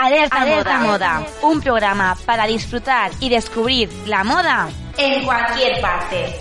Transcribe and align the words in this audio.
Alerta, 0.00 0.46
moda. 0.46 0.78
moda, 0.78 1.26
un 1.42 1.60
programa 1.60 2.16
para 2.24 2.46
disfrutar 2.46 3.10
y 3.20 3.28
descubrir 3.28 3.90
la 4.06 4.24
moda 4.24 4.70
en 4.96 5.26
cualquier 5.26 5.78
parte. 5.82 6.40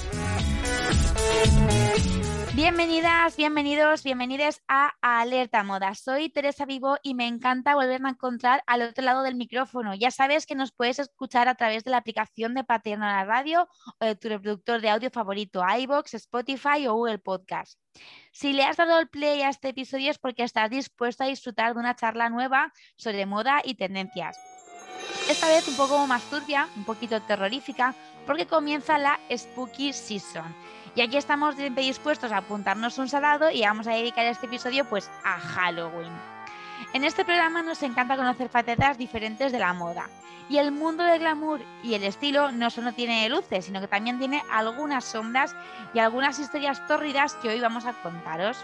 Bienvenidas, 2.61 3.37
bienvenidos, 3.37 4.03
bienvenidas 4.03 4.61
a 4.67 4.91
Alerta 5.01 5.63
Moda. 5.63 5.95
Soy 5.95 6.27
Teresa 6.27 6.65
Vivo 6.65 6.97
y 7.01 7.13
me 7.13 7.25
encanta 7.25 7.73
volverme 7.73 8.09
a 8.09 8.11
encontrar 8.11 8.63
al 8.67 8.81
otro 8.81 9.01
lado 9.01 9.23
del 9.23 9.35
micrófono. 9.35 9.95
Ya 9.95 10.11
sabes 10.11 10.45
que 10.45 10.55
nos 10.55 10.73
puedes 10.73 10.99
escuchar 10.99 11.47
a 11.47 11.55
través 11.55 11.85
de 11.85 11.91
la 11.91 11.97
aplicación 11.99 12.53
de 12.53 12.65
Paterno 12.65 13.05
la 13.05 13.23
Radio 13.23 13.69
o 14.01 14.05
de 14.05 14.17
tu 14.17 14.27
reproductor 14.27 14.81
de 14.81 14.89
audio 14.89 15.09
favorito, 15.09 15.63
iBox, 15.65 16.15
Spotify 16.15 16.85
o 16.87 16.95
Google 16.95 17.19
Podcast. 17.19 17.79
Si 18.33 18.51
le 18.51 18.65
has 18.65 18.75
dado 18.75 18.99
el 18.99 19.07
play 19.07 19.41
a 19.41 19.47
este 19.47 19.69
episodio 19.69 20.11
es 20.11 20.17
porque 20.17 20.43
estás 20.43 20.69
dispuesto 20.69 21.23
a 21.23 21.27
disfrutar 21.27 21.75
de 21.75 21.79
una 21.79 21.95
charla 21.95 22.29
nueva 22.29 22.73
sobre 22.97 23.25
moda 23.25 23.61
y 23.63 23.75
tendencias. 23.75 24.37
Esta 25.29 25.47
vez 25.47 25.65
un 25.69 25.77
poco 25.77 26.05
más 26.07 26.29
turbia, 26.29 26.67
un 26.75 26.83
poquito 26.83 27.21
terrorífica, 27.21 27.95
porque 28.25 28.47
comienza 28.47 28.97
la 28.97 29.17
Spooky 29.33 29.93
Season 29.93 30.53
y 30.95 31.01
aquí 31.01 31.17
estamos 31.17 31.55
dispuestos 31.57 32.31
a 32.31 32.37
apuntarnos 32.37 32.97
un 32.97 33.09
salado 33.09 33.49
y 33.51 33.61
vamos 33.61 33.87
a 33.87 33.91
dedicar 33.91 34.25
este 34.25 34.47
episodio 34.47 34.85
pues 34.85 35.09
a 35.23 35.39
Halloween. 35.39 36.11
En 36.93 37.03
este 37.03 37.25
programa 37.25 37.61
nos 37.61 37.83
encanta 37.83 38.17
conocer 38.17 38.49
facetas 38.49 38.97
diferentes 38.97 39.51
de 39.51 39.59
la 39.59 39.73
moda. 39.73 40.09
Y 40.49 40.57
el 40.57 40.71
mundo 40.71 41.03
del 41.03 41.19
glamour 41.19 41.61
y 41.83 41.93
el 41.93 42.03
estilo 42.03 42.51
no 42.51 42.71
solo 42.71 42.93
tiene 42.93 43.29
luces, 43.29 43.65
sino 43.65 43.79
que 43.79 43.87
también 43.87 44.17
tiene 44.17 44.41
algunas 44.51 45.05
sombras 45.05 45.55
y 45.93 45.99
algunas 45.99 46.39
historias 46.39 46.85
tórridas 46.87 47.35
que 47.35 47.49
hoy 47.49 47.59
vamos 47.59 47.85
a 47.85 47.93
contaros. 47.93 48.57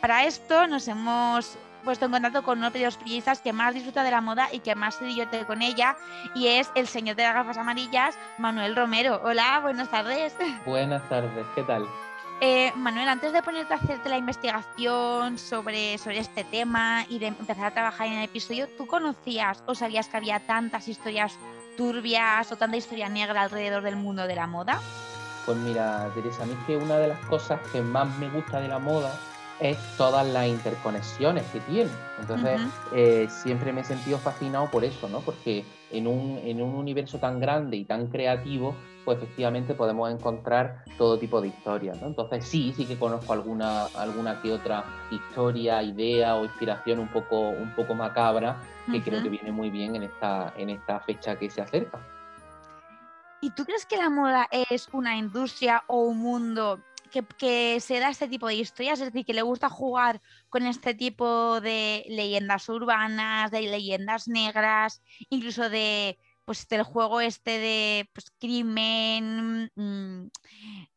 Para 0.00 0.24
esto 0.24 0.68
nos 0.68 0.86
hemos 0.86 1.58
puesto 1.86 2.04
en 2.04 2.10
contacto 2.10 2.42
con 2.42 2.58
uno 2.58 2.70
de 2.70 2.80
los 2.80 2.96
periodistas 2.96 3.40
que 3.40 3.52
más 3.52 3.72
disfruta 3.72 4.02
de 4.02 4.10
la 4.10 4.20
moda 4.20 4.48
y 4.52 4.58
que 4.58 4.74
más 4.74 4.96
se 4.96 5.06
divierte 5.06 5.46
con 5.46 5.62
ella, 5.62 5.96
y 6.34 6.48
es 6.48 6.70
el 6.74 6.88
señor 6.88 7.16
de 7.16 7.22
las 7.22 7.32
gafas 7.32 7.56
amarillas, 7.56 8.18
Manuel 8.38 8.74
Romero. 8.76 9.22
Hola, 9.24 9.60
buenas 9.60 9.88
tardes. 9.88 10.34
Buenas 10.66 11.08
tardes, 11.08 11.46
¿qué 11.54 11.62
tal? 11.62 11.86
Eh, 12.40 12.72
Manuel, 12.74 13.08
antes 13.08 13.32
de 13.32 13.40
ponerte 13.40 13.72
a 13.72 13.76
hacerte 13.76 14.08
la 14.08 14.18
investigación 14.18 15.38
sobre, 15.38 15.96
sobre 15.96 16.18
este 16.18 16.44
tema 16.44 17.06
y 17.08 17.20
de 17.20 17.28
empezar 17.28 17.66
a 17.66 17.70
trabajar 17.70 18.08
en 18.08 18.14
el 18.14 18.24
episodio, 18.24 18.68
¿tú 18.76 18.86
conocías 18.86 19.62
o 19.66 19.74
sabías 19.74 20.08
que 20.08 20.16
había 20.16 20.40
tantas 20.40 20.88
historias 20.88 21.38
turbias 21.76 22.50
o 22.50 22.56
tanta 22.56 22.76
historia 22.76 23.08
negra 23.08 23.42
alrededor 23.42 23.82
del 23.84 23.96
mundo 23.96 24.26
de 24.26 24.34
la 24.34 24.48
moda? 24.48 24.80
Pues 25.46 25.56
mira, 25.58 26.10
Teresa, 26.14 26.42
a 26.42 26.46
mí 26.46 26.56
que 26.66 26.76
una 26.76 26.98
de 26.98 27.08
las 27.08 27.20
cosas 27.26 27.60
que 27.70 27.80
más 27.80 28.08
me 28.18 28.28
gusta 28.28 28.60
de 28.60 28.68
la 28.68 28.80
moda 28.80 29.16
es 29.60 29.78
todas 29.96 30.26
las 30.26 30.46
interconexiones 30.46 31.44
que 31.50 31.60
tiene. 31.60 31.90
Entonces, 32.20 32.60
eh, 32.92 33.26
siempre 33.28 33.72
me 33.72 33.80
he 33.80 33.84
sentido 33.84 34.18
fascinado 34.18 34.70
por 34.70 34.84
eso, 34.84 35.08
¿no? 35.08 35.20
Porque 35.20 35.64
en 35.90 36.06
un, 36.06 36.38
en 36.38 36.60
un 36.60 36.74
universo 36.74 37.18
tan 37.18 37.40
grande 37.40 37.76
y 37.76 37.84
tan 37.84 38.08
creativo, 38.08 38.74
pues 39.04 39.18
efectivamente 39.18 39.74
podemos 39.74 40.10
encontrar 40.10 40.84
todo 40.98 41.18
tipo 41.18 41.40
de 41.40 41.48
historias, 41.48 42.00
¿no? 42.00 42.08
Entonces, 42.08 42.44
sí, 42.44 42.74
sí 42.76 42.86
que 42.86 42.98
conozco 42.98 43.32
alguna, 43.32 43.86
alguna 43.86 44.40
que 44.42 44.52
otra 44.52 44.84
historia, 45.10 45.82
idea 45.82 46.36
o 46.36 46.44
inspiración 46.44 46.98
un 46.98 47.08
poco, 47.08 47.50
un 47.50 47.72
poco 47.74 47.94
macabra 47.94 48.60
que 48.90 49.02
creo 49.02 49.22
que 49.22 49.28
viene 49.28 49.52
muy 49.52 49.70
bien 49.70 49.96
en 49.96 50.04
esta, 50.04 50.52
en 50.56 50.70
esta 50.70 51.00
fecha 51.00 51.36
que 51.36 51.50
se 51.50 51.60
acerca. 51.60 51.98
¿Y 53.40 53.50
tú 53.50 53.64
crees 53.64 53.86
que 53.86 53.96
la 53.96 54.10
moda 54.10 54.48
es 54.70 54.88
una 54.92 55.16
industria 55.16 55.84
o 55.86 56.02
un 56.02 56.18
mundo 56.18 56.80
que, 57.10 57.80
se 57.80 58.00
da 58.00 58.10
este 58.10 58.28
tipo 58.28 58.46
de 58.46 58.54
historias, 58.54 59.00
es 59.00 59.06
decir, 59.06 59.24
que 59.24 59.34
le 59.34 59.42
gusta 59.42 59.68
jugar 59.68 60.20
con 60.48 60.66
este 60.66 60.94
tipo 60.94 61.60
de 61.60 62.04
leyendas 62.08 62.68
urbanas, 62.68 63.50
de 63.50 63.62
leyendas 63.62 64.28
negras, 64.28 65.02
incluso 65.30 65.68
de 65.68 66.18
pues 66.44 66.68
del 66.68 66.84
juego 66.84 67.20
este 67.20 67.58
de 67.58 68.08
pues, 68.12 68.30
crimen, 68.38 69.68
mm, 69.74 70.28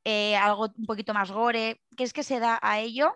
eh, 0.03 0.35
algo 0.35 0.67
un 0.77 0.85
poquito 0.85 1.13
más 1.13 1.31
gore. 1.31 1.81
¿Qué 1.97 2.03
es 2.03 2.13
que 2.13 2.21
se 2.21 2.39
da 2.39 2.59
a 2.61 2.79
ello? 2.79 3.15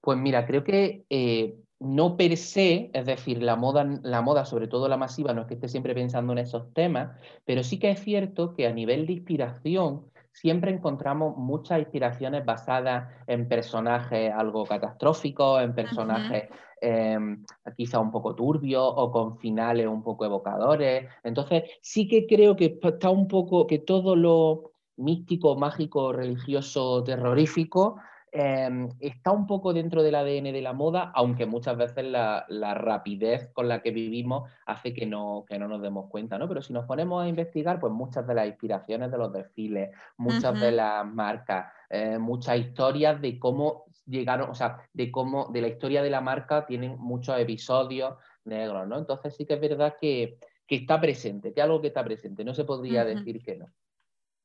Pues 0.00 0.16
mira, 0.16 0.46
creo 0.46 0.62
que 0.62 1.04
eh, 1.10 1.56
no 1.80 2.16
per 2.16 2.36
se, 2.36 2.90
es 2.92 3.06
decir, 3.06 3.42
la 3.42 3.56
moda, 3.56 3.84
la 4.02 4.22
moda, 4.22 4.44
sobre 4.44 4.68
todo 4.68 4.86
la 4.86 4.96
masiva, 4.96 5.32
no 5.32 5.42
es 5.42 5.48
que 5.48 5.54
esté 5.54 5.68
siempre 5.68 5.94
pensando 5.94 6.32
en 6.32 6.38
esos 6.38 6.72
temas, 6.72 7.18
pero 7.44 7.62
sí 7.62 7.78
que 7.78 7.90
es 7.90 8.00
cierto 8.00 8.54
que 8.54 8.66
a 8.66 8.72
nivel 8.72 9.06
de 9.06 9.14
inspiración 9.14 10.04
siempre 10.32 10.70
encontramos 10.70 11.36
muchas 11.36 11.80
inspiraciones 11.80 12.44
basadas 12.44 13.08
en 13.26 13.48
personajes 13.48 14.32
algo 14.32 14.64
catastróficos, 14.64 15.62
en 15.62 15.74
personajes 15.74 16.48
em, 16.80 17.44
quizá 17.76 17.98
un 17.98 18.10
poco 18.10 18.34
turbios 18.34 18.92
o 18.96 19.10
con 19.10 19.38
finales 19.38 19.86
un 19.86 20.02
poco 20.02 20.24
evocadores. 20.24 21.08
Entonces, 21.24 21.64
sí 21.82 22.08
que 22.08 22.26
creo 22.26 22.56
que 22.56 22.78
está 22.82 23.10
un 23.10 23.28
poco, 23.28 23.66
que 23.66 23.78
todo 23.78 24.16
lo 24.16 24.72
místico, 24.96 25.56
mágico, 25.56 26.12
religioso, 26.12 27.02
terrorífico 27.02 27.96
Em, 28.32 28.88
está 29.00 29.32
un 29.32 29.44
poco 29.48 29.72
dentro 29.72 30.04
del 30.04 30.14
ADN 30.14 30.52
de 30.52 30.62
la 30.62 30.72
moda, 30.72 31.10
aunque 31.16 31.46
muchas 31.46 31.76
veces 31.76 32.04
la, 32.04 32.46
rapidez 32.74 33.50
con 33.52 33.66
la 33.66 33.82
que 33.82 33.90
vivimos 33.90 34.48
hace 34.66 34.94
que 34.94 35.04
no, 35.04 35.44
que 35.48 35.58
no 35.58 35.66
nos 35.66 35.82
demos 35.82 36.08
cuenta, 36.08 36.38
¿no? 36.38 36.46
Pero 36.46 36.62
si 36.62 36.72
nos 36.72 36.86
ponemos 36.86 37.24
a 37.24 37.28
investigar, 37.28 37.80
pues 37.80 37.92
muchas 37.92 38.26
de 38.28 38.34
las 38.34 38.46
inspiraciones 38.46 39.10
de 39.10 39.18
los 39.18 39.32
desfiles, 39.32 39.90
muchas 40.16 40.60
de 40.60 40.70
las 40.70 41.04
marcas, 41.04 41.72
eh, 41.88 42.18
muchas 42.18 42.58
historias 42.58 43.20
de 43.20 43.36
cómo 43.36 43.86
llegaron, 44.06 44.50
o 44.50 44.54
sea, 44.54 44.78
de 44.92 45.10
cómo, 45.10 45.48
de 45.52 45.62
la 45.62 45.68
historia 45.68 46.00
de 46.00 46.10
la 46.10 46.20
marca 46.20 46.66
tienen 46.66 46.96
muchos 46.98 47.36
episodios 47.36 48.14
negros, 48.44 48.86
¿no? 48.86 48.98
Entonces 48.98 49.34
sí 49.34 49.44
que 49.44 49.54
es 49.54 49.60
verdad 49.60 49.96
que, 50.00 50.38
está 50.68 51.00
presente, 51.00 51.52
que 51.52 51.62
algo 51.62 51.80
que 51.80 51.88
está 51.88 52.04
presente, 52.04 52.44
no 52.44 52.54
se 52.54 52.62
podría 52.62 53.04
decir 53.04 53.42
que 53.42 53.56
no. 53.56 53.66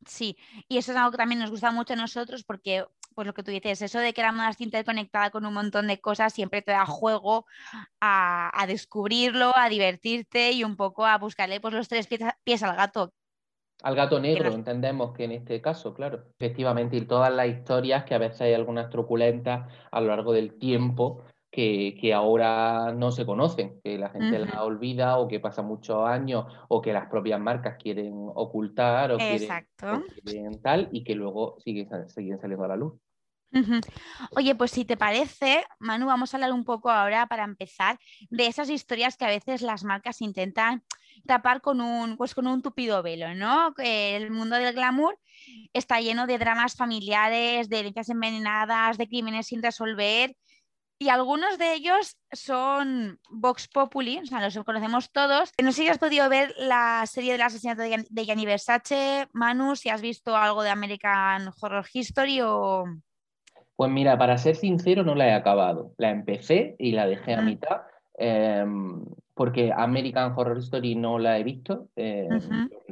Sí, 0.08 0.36
y 0.68 0.78
eso 0.78 0.92
es 0.92 0.98
algo 0.98 1.12
que 1.12 1.18
también 1.18 1.40
nos 1.40 1.52
gusta 1.52 1.70
mucho 1.72 1.94
a 1.94 1.98
nosotros 1.98 2.44
porque 2.44 2.84
pues 3.16 3.26
lo 3.26 3.34
que 3.34 3.44
tú 3.44 3.52
dices, 3.52 3.82
eso 3.82 4.00
de 4.00 4.14
que 4.14 4.22
la 4.22 4.34
moda 4.34 4.52
interconectada 4.60 5.32
con 5.32 5.46
un 5.46 5.54
montón 5.54 5.88
de 5.88 6.00
cosas 6.00 6.34
siempre 6.34 6.62
te 6.62 6.72
da 6.72 6.86
juego 6.86 7.46
a, 8.02 8.66
descubrirlo, 8.68 9.54
a 9.56 9.70
divertirte 9.70 10.52
y 10.52 10.64
un 10.64 10.76
poco 10.76 11.06
a 11.06 11.18
buscarle 11.18 11.60
pues, 11.60 11.74
los 11.74 11.88
tres 11.88 12.08
pies, 12.08 12.64
al 12.64 12.76
gato. 12.76 13.14
Al 13.84 13.96
gato 13.96 14.20
negro, 14.20 14.52
entendemos 14.52 15.14
que 15.14 15.26
en 15.26 15.32
este 15.32 15.62
caso, 15.62 15.94
claro. 15.94 16.26
Efectivamente, 16.40 16.98
y 16.98 17.06
todas 17.06 17.34
las 17.34 17.48
historias, 17.48 18.04
que 18.04 18.16
a 18.16 18.20
veces 18.20 18.42
hay 18.42 18.54
algunas 18.54 18.90
truculentas 18.90 19.72
a 19.92 20.02
lo 20.02 20.08
largo 20.08 20.34
del 20.34 20.58
tiempo, 20.58 21.24
que, 21.56 21.98
que, 22.00 22.14
ahora 22.14 22.92
no 22.94 23.12
se 23.12 23.26
conocen, 23.26 23.80
que 23.82 23.98
la 23.98 24.10
gente 24.10 24.40
las 24.40 24.58
olvida 24.58 25.18
o 25.20 25.30
que 25.30 25.40
pasa 25.40 25.62
muchos 25.62 26.06
años 26.06 26.46
o 26.68 26.82
que 26.82 26.92
las 26.92 27.08
propias 27.08 27.40
marcas 27.40 27.78
quieren 27.82 28.14
ocultar 28.36 29.14
o, 29.14 29.18
quieren, 29.18 30.62
tal 30.62 30.90
y 30.92 31.06
que 31.06 31.16
luego 31.16 31.56
siguen, 31.60 32.10
siguen 32.10 32.40
saliendo 32.40 32.66
a 32.66 32.68
la 32.68 32.76
luz. 32.76 33.00
Oye, 34.32 34.56
pues 34.56 34.72
si 34.72 34.86
te 34.86 34.98
parece, 34.98 35.66
Manu, 35.80 36.08
vamos 36.08 36.34
a 36.34 36.38
hablar 36.38 36.52
un 36.52 36.66
poco 36.66 36.90
ahora 36.90 37.28
para 37.28 37.44
empezar 37.44 37.98
de 38.30 38.48
esas 38.48 38.70
historias 38.70 39.18
que 39.18 39.26
a 39.26 39.30
veces 39.30 39.62
las 39.62 39.84
marcas 39.84 40.22
intentan 40.22 40.84
tapar 41.26 41.62
con 41.62 41.80
un, 41.80 42.18
pues 42.18 42.36
con 42.36 42.48
un 42.48 42.62
tupido 42.62 43.02
velo, 43.02 43.34
¿no? 43.34 43.74
El 43.78 44.32
mundo 44.32 44.58
del 44.58 44.74
glamour 44.74 45.18
está 45.74 46.02
lleno 46.02 46.28
de 46.28 46.38
dramas 46.38 46.76
familiares, 46.76 47.70
de 47.70 47.80
herencias 47.80 48.10
envenenadas, 48.10 48.98
de 48.98 49.08
crímenes 49.08 49.48
sin 49.48 49.64
resolver. 49.64 50.36
Y 50.98 51.10
algunos 51.10 51.58
de 51.58 51.74
ellos 51.74 52.18
son 52.32 53.20
Vox 53.30 53.68
Populi, 53.68 54.20
o 54.20 54.26
sea, 54.26 54.40
los 54.42 54.58
conocemos 54.64 55.12
todos. 55.12 55.52
No 55.62 55.74
sé 55.74 55.82
si 55.84 55.88
has 55.90 55.98
podido 55.98 56.30
ver 56.30 56.54
la 56.58 57.06
serie 57.06 57.34
del 57.34 57.42
asesinato 57.42 57.82
de 57.82 58.26
Gianni 58.26 58.46
Versace, 58.46 59.28
Manu, 59.34 59.76
si 59.76 59.90
has 59.90 60.02
visto 60.02 60.38
algo 60.38 60.64
de 60.64 60.70
American 60.70 61.52
Horror 61.60 61.86
History 61.92 62.42
o... 62.42 62.86
Pues 63.76 63.92
mira, 63.92 64.18
para 64.18 64.38
ser 64.38 64.56
sincero, 64.56 65.04
no 65.04 65.16
la 65.16 65.28
he 65.28 65.34
acabado. 65.34 65.92
La 65.98 66.10
empecé 66.10 66.76
y 66.80 66.92
la 66.92 67.08
dejé 67.08 67.34
a 67.34 67.42
mitad, 67.42 67.82
em, 68.18 69.04
porque 69.34 69.74
American 69.76 70.34
Horror 70.36 70.60
Story 70.60 70.96
no 70.96 71.20
la 71.20 71.38
he 71.38 71.44
visto, 71.44 71.90
eh, 71.96 72.30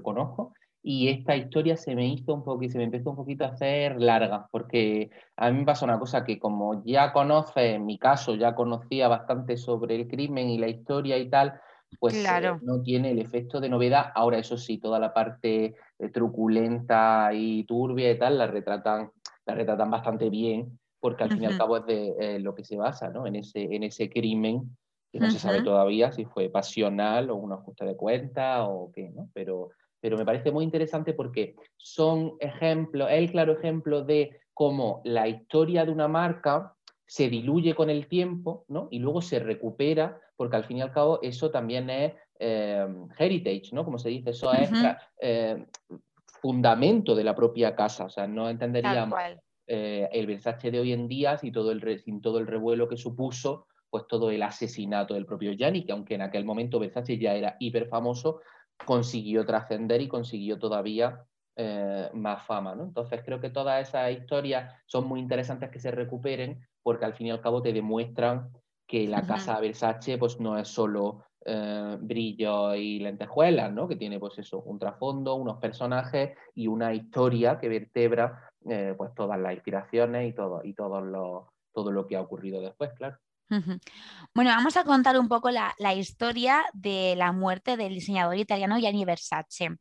conozco, 0.02 0.54
y 0.86 1.08
esta 1.08 1.38
historia 1.38 1.78
se 1.78 1.96
me 1.96 2.06
hizo 2.06 2.34
un 2.34 2.44
poquito, 2.44 2.74
se 2.74 2.78
me 2.80 2.84
empezó 2.84 3.12
un 3.12 3.16
poquito 3.16 3.46
a 3.46 3.50
hacer 3.50 4.02
larga, 4.02 4.50
porque 4.52 5.10
a 5.38 5.50
mí 5.50 5.60
me 5.60 5.66
pasa 5.66 5.86
una 5.86 5.98
cosa 5.98 6.26
que 6.26 6.38
como 6.38 6.84
ya 6.84 7.14
conoce, 7.14 7.76
en 7.76 7.86
mi 7.86 7.98
caso, 7.98 8.36
ya 8.36 8.54
conocía 8.54 9.08
bastante 9.08 9.56
sobre 9.56 9.96
el 9.96 10.10
crimen 10.10 10.50
y 10.50 10.58
la 10.58 10.68
historia 10.68 11.18
y 11.18 11.30
tal, 11.30 11.54
pues 12.00 12.14
eh, 12.14 12.52
no 12.62 12.82
tiene 12.82 13.12
el 13.12 13.20
efecto 13.20 13.62
de 13.62 13.70
novedad. 13.70 14.08
Ahora, 14.14 14.40
eso 14.40 14.58
sí, 14.58 14.78
toda 14.80 15.00
la 15.00 15.14
parte 15.14 15.76
eh, 16.00 16.10
truculenta 16.10 17.30
y 17.34 17.64
turbia 17.64 18.12
y 18.12 18.20
tal 18.20 18.38
la 18.38 18.48
retratan 18.48 19.12
la 19.46 19.56
retratan 19.56 19.92
bastante 19.92 20.30
bien, 20.30 20.80
porque 21.00 21.24
al 21.24 21.32
fin 21.32 21.44
y 21.44 21.46
al 21.46 21.58
cabo 21.58 21.78
es 21.78 21.86
de 21.86 22.16
eh, 22.20 22.40
lo 22.40 22.56
que 22.56 22.64
se 22.64 22.78
basa, 22.78 23.10
¿no? 23.10 23.28
En 23.28 23.36
ese, 23.36 23.64
en 23.76 23.84
ese 23.84 24.10
crimen, 24.10 24.78
que 25.12 25.20
no 25.20 25.30
se 25.30 25.38
sabe 25.38 25.62
todavía 25.62 26.12
si 26.12 26.26
fue 26.26 26.50
pasional 26.50 27.30
o 27.30 27.36
un 27.36 27.52
ajuste 27.54 27.86
de 27.86 27.96
cuenta 27.96 28.66
o 28.68 28.92
qué, 28.92 29.12
¿no? 29.12 29.30
Pero, 29.34 29.70
pero 30.00 30.18
me 30.18 30.26
parece 30.26 30.52
muy 30.52 30.64
interesante 30.64 31.14
porque 31.14 31.56
son 31.78 32.34
ejemplos, 32.40 33.10
es 33.12 33.20
el 33.20 33.32
claro 33.32 33.54
ejemplo 33.54 34.04
de 34.04 34.40
cómo 34.54 35.02
la 35.04 35.28
historia 35.28 35.86
de 35.86 35.92
una 35.92 36.08
marca 36.08 36.74
se 37.06 37.30
diluye 37.30 37.76
con 37.76 37.90
el 37.90 38.08
tiempo, 38.08 38.66
¿no? 38.70 38.88
Y 38.90 39.00
luego 39.00 39.22
se 39.22 39.40
recupera, 39.40 40.20
porque 40.36 40.56
al 40.56 40.64
fin 40.64 40.78
y 40.78 40.82
al 40.82 40.92
cabo 40.92 41.20
eso 41.22 41.52
también 41.52 41.90
es 41.90 42.14
eh, 42.40 42.88
heritage, 43.18 43.70
¿no? 43.72 43.86
Como 43.86 44.00
se 44.00 44.10
dice, 44.10 44.32
eso 44.32 44.52
es 44.52 44.70
eh, 45.22 45.64
fundamento 46.44 47.16
de 47.16 47.24
la 47.24 47.34
propia 47.34 47.74
casa, 47.74 48.04
o 48.04 48.10
sea, 48.10 48.28
no 48.28 48.50
entenderíamos 48.50 49.18
eh, 49.66 50.10
el 50.12 50.28
Versace 50.28 50.72
de 50.72 50.82
hoy 50.82 50.92
en 50.92 51.08
día 51.08 51.38
sin 51.38 51.54
todo, 51.54 51.72
el, 51.72 52.00
sin 52.02 52.20
todo 52.20 52.38
el 52.38 52.48
revuelo 52.48 52.90
que 52.90 52.98
supuso, 52.98 53.68
pues 53.90 54.04
todo 54.10 54.30
el 54.30 54.44
asesinato 54.44 55.14
del 55.14 55.26
propio 55.26 55.54
Gianni, 55.54 55.86
que 55.86 55.94
aunque 55.94 56.16
en 56.16 56.22
aquel 56.22 56.44
momento 56.44 56.80
Versace 56.80 57.18
ya 57.18 57.34
era 57.34 57.56
hiper 57.60 57.88
famoso, 57.88 58.42
consiguió 58.86 59.46
trascender 59.46 60.02
y 60.02 60.10
consiguió 60.10 60.60
todavía 60.60 61.24
eh, 61.56 62.10
más 62.14 62.46
fama. 62.46 62.76
¿no? 62.76 62.84
Entonces 62.84 63.22
creo 63.24 63.40
que 63.40 63.50
todas 63.50 63.88
esas 63.88 64.12
historias 64.12 64.76
son 64.86 65.08
muy 65.08 65.22
interesantes 65.22 65.70
que 65.70 65.80
se 65.80 65.92
recuperen 65.92 66.60
porque 66.82 67.06
al 67.06 67.14
fin 67.14 67.28
y 67.28 67.32
al 67.32 67.40
cabo 67.40 67.62
te 67.62 67.72
demuestran 67.72 68.50
que 68.86 69.08
la 69.08 69.26
casa 69.26 69.62
Versace 69.62 70.18
pues 70.18 70.42
no 70.42 70.58
es 70.58 70.68
solo 70.68 71.24
eh, 71.46 71.98
brillo 72.00 72.74
y 72.76 73.00
lentejuelas, 73.00 73.72
¿no? 73.74 73.88
que 73.88 73.96
tiene 73.96 74.20
pues 74.20 74.38
eso, 74.40 74.62
un 74.62 74.80
trasfondo, 74.80 75.36
unos 75.36 75.58
personajes 75.58 76.38
y 76.56 76.68
una 76.68 76.94
historia 76.94 77.60
que 77.60 77.70
vertebra 77.70 78.52
eh, 78.70 78.94
pues 78.98 79.14
todas 79.14 79.40
las 79.40 79.54
inspiraciones 79.54 80.30
y 80.30 80.34
todo, 80.34 80.62
y 80.64 80.74
todo 80.74 81.02
lo, 81.02 81.54
todo 81.74 81.92
lo 81.92 82.08
que 82.08 82.16
ha 82.16 82.22
ocurrido 82.22 82.62
después, 82.62 82.92
claro. 82.94 83.18
Bueno, 84.34 84.50
vamos 84.50 84.78
a 84.78 84.84
contar 84.84 85.20
un 85.20 85.28
poco 85.28 85.52
la, 85.52 85.94
historia 85.94 86.64
de 86.74 87.16
la 87.16 87.32
muerte 87.32 87.78
del 87.78 87.94
diseñador 87.94 88.38
italiano 88.38 88.78
Gianni 88.78 89.06
Versace. 89.06 89.78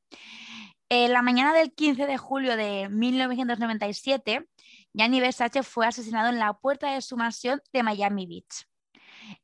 En 0.91 1.13
la 1.13 1.23
mañana 1.23 1.55
del 1.55 1.73
15 1.73 2.07
de 2.07 2.19
julio 2.19 2.57
de 2.57 2.89
1997, 2.91 4.47
Gianni 4.93 5.21
Versace 5.21 5.63
fue 5.63 5.87
asesinado 5.87 6.29
en 6.29 6.39
la 6.39 6.53
puerta 6.53 6.93
de 6.93 7.01
su 7.01 7.17
mansión 7.17 7.63
de 7.73 7.83
Miami 7.83 8.27
Beach. 8.27 8.67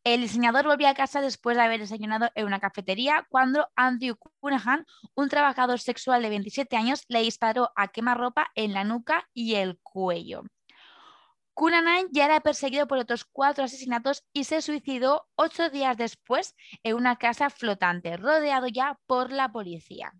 El 0.04 0.22
diseñador 0.22 0.66
volvió 0.66 0.88
a 0.88 0.94
casa 0.94 1.20
después 1.20 1.56
de 1.56 1.62
haber 1.62 1.80
desayunado 1.80 2.30
en 2.34 2.46
una 2.46 2.60
cafetería 2.60 3.26
cuando 3.28 3.68
Andrew 3.76 4.16
Cunahan, 4.40 4.86
un 5.14 5.28
trabajador 5.28 5.80
sexual 5.80 6.22
de 6.22 6.30
27 6.30 6.76
años, 6.76 7.04
le 7.08 7.20
disparó 7.20 7.70
a 7.76 7.88
quemarropa 7.88 8.50
en 8.54 8.72
la 8.72 8.84
nuca 8.84 9.28
y 9.34 9.54
el 9.54 9.78
cuello. 9.82 10.42
Cunahan 11.54 12.06
ya 12.12 12.26
era 12.26 12.40
perseguido 12.40 12.86
por 12.86 12.98
otros 12.98 13.24
cuatro 13.24 13.64
asesinatos 13.64 14.24
y 14.32 14.44
se 14.44 14.62
suicidó 14.62 15.26
ocho 15.34 15.70
días 15.70 15.96
después 15.96 16.54
en 16.84 16.94
una 16.94 17.16
casa 17.16 17.50
flotante, 17.50 18.16
rodeado 18.16 18.68
ya 18.68 18.98
por 19.06 19.32
la 19.32 19.50
policía. 19.50 20.12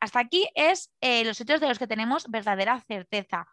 Hasta 0.00 0.20
aquí 0.20 0.48
es 0.54 0.90
eh, 1.00 1.24
los 1.24 1.40
hechos 1.40 1.60
de 1.60 1.68
los 1.68 1.78
que 1.78 1.86
tenemos 1.86 2.28
verdadera 2.28 2.80
certeza 2.80 3.46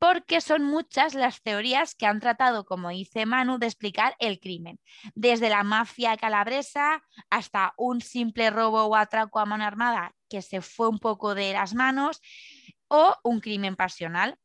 porque 0.00 0.40
son 0.40 0.64
muchas 0.64 1.14
las 1.14 1.42
teorías 1.42 1.94
que 1.94 2.06
han 2.06 2.20
tratado, 2.20 2.64
como 2.64 2.88
dice 2.88 3.26
Manu, 3.26 3.58
de 3.58 3.66
explicar 3.66 4.16
el 4.18 4.40
crimen, 4.40 4.80
desde 5.14 5.50
la 5.50 5.62
mafia 5.62 6.16
calabresa 6.16 7.04
hasta 7.28 7.74
un 7.76 8.00
simple 8.00 8.48
robo 8.48 8.84
o 8.86 8.96
atraco 8.96 9.38
a 9.38 9.44
mano 9.44 9.64
armada 9.64 10.14
que 10.30 10.40
se 10.40 10.62
fue 10.62 10.88
un 10.88 10.98
poco 10.98 11.34
de 11.34 11.52
las 11.52 11.74
manos 11.74 12.22
o 12.88 13.14
un 13.24 13.40
crimen 13.40 13.76
pasional. 13.76 14.38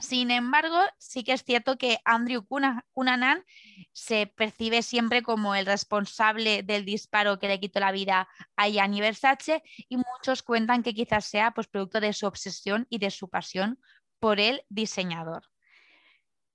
Sin 0.00 0.30
embargo, 0.30 0.78
sí 0.98 1.22
que 1.24 1.34
es 1.34 1.44
cierto 1.44 1.76
que 1.76 1.98
Andrew 2.04 2.44
Cunanan 2.92 3.44
se 3.92 4.26
percibe 4.26 4.82
siempre 4.82 5.22
como 5.22 5.54
el 5.54 5.66
responsable 5.66 6.62
del 6.62 6.86
disparo 6.86 7.38
que 7.38 7.48
le 7.48 7.60
quitó 7.60 7.80
la 7.80 7.92
vida 7.92 8.26
a 8.56 8.68
Gianni 8.68 9.02
Versace 9.02 9.62
y 9.90 9.98
muchos 9.98 10.42
cuentan 10.42 10.82
que 10.82 10.94
quizás 10.94 11.26
sea 11.26 11.52
pues, 11.52 11.68
producto 11.68 12.00
de 12.00 12.14
su 12.14 12.26
obsesión 12.26 12.86
y 12.88 12.98
de 12.98 13.10
su 13.10 13.28
pasión 13.28 13.78
por 14.20 14.40
el 14.40 14.64
diseñador. 14.68 15.42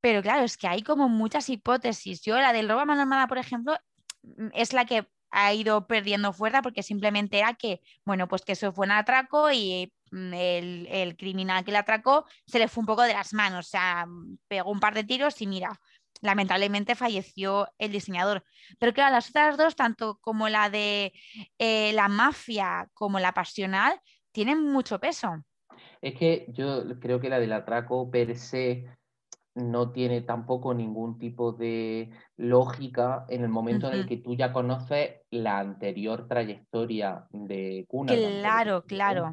Pero 0.01 0.21
claro, 0.21 0.43
es 0.43 0.57
que 0.57 0.67
hay 0.67 0.83
como 0.83 1.09
muchas 1.09 1.49
hipótesis. 1.49 2.21
Yo 2.21 2.37
la 2.37 2.53
del 2.53 2.69
robo 2.69 2.81
a 2.81 2.85
mano 2.85 3.01
armada, 3.01 3.27
por 3.27 3.39
ejemplo, 3.39 3.75
mm, 4.23 4.49
es 4.53 4.73
la 4.73 4.85
que 4.85 5.07
ha 5.31 5.53
ido 5.53 5.87
perdiendo 5.87 6.31
fuerza 6.33 6.61
porque 6.61 6.83
simplemente 6.83 7.39
era 7.39 7.55
que, 7.55 7.81
bueno, 8.05 8.27
pues 8.27 8.43
que 8.43 8.53
eso 8.53 8.71
fue 8.71 8.85
un 8.85 8.91
atraco 8.91 9.51
y 9.51 9.91
mm, 10.11 10.33
el, 10.33 11.15
criminal 11.17 11.65
que 11.65 11.71
le 11.71 11.79
atracó 11.79 12.25
se 12.45 12.59
le 12.59 12.67
fue 12.67 12.81
un 12.81 12.87
poco 12.87 13.01
de 13.03 13.13
las 13.13 13.33
manos, 13.33 13.67
o 13.67 13.69
sea, 13.69 14.05
mm, 14.05 14.37
pegó 14.47 14.71
un 14.71 14.79
par 14.79 14.93
de 14.93 15.03
tiros 15.03 15.41
y 15.41 15.47
mira, 15.47 15.79
lamentablemente 16.21 16.95
falleció 16.95 17.67
el 17.77 17.91
diseñador. 17.91 18.43
Pero 18.79 18.93
claro, 18.93 19.13
las 19.15 19.29
otras 19.29 19.57
dos, 19.57 19.75
tanto 19.75 20.19
como 20.21 20.49
la 20.49 20.69
de 20.69 21.13
eh, 21.59 21.93
la 21.93 22.07
mafia 22.09 22.89
como 22.93 23.19
la 23.19 23.33
pasional, 23.33 23.99
tienen 24.31 24.63
mucho 24.71 24.99
peso. 24.99 25.43
Es 26.05 26.13
que 26.13 26.45
yo 26.49 26.83
creo 26.99 27.19
que 27.19 27.29
la 27.29 27.39
del 27.39 27.51
atraco 27.51 28.11
per 28.11 28.37
se 28.37 28.85
no 29.55 29.91
tiene 29.91 30.21
tampoco 30.21 30.75
ningún 30.75 31.17
tipo 31.17 31.51
de 31.51 32.11
lógica 32.37 33.25
en 33.27 33.41
el 33.41 33.49
momento 33.49 33.87
en 33.87 33.95
el 33.95 34.05
que 34.05 34.17
tú 34.17 34.35
ya 34.35 34.53
conoces 34.53 35.21
la 35.31 35.57
anterior 35.57 36.27
trayectoria 36.27 37.25
de 37.31 37.85
Cuna. 37.87 38.13
Claro, 38.13 38.83
claro. 38.83 39.31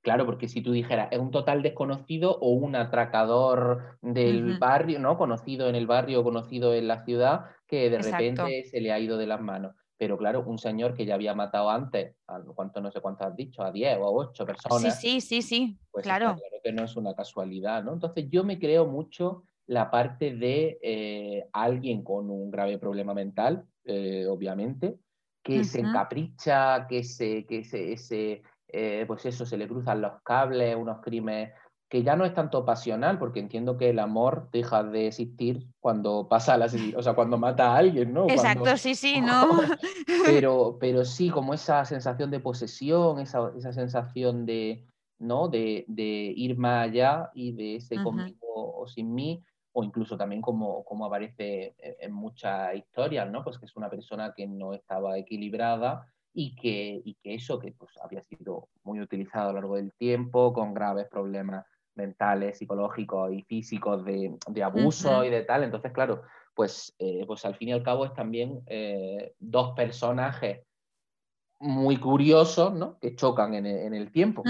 Claro, 0.00 0.26
porque 0.26 0.48
si 0.48 0.60
tú 0.60 0.72
dijeras, 0.72 1.06
es 1.12 1.20
un 1.20 1.30
total 1.30 1.62
desconocido 1.62 2.36
o 2.40 2.50
un 2.50 2.74
atracador 2.74 3.98
del 4.02 4.58
barrio, 4.58 4.98
¿no? 4.98 5.18
Conocido 5.18 5.68
en 5.68 5.76
el 5.76 5.86
barrio, 5.86 6.24
conocido 6.24 6.74
en 6.74 6.88
la 6.88 7.04
ciudad, 7.04 7.44
que 7.68 7.90
de 7.90 7.98
repente 7.98 8.64
se 8.64 8.80
le 8.80 8.90
ha 8.90 8.98
ido 8.98 9.18
de 9.18 9.26
las 9.28 9.40
manos. 9.40 9.76
Pero 9.98 10.16
claro, 10.16 10.44
un 10.46 10.58
señor 10.58 10.94
que 10.94 11.04
ya 11.04 11.14
había 11.14 11.34
matado 11.34 11.68
antes, 11.68 12.14
a 12.28 12.40
cuánto 12.54 12.80
no 12.80 12.90
sé 12.90 13.00
cuánto 13.00 13.24
has 13.24 13.34
dicho, 13.34 13.62
a 13.62 13.72
10 13.72 13.98
o 13.98 14.04
a 14.04 14.10
8 14.10 14.46
personas. 14.46 15.00
Sí, 15.00 15.20
sí, 15.20 15.42
sí, 15.42 15.42
sí, 15.42 15.78
pues 15.90 16.04
claro. 16.04 16.36
claro 16.36 16.56
que 16.62 16.72
no 16.72 16.84
es 16.84 16.96
una 16.96 17.14
casualidad, 17.14 17.82
¿no? 17.82 17.92
Entonces 17.92 18.26
yo 18.30 18.44
me 18.44 18.58
creo 18.58 18.86
mucho 18.86 19.42
la 19.66 19.90
parte 19.90 20.34
de 20.34 20.78
eh, 20.82 21.48
alguien 21.52 22.02
con 22.02 22.30
un 22.30 22.50
grave 22.50 22.78
problema 22.78 23.12
mental, 23.12 23.64
eh, 23.84 24.26
obviamente, 24.26 24.98
que 25.42 25.64
se 25.64 25.80
encapricha, 25.80 26.86
que 26.86 27.02
se, 27.02 27.44
que 27.44 27.64
se, 27.64 28.42
eh, 28.68 29.04
pues 29.06 29.26
eso, 29.26 29.44
se 29.44 29.56
le 29.56 29.66
cruzan 29.66 30.00
los 30.00 30.22
cables, 30.22 30.76
unos 30.76 31.00
crímenes 31.00 31.52
que 31.88 32.02
ya 32.02 32.16
no 32.16 32.26
es 32.26 32.34
tanto 32.34 32.64
pasional, 32.66 33.18
porque 33.18 33.40
entiendo 33.40 33.78
que 33.78 33.90
el 33.90 33.98
amor 33.98 34.50
deja 34.52 34.82
de 34.84 35.06
existir 35.06 35.66
cuando 35.80 36.28
pasa 36.28 36.58
la 36.58 36.66
o 36.96 37.02
sea, 37.02 37.14
cuando 37.14 37.38
mata 37.38 37.72
a 37.72 37.78
alguien, 37.78 38.12
¿no? 38.12 38.28
Exacto, 38.28 38.76
sí, 38.76 38.94
sí, 38.94 39.20
¿no? 39.20 39.48
pero, 40.26 40.76
pero 40.78 41.04
sí, 41.04 41.30
como 41.30 41.54
esa 41.54 41.84
sensación 41.86 42.30
de 42.30 42.40
posesión, 42.40 43.20
esa, 43.20 43.52
esa 43.56 43.72
sensación 43.72 44.44
de, 44.44 44.84
¿no? 45.18 45.48
De, 45.48 45.86
de, 45.88 46.32
ir 46.36 46.58
más 46.58 46.88
allá 46.88 47.30
y 47.34 47.52
de 47.52 47.76
ese 47.76 47.96
conmigo 48.02 48.38
o 48.54 48.86
sin 48.86 49.14
mí, 49.14 49.42
o 49.72 49.82
incluso 49.82 50.18
también 50.18 50.42
como, 50.42 50.84
como 50.84 51.06
aparece 51.06 51.74
en, 51.78 52.12
muchas 52.12 52.74
historias, 52.74 53.30
¿no? 53.30 53.42
Pues 53.42 53.58
que 53.58 53.64
es 53.64 53.76
una 53.76 53.88
persona 53.88 54.34
que 54.36 54.46
no 54.46 54.74
estaba 54.74 55.16
equilibrada 55.16 56.06
y 56.34 56.54
que, 56.54 57.00
y 57.02 57.14
que 57.14 57.34
eso 57.34 57.58
que 57.58 57.72
pues, 57.72 57.92
había 58.02 58.22
sido 58.24 58.68
muy 58.84 59.00
utilizado 59.00 59.48
a 59.48 59.52
lo 59.52 59.60
largo 59.60 59.76
del 59.76 59.92
tiempo, 59.94 60.52
con 60.52 60.74
graves 60.74 61.06
problemas 61.08 61.64
mentales, 61.98 62.56
psicológicos 62.56 63.32
y 63.32 63.42
físicos 63.42 64.04
de, 64.04 64.38
abuso 64.64 65.24
y 65.24 65.28
de 65.28 65.42
tal. 65.42 65.64
Entonces, 65.64 65.92
claro, 65.92 66.22
pues, 66.54 66.94
eh, 66.98 67.24
pues 67.26 67.44
al 67.44 67.54
fin 67.56 67.68
y 67.68 67.72
al 67.72 67.82
cabo 67.82 68.06
es 68.06 68.14
también 68.14 68.62
eh, 68.66 69.34
dos 69.38 69.74
personajes 69.76 70.64
muy 71.60 71.98
curiosos, 71.98 72.72
¿no? 72.72 72.98
Que 73.00 73.14
chocan 73.14 73.54
en 73.54 73.94
el, 73.94 74.12
tiempo. 74.12 74.44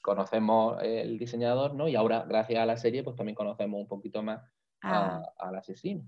conocemos 0.00 0.80
el 0.82 1.18
diseñador, 1.18 1.74
¿no? 1.74 1.88
Y 1.88 1.96
ahora, 1.96 2.24
gracias 2.26 2.60
a 2.60 2.66
la 2.66 2.76
serie, 2.76 3.02
pues 3.02 3.16
también 3.16 3.34
conocemos 3.34 3.80
un 3.80 3.88
poquito 3.88 4.22
más 4.22 4.40
ah. 4.82 5.22
al 5.38 5.56
asesino. 5.56 6.04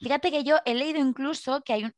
Fíjate 0.00 0.30
que 0.30 0.44
yo 0.44 0.56
he 0.64 0.74
leído 0.74 0.98
incluso 0.98 1.62
que 1.62 1.74
hay, 1.74 1.90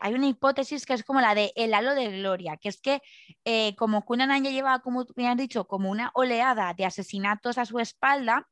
hay 0.00 0.14
una 0.14 0.26
hipótesis 0.26 0.86
que 0.86 0.94
es 0.94 1.04
como 1.04 1.20
la 1.20 1.34
de 1.34 1.52
el 1.54 1.74
halo 1.74 1.94
de 1.94 2.18
gloria, 2.18 2.56
que 2.56 2.70
es 2.70 2.80
que 2.80 3.02
eh, 3.44 3.76
como 3.76 4.06
Cunanan 4.06 4.42
ya 4.42 4.50
lleva, 4.50 4.80
como 4.80 5.04
me 5.16 5.28
has 5.28 5.36
dicho, 5.36 5.66
como 5.66 5.90
una 5.90 6.10
oleada 6.14 6.72
de 6.72 6.86
asesinatos 6.86 7.58
a 7.58 7.66
su 7.66 7.78
espalda, 7.78 8.48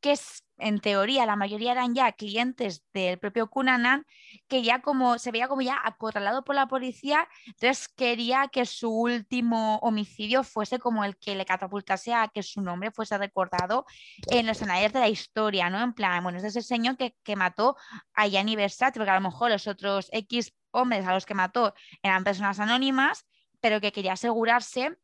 que 0.00 0.12
es, 0.12 0.44
en 0.58 0.80
teoría 0.80 1.26
la 1.26 1.36
mayoría 1.36 1.72
eran 1.72 1.94
ya 1.94 2.12
clientes 2.12 2.84
del 2.92 3.18
propio 3.18 3.48
Cunanan, 3.48 4.06
que 4.48 4.62
ya 4.62 4.82
como 4.82 5.18
se 5.18 5.30
veía 5.30 5.48
como 5.48 5.62
ya 5.62 5.78
acorralado 5.82 6.44
por 6.44 6.54
la 6.54 6.66
policía, 6.66 7.28
entonces 7.46 7.88
quería 7.88 8.48
que 8.48 8.66
su 8.66 8.90
último 8.90 9.78
homicidio 9.78 10.42
fuese 10.44 10.78
como 10.78 11.04
el 11.04 11.16
que 11.16 11.34
le 11.34 11.44
catapultase 11.44 12.14
a 12.14 12.28
que 12.28 12.42
su 12.42 12.60
nombre 12.62 12.90
fuese 12.90 13.16
recordado 13.18 13.86
en 14.30 14.46
los 14.46 14.62
anales 14.62 14.92
de 14.92 15.00
la 15.00 15.08
historia, 15.08 15.70
¿no? 15.70 15.80
En 15.82 15.92
plan, 15.92 16.22
bueno, 16.22 16.38
es 16.38 16.44
ese 16.44 16.62
señor 16.62 16.96
que, 16.96 17.14
que 17.22 17.36
mató 17.36 17.76
a 18.14 18.26
Gianni 18.26 18.56
Versace, 18.56 18.98
porque 18.98 19.10
a 19.10 19.14
lo 19.14 19.20
mejor 19.20 19.50
los 19.50 19.66
otros 19.66 20.08
X 20.12 20.52
hombres 20.72 21.06
a 21.06 21.14
los 21.14 21.26
que 21.26 21.34
mató 21.34 21.74
eran 22.02 22.24
personas 22.24 22.60
anónimas, 22.60 23.26
pero 23.60 23.80
que 23.80 23.92
quería 23.92 24.14
asegurarse 24.14 24.96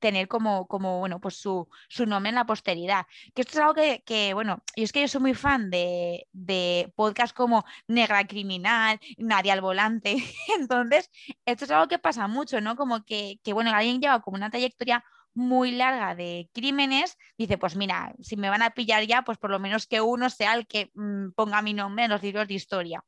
tener 0.00 0.28
como, 0.28 0.66
como 0.66 0.98
bueno, 0.98 1.20
pues 1.20 1.36
su, 1.36 1.68
nombre 2.06 2.30
en 2.30 2.34
la 2.34 2.46
posteridad. 2.46 3.06
Que 3.34 3.42
esto 3.42 3.52
es 3.52 3.58
algo 3.58 3.74
que, 3.74 4.34
bueno, 4.34 4.62
yo 4.76 4.84
es 4.84 4.92
que 4.92 5.00
yo 5.02 5.08
soy 5.08 5.20
muy 5.20 5.34
fan 5.34 5.70
de, 5.70 6.26
de 6.32 6.92
podcasts 6.96 7.34
como 7.34 7.64
Negra 7.88 8.26
Criminal, 8.26 9.00
Nadie 9.18 9.52
al 9.52 9.60
Volante. 9.60 10.16
Entonces, 10.58 11.10
esto 11.44 11.64
es 11.64 11.70
algo 11.70 11.88
que 11.88 11.98
pasa 11.98 12.28
mucho, 12.28 12.60
¿no? 12.60 12.76
Como 12.76 13.04
que, 13.04 13.40
que, 13.42 13.52
bueno, 13.52 13.70
alguien 13.72 14.00
lleva 14.00 14.20
como 14.20 14.36
una 14.36 14.50
trayectoria 14.50 15.04
muy 15.36 15.72
larga 15.72 16.14
de 16.14 16.48
crímenes, 16.54 17.18
dice, 17.36 17.58
pues 17.58 17.76
mira, 17.76 18.14
si 18.20 18.36
me 18.36 18.48
van 18.48 18.62
a 18.62 18.70
pillar 18.70 19.06
ya, 19.06 19.22
pues 19.22 19.36
por 19.36 19.50
lo 19.50 19.58
menos 19.58 19.86
que 19.86 20.00
uno 20.00 20.30
sea 20.30 20.54
el 20.54 20.66
que 20.66 20.90
mm, 20.94 21.32
ponga 21.32 21.60
mi 21.60 21.74
nombre 21.74 22.04
en 22.04 22.10
los 22.10 22.22
libros 22.22 22.48
de 22.48 22.54
historia. 22.54 23.04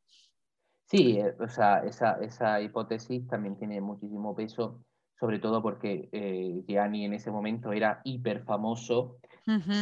Sí, 0.85 1.19
eh, 1.19 1.35
o 1.39 1.49
sea, 1.49 1.79
esa, 1.85 2.19
esa 2.23 2.61
hipótesis 2.61 3.27
también 3.27 3.59
tiene 3.59 3.81
muchísimo 3.81 4.35
peso, 4.35 4.85
sobre 5.19 5.39
todo 5.39 5.63
porque 5.63 6.09
eh, 6.13 6.63
Gianni 6.67 7.05
en 7.05 7.15
ese 7.15 7.31
momento 7.31 7.73
era 7.73 8.01
hiper 8.05 8.45
famoso, 8.45 9.17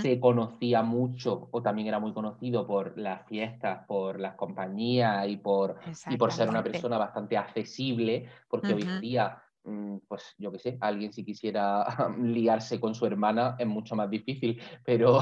se 0.01 0.21
conocía 0.21 0.83
mucho 0.83 1.49
o 1.51 1.61
también 1.61 1.89
era 1.89 1.99
muy 1.99 2.13
conocido 2.13 2.69
por 2.69 2.97
las 2.97 3.27
fiestas, 3.27 3.85
por 3.89 4.21
las 4.21 4.37
compañías 4.37 5.29
y 5.29 5.39
por, 5.39 5.81
y 6.09 6.17
por 6.17 6.31
ser 6.31 6.49
una 6.49 6.63
persona 6.63 6.99
bastante 6.99 7.37
accesible, 7.37 8.29
porque 8.49 8.75
hoy 8.75 8.83
en 8.83 9.01
día 9.01 9.43
mm, 9.65 9.97
pues 10.07 10.37
yo 10.39 10.53
qué 10.53 10.61
sé, 10.61 10.79
alguien 10.81 11.13
si 11.13 11.25
quisiera 11.25 11.85
liarse 12.23 12.79
con 12.79 12.95
su 12.95 13.07
hermana 13.07 13.57
es 13.59 13.67
mucho 13.67 13.97
más 13.97 14.09
difícil, 14.09 14.61
pero 14.85 15.19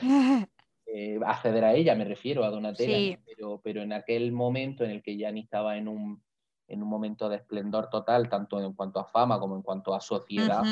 Eh, 0.94 1.18
acceder 1.24 1.64
a 1.64 1.72
ella, 1.72 1.94
me 1.94 2.04
refiero 2.04 2.44
a 2.44 2.50
Donatella, 2.50 3.18
pero, 3.24 3.62
pero 3.64 3.80
en 3.80 3.94
aquel 3.94 4.30
momento 4.30 4.84
en 4.84 4.90
el 4.90 5.02
que 5.02 5.16
Gianni 5.16 5.40
estaba 5.40 5.78
en 5.78 5.88
un, 5.88 6.22
en 6.72 6.82
un 6.82 6.88
momento 6.88 7.28
de 7.28 7.36
esplendor 7.36 7.88
total, 7.90 8.28
tanto 8.28 8.60
en 8.60 8.72
cuanto 8.72 8.98
a 8.98 9.04
fama 9.04 9.38
como 9.38 9.56
en 9.56 9.62
cuanto 9.62 9.94
a 9.94 10.00
sociedad, 10.00 10.62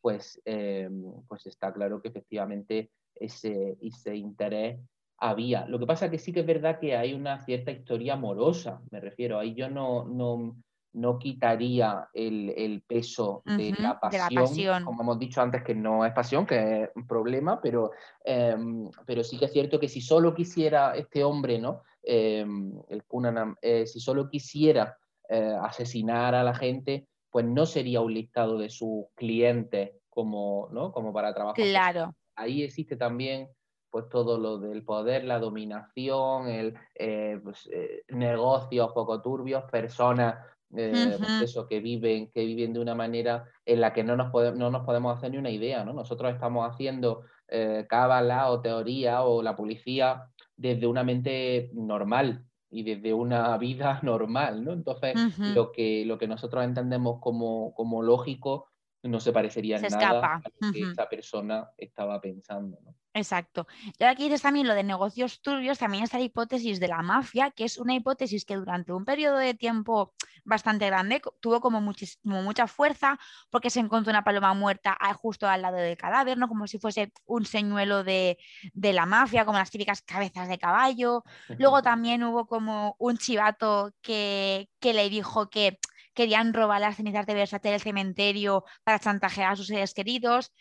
pues, 0.00 0.40
eh, 0.44 0.88
pues 1.28 1.46
está 1.46 1.72
claro 1.72 2.00
que 2.00 2.08
efectivamente 2.08 2.90
ese, 3.14 3.76
ese 3.82 4.16
interés 4.16 4.80
había. 5.18 5.66
Lo 5.66 5.78
que 5.78 5.86
pasa 5.86 6.10
que 6.10 6.18
sí 6.18 6.32
que 6.32 6.40
es 6.40 6.46
verdad 6.46 6.80
que 6.80 6.96
hay 6.96 7.12
una 7.12 7.38
cierta 7.40 7.70
historia 7.70 8.14
amorosa, 8.14 8.80
me 8.90 9.00
refiero, 9.00 9.38
ahí 9.38 9.54
yo 9.54 9.68
no, 9.68 10.06
no, 10.06 10.56
no 10.94 11.18
quitaría 11.18 12.08
el, 12.14 12.82
peso 12.86 13.42
de, 13.44 13.74
la 13.78 14.00
pasión, 14.00 14.84
como 14.84 15.02
hemos 15.02 15.18
dicho 15.18 15.42
antes 15.42 15.62
que 15.62 15.74
no 15.74 16.06
es 16.06 16.12
pasión, 16.12 16.46
que 16.46 16.84
es 16.84 16.90
un 16.96 17.06
problema, 17.06 17.60
pero, 17.60 17.92
em, 18.24 18.88
pero 19.06 19.22
sí 19.22 19.38
que 19.38 19.44
es 19.44 19.52
cierto 19.52 19.78
que 19.78 19.88
si 19.88 20.00
solo 20.00 20.34
quisiera 20.34 20.96
este 20.96 21.22
hombre, 21.22 21.58
¿no? 21.58 21.82
Em, 22.02 22.72
el 22.88 23.04
Kunanam, 23.04 23.56
eh, 23.60 23.86
si 23.86 24.00
solo 24.00 24.28
quisiera 24.28 24.96
eh, 25.30 25.56
asesinar 25.62 26.34
a 26.34 26.44
la 26.44 26.54
gente, 26.54 27.06
pues 27.30 27.46
no 27.46 27.66
sería 27.66 28.00
un 28.00 28.12
listado 28.12 28.58
de 28.58 28.68
sus 28.68 29.06
clientes 29.14 29.92
como, 30.08 30.68
¿no? 30.72 30.92
como 30.92 31.12
para 31.12 31.32
trabajar. 31.32 31.64
Claro. 31.64 32.14
Ahí 32.36 32.62
existe 32.62 32.96
también 32.96 33.48
pues 33.90 34.08
todo 34.08 34.38
lo 34.38 34.58
del 34.58 34.84
poder, 34.84 35.24
la 35.24 35.40
dominación, 35.40 36.48
el 36.48 36.74
eh, 36.94 37.40
pues, 37.42 37.68
negocios 38.08 38.92
poco 38.92 39.20
turbios, 39.20 39.64
personas 39.70 40.36
eh, 40.76 41.16
pues 41.18 41.42
eso, 41.42 41.66
que 41.66 41.80
viven, 41.80 42.30
que 42.30 42.44
viven 42.44 42.72
de 42.72 42.78
una 42.78 42.94
manera 42.94 43.44
en 43.66 43.80
la 43.80 43.92
que 43.92 44.04
no 44.04 44.16
nos, 44.16 44.32
no 44.56 44.70
nos 44.70 44.84
podemos 44.84 45.16
hacer 45.16 45.32
ni 45.32 45.38
una 45.38 45.50
idea, 45.50 45.84
¿no? 45.84 45.92
Nosotros 45.92 46.32
estamos 46.32 46.68
haciendo 46.68 47.24
eh, 47.48 47.86
cábala 47.88 48.50
o 48.50 48.60
teoría 48.60 49.24
o 49.24 49.42
la 49.42 49.56
policía 49.56 50.28
desde 50.56 50.86
una 50.86 51.02
mente 51.02 51.70
normal 51.72 52.44
y 52.70 52.82
desde 52.82 53.12
una 53.12 53.56
vida 53.58 54.00
normal, 54.02 54.64
¿no? 54.64 54.72
Entonces, 54.72 55.14
lo, 55.38 55.72
que, 55.72 56.04
lo 56.04 56.18
que 56.18 56.28
nosotros 56.28 56.64
entendemos 56.64 57.20
como, 57.20 57.74
como 57.74 58.02
lógico 58.02 58.68
no 59.02 59.18
se 59.18 59.32
parecería 59.32 59.78
en 59.78 59.82
nada 59.82 60.36
a 60.36 60.42
lo 60.60 60.72
que 60.72 60.82
esa 60.82 61.08
persona 61.08 61.70
estaba 61.76 62.20
pensando, 62.20 62.78
¿no? 62.84 62.94
Exacto. 63.12 63.66
Y 63.98 64.04
ahora 64.04 64.12
aquí 64.12 64.24
dices 64.24 64.42
también 64.42 64.68
lo 64.68 64.74
de 64.74 64.84
negocios 64.84 65.42
turbios, 65.42 65.78
también 65.78 66.04
está 66.04 66.18
la 66.18 66.24
hipótesis 66.24 66.78
de 66.78 66.86
la 66.86 67.02
mafia, 67.02 67.50
que 67.50 67.64
es 67.64 67.76
una 67.76 67.94
hipótesis 67.94 68.44
que 68.44 68.54
durante 68.54 68.92
un 68.92 69.04
periodo 69.04 69.38
de 69.38 69.54
tiempo 69.54 70.14
bastante 70.44 70.86
grande 70.86 71.20
tuvo 71.40 71.60
como, 71.60 71.80
muchísimo, 71.80 72.40
mucha 72.42 72.68
fuerza 72.68 73.18
porque 73.50 73.68
se 73.68 73.80
encontró 73.80 74.10
una 74.10 74.22
paloma 74.22 74.54
muerta 74.54 74.96
justo 75.14 75.48
al 75.48 75.62
lado 75.62 75.76
del 75.78 75.96
cadáver, 75.96 76.38
¿no? 76.38 76.46
como 76.48 76.68
si 76.68 76.78
fuese 76.78 77.12
un 77.24 77.44
señuelo 77.46 78.04
de, 78.04 78.38
la 78.74 79.06
mafia, 79.06 79.44
como 79.44 79.58
las 79.58 79.70
típicas 79.70 80.02
cabezas 80.02 80.48
de 80.48 80.58
caballo. 80.58 81.24
Luego 81.58 81.82
también 81.82 82.22
hubo 82.22 82.46
como 82.46 82.94
un 82.98 83.18
chivato 83.18 83.92
que, 84.02 84.68
que 84.78 84.94
le 84.94 85.10
dijo 85.10 85.50
que 85.50 85.80
querían 86.14 86.54
robar 86.54 86.80
las 86.80 86.96
cenizas 86.96 87.26
de 87.26 87.34
Versace 87.34 87.70
del 87.70 87.80
cementerio 87.80 88.64
para 88.84 88.98
chantajear 89.00 89.52
a 89.52 89.56
sus 89.56 89.66
seres 89.66 89.94
queridos. 89.94 90.52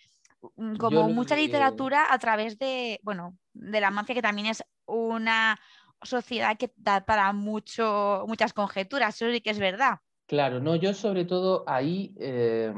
Mm, 0.56 0.76
como 0.76 1.10
mucha 1.10 1.36
literatura 1.36 2.06
a 2.10 2.18
través 2.20 2.58
de, 2.58 3.00
bueno, 3.04 3.38
de 3.54 3.82
la 3.82 3.92
mafia, 3.92 4.16
que 4.16 4.22
también 4.22 4.48
es 4.48 4.64
una 4.86 5.60
sociedad 6.02 6.58
que 6.58 6.72
da 6.78 7.06
para 7.06 7.34
mucho, 7.34 8.24
muchas 8.28 8.54
conjeturas, 8.54 9.16
eso 9.16 9.32
sí 9.32 9.42
que 9.42 9.50
es 9.50 9.60
verdad. 9.60 10.00
Claro, 10.28 10.60
no, 10.60 10.76
yo 10.76 10.94
sobre 10.94 11.26
todo 11.26 11.64
ahí 11.68 12.14
eh, 12.20 12.74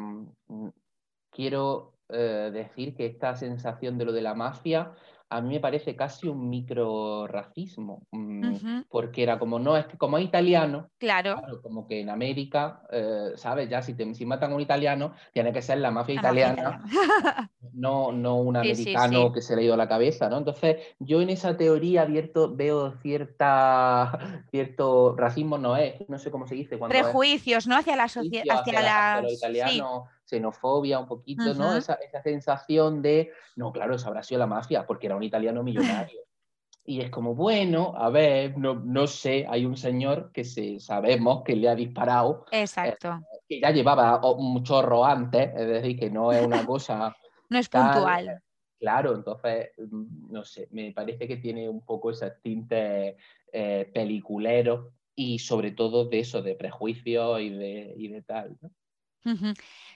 quiero 1.30 2.00
eh, 2.10 2.50
decir 2.51 2.96
que 2.96 3.06
esta 3.06 3.36
sensación 3.36 3.98
de 3.98 4.06
lo 4.06 4.12
de 4.12 4.22
la 4.22 4.34
mafia 4.34 4.94
a 5.31 5.39
mí 5.39 5.53
me 5.53 5.59
parece 5.61 5.95
casi 5.95 6.27
un 6.27 6.50
micro 6.50 7.25
racismo, 7.25 8.05
mm, 8.11 8.81
porque 8.89 9.23
era 9.23 9.39
como, 9.39 9.59
no, 9.59 9.77
es 9.77 9.85
que 9.85 9.97
como 9.97 10.17
es 10.17 10.25
italiano, 10.25 10.89
claro. 10.97 11.41
como 11.63 11.88
que 11.88 12.01
en 12.01 12.09
América, 12.09 12.81
eh, 12.91 13.31
¿sabes? 13.35 13.69
Ya 13.69 13.81
si, 13.81 13.93
te, 13.93 14.13
si 14.13 14.25
matan 14.25 14.51
a 14.51 14.55
un 14.55 14.61
italiano, 14.61 15.13
tiene 15.31 15.53
que 15.53 15.61
ser 15.61 15.77
la 15.77 15.89
mafia 15.89 16.15
italiana, 16.15 16.83
no, 17.73 18.11
no 18.11 18.35
un 18.35 18.57
americano 18.57 19.31
que 19.31 19.41
se 19.41 19.55
le 19.55 19.61
ha 19.61 19.65
ido 19.65 19.77
la 19.77 19.88
cabeza, 19.88 20.29
¿no? 20.29 20.38
Entonces, 20.38 20.77
yo 21.00 21.21
en 21.21 21.29
esa 21.29 21.55
teoría 21.55 22.01
abierto 22.01 22.53
veo 22.53 22.91
cierta, 23.01 24.43
cierto 24.51 25.15
racismo, 25.15 25.57
no 25.57 25.77
es, 25.77 25.93
no 26.09 26.19
sé 26.19 26.29
cómo 26.29 26.45
se 26.45 26.55
dice. 26.55 26.77
Cuando 26.77 26.91
Prejuicios, 26.93 27.67
¿no? 27.67 27.77
Hacia 27.77 27.95
la 27.95 28.09
sociedad, 28.09 28.59
hacia, 28.59 28.81
la... 28.81 29.21
los 29.21 29.31
italianos 29.31 30.09
xenofobia 30.31 30.97
un 30.97 31.07
poquito, 31.07 31.53
¿no? 31.53 31.75
Esa, 31.75 32.00
sensación 32.23 33.01
de, 33.01 33.31
no, 33.57 33.71
claro, 33.71 33.95
eso 33.95 34.07
habrá 34.07 34.23
sido 34.23 34.39
la 34.39 34.47
mafia, 34.47 34.88
porque 34.88 35.07
era 35.07 35.15
un 35.15 35.23
italiano 35.23 35.61
millonario. 35.61 36.21
Y 36.83 37.01
es 37.01 37.11
como, 37.11 37.35
bueno, 37.35 37.93
a 37.95 38.09
ver, 38.09 38.57
no, 38.57 38.73
no 38.73 39.05
sé, 39.05 39.45
hay 39.47 39.65
un 39.65 39.77
señor 39.77 40.31
que 40.31 40.43
se, 40.43 40.79
sabemos 40.79 41.43
que 41.43 41.55
le 41.55 41.69
ha 41.69 41.75
disparado. 41.75 42.45
Eh, 42.51 42.61
Exacto. 42.61 43.19
que 43.47 43.59
ya 43.59 43.69
llevaba 43.71 44.19
un 44.33 44.63
chorro 44.63 45.05
antes, 45.05 45.51
es 45.55 45.67
decir, 45.67 46.00
que 46.00 46.09
no 46.09 46.31
es 46.31 46.43
una 46.43 46.65
cosa... 46.65 47.15
no 47.50 47.57
es 47.59 47.69
puntual. 47.69 48.41
Claro, 48.79 49.13
entonces, 49.13 49.69
mm, 49.77 50.31
no 50.31 50.43
sé, 50.43 50.67
me 50.71 50.91
parece 50.91 51.27
que 51.27 51.38
tiene 51.38 51.69
un 51.69 51.85
poco 51.85 52.09
ese 52.09 52.31
tinte 52.41 53.15
eh, 53.53 53.91
peliculero 53.93 54.93
y 55.13 55.38
sobre 55.38 55.71
todo 55.71 56.05
de 56.05 56.19
eso, 56.19 56.41
de 56.41 56.55
prejuicio 56.55 57.38
y 57.38 57.50
de, 57.50 57.93
y 57.95 58.07
de 58.07 58.23
tal. 58.23 58.57
¿no? 58.59 58.71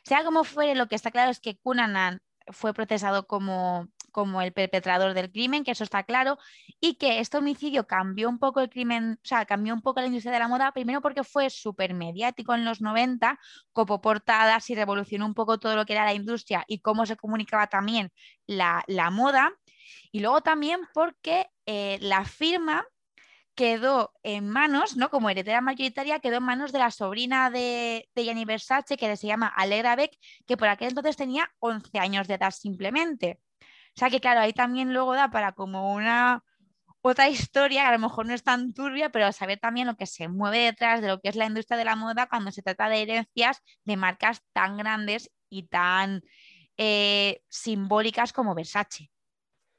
Sea 0.03 0.23
como 0.23 0.43
fuere, 0.43 0.75
lo 0.75 0.87
que 0.87 0.95
está 0.95 1.11
claro 1.11 1.31
es 1.31 1.39
que 1.39 1.57
Cunanan 1.57 2.21
fue 2.47 2.73
procesado 2.73 3.27
como, 3.27 3.87
como 4.11 4.41
el 4.41 4.53
perpetrador 4.53 5.13
del 5.13 5.31
crimen, 5.31 5.63
que 5.63 5.71
eso 5.71 5.83
está 5.83 6.03
claro, 6.03 6.37
y 6.79 6.95
que 6.95 7.19
este 7.19 7.37
homicidio 7.37 7.87
cambió 7.87 8.29
un 8.29 8.39
poco 8.39 8.61
el 8.61 8.69
crimen, 8.69 9.19
o 9.23 9.27
sea, 9.27 9.45
cambió 9.45 9.73
un 9.73 9.81
poco 9.81 9.99
la 9.99 10.07
industria 10.07 10.33
de 10.33 10.39
la 10.39 10.47
moda, 10.47 10.71
primero 10.71 11.01
porque 11.01 11.23
fue 11.23 11.49
súper 11.49 11.93
mediático 11.93 12.53
en 12.53 12.65
los 12.65 12.81
90, 12.81 13.39
copó 13.73 14.01
portadas 14.01 14.69
y 14.69 14.75
revolucionó 14.75 15.25
un 15.25 15.33
poco 15.33 15.57
todo 15.57 15.75
lo 15.75 15.85
que 15.85 15.93
era 15.93 16.05
la 16.05 16.13
industria 16.13 16.63
y 16.67 16.79
cómo 16.79 17.05
se 17.05 17.15
comunicaba 17.15 17.67
también 17.67 18.11
la, 18.47 18.83
moda, 19.11 19.51
y 20.11 20.19
luego 20.19 20.41
también 20.41 20.79
porque 20.93 21.47
eh, 21.65 21.97
la 22.01 22.25
firma 22.25 22.85
quedó 23.55 24.13
en 24.23 24.49
manos, 24.49 24.97
¿no? 24.97 25.09
Como 25.09 25.29
heredera 25.29 25.61
mayoritaria, 25.61 26.19
quedó 26.19 26.37
en 26.37 26.43
manos 26.43 26.71
de 26.71 26.79
la 26.79 26.91
sobrina 26.91 27.49
de, 27.49 28.09
de 28.13 28.23
Gianni 28.23 28.45
Versace, 28.45 28.97
que 28.97 29.15
se 29.15 29.27
llama 29.27 29.47
Alegra 29.47 29.95
Beck, 29.95 30.11
que 30.45 30.57
por 30.57 30.67
aquel 30.67 30.89
entonces 30.89 31.15
tenía 31.15 31.49
11 31.59 31.97
años 31.99 32.27
de 32.27 32.35
edad 32.35 32.51
simplemente. 32.51 33.39
O 33.61 33.99
sea 33.99 34.09
que, 34.09 34.19
claro, 34.19 34.41
ahí 34.41 34.53
también 34.53 34.93
luego 34.93 35.15
da 35.15 35.31
para 35.31 35.53
como 35.53 35.93
una 35.93 36.43
otra 37.01 37.29
historia, 37.29 37.87
a 37.87 37.91
lo 37.91 37.99
mejor 37.99 38.25
no 38.25 38.33
es 38.33 38.43
tan 38.43 38.73
turbia, 38.73 39.09
pero 39.09 39.31
saber 39.31 39.59
también 39.59 39.87
lo 39.87 39.95
que 39.95 40.07
se 40.07 40.27
mueve 40.27 40.59
detrás 40.59 41.01
de 41.01 41.07
lo 41.07 41.21
que 41.21 41.29
es 41.29 41.35
la 41.35 41.45
industria 41.45 41.77
de 41.77 41.85
la 41.85 41.95
moda 41.95 42.27
cuando 42.27 42.51
se 42.51 42.61
trata 42.61 42.89
de 42.89 43.03
herencias 43.03 43.61
de 43.83 43.95
marcas 43.95 44.41
tan 44.53 44.75
grandes 44.77 45.31
y 45.49 45.67
tan 45.67 46.23
eh, 46.77 47.41
simbólicas 47.47 48.33
como 48.33 48.55
Versace. 48.55 49.11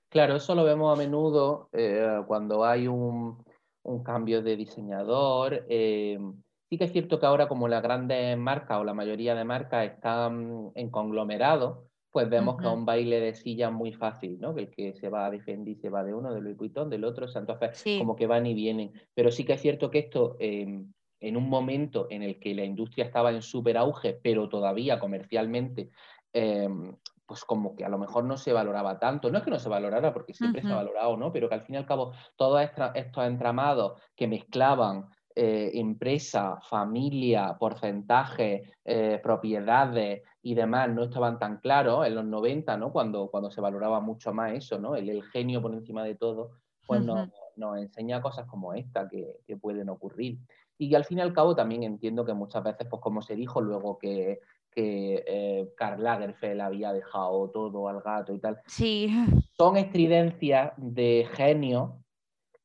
Claro, 0.09 0.37
eso 0.37 0.55
lo 0.55 0.65
vemos 0.65 0.95
a 0.95 0.97
menudo 0.97 1.69
eh, 1.73 2.23
cuando 2.27 2.65
hay 2.65 2.87
un, 2.87 3.45
un 3.87 4.03
cambio 4.03 4.43
de 4.43 4.57
diseñador. 4.57 5.65
Eh, 5.69 6.19
sí 6.69 6.79
que 6.79 6.85
es 6.85 6.93
cierto 6.93 7.19
que 7.19 7.27
ahora 7.27 7.49
como 7.49 7.69
las 7.69 7.83
grandes 7.83 8.37
marcas 8.37 8.79
o 8.79 8.85
la 8.85 8.95
mayoría 8.95 9.35
de 9.35 9.45
marcas 9.45 9.87
están 9.87 10.71
en 10.75 10.91
conglomerado, 10.91 11.89
pues 12.11 12.29
vemos 12.29 12.57
que 12.57 12.67
es 12.67 12.73
un 12.73 12.87
baile 12.87 13.21
de 13.21 13.35
silla 13.35 13.71
muy 13.71 13.93
fácil, 13.93 14.41
¿no? 14.41 14.55
Que 14.55 14.63
el 14.63 14.71
que 14.71 14.95
se 14.95 15.09
va 15.09 15.27
a 15.27 15.31
defender 15.31 15.77
se 15.77 15.91
va 15.91 16.03
de 16.03 16.15
uno, 16.15 16.33
de 16.33 16.41
Louis 16.41 16.57
Vuitton, 16.57 16.89
del 16.89 17.05
otro, 17.05 17.27
entonces 17.33 17.85
como 17.99 18.17
que 18.17 18.27
van 18.27 18.47
y 18.47 18.55
vienen. 18.55 18.93
Pero 19.15 19.31
sí 19.31 19.45
que 19.45 19.53
es 19.53 19.61
cierto 19.61 19.91
que 19.91 19.99
esto, 19.99 20.37
em, 20.41 20.93
en 21.21 21.37
un 21.37 21.49
momento 21.49 22.07
en 22.11 22.23
el 22.23 22.41
que 22.41 22.55
la 22.55 22.65
industria 22.65 23.05
estaba 23.05 23.31
en 23.31 23.43
súper 23.43 23.77
auge, 23.77 24.19
pero 24.23 24.49
todavía 24.49 24.99
comercialmente 24.99 25.91
em, 26.33 26.97
pues 27.27 27.45
como 27.45 27.75
que 27.75 27.85
a 27.85 27.89
lo 27.89 27.99
mejor 27.99 28.25
no 28.25 28.37
se 28.37 28.53
valoraba 28.53 28.99
tanto. 28.99 29.31
No 29.31 29.39
es 29.39 29.45
que 29.45 29.51
no 29.51 29.59
se 29.59 29.69
valorara, 29.69 30.13
porque 30.13 30.33
siempre 30.33 30.63
se 30.63 30.73
ha 30.73 30.77
valorado, 30.77 31.17
¿no? 31.17 31.33
Pero 31.33 31.49
que 31.49 31.57
al 31.57 31.63
fin 31.63 31.75
y 31.75 31.79
al 31.79 31.87
cabo 31.87 32.13
todos 32.37 32.63
estos 32.95 33.27
entramados 33.27 34.01
que 34.15 34.29
mezclaban 34.29 35.09
eh, 35.39 35.73
empresa, 35.75 36.59
familia, 36.63 37.59
porcentaje, 37.61 38.73
eh, 38.83 39.21
propiedades 39.23 40.23
y 40.41 40.55
demás 40.55 40.89
no 40.89 41.03
estaban 41.03 41.39
tan 41.39 41.59
claros 41.59 42.07
en 42.07 42.15
los 42.15 42.25
90, 42.25 42.75
¿no? 42.79 42.91
Cuando, 42.91 43.29
cuando 43.31 43.51
se 43.51 43.61
valoraba 43.61 44.01
mucho 44.01 44.33
más 44.33 44.53
eso, 44.53 44.79
¿no? 44.79 44.97
El, 44.97 45.23
genio 45.25 45.61
por 45.61 45.75
encima 45.75 46.05
de 46.05 46.15
todo, 46.15 46.53
pues 46.87 47.03
nos, 47.03 47.29
enseña 47.77 48.23
cosas 48.23 48.47
como 48.47 48.73
esta 48.73 49.11
que, 49.11 49.57
pueden 49.61 49.91
ocurrir. 49.91 50.39
Y 50.79 50.95
al 50.95 51.05
fin 51.05 51.19
y 51.19 51.21
al 51.21 51.35
cabo 51.35 51.55
también 51.55 51.83
entiendo 51.83 52.25
que 52.25 52.33
muchas 52.33 52.65
veces, 52.65 52.87
pues 52.89 53.03
como 53.03 53.21
se 53.21 53.37
dijo 53.37 53.61
luego 53.61 53.99
que, 53.99 54.41
que 54.77 55.25
eh, 55.27 55.73
Karl 55.75 56.03
Lagerfeld 56.03 56.61
había 56.61 56.93
dejado 56.93 57.49
todo 57.51 57.89
al 57.89 58.03
gato 58.03 58.35
y 58.35 58.39
tal. 58.39 58.61
Sí. 58.67 59.09
Son 59.57 59.79
estridencias 59.79 60.75
de 60.77 61.27
genio 61.33 62.03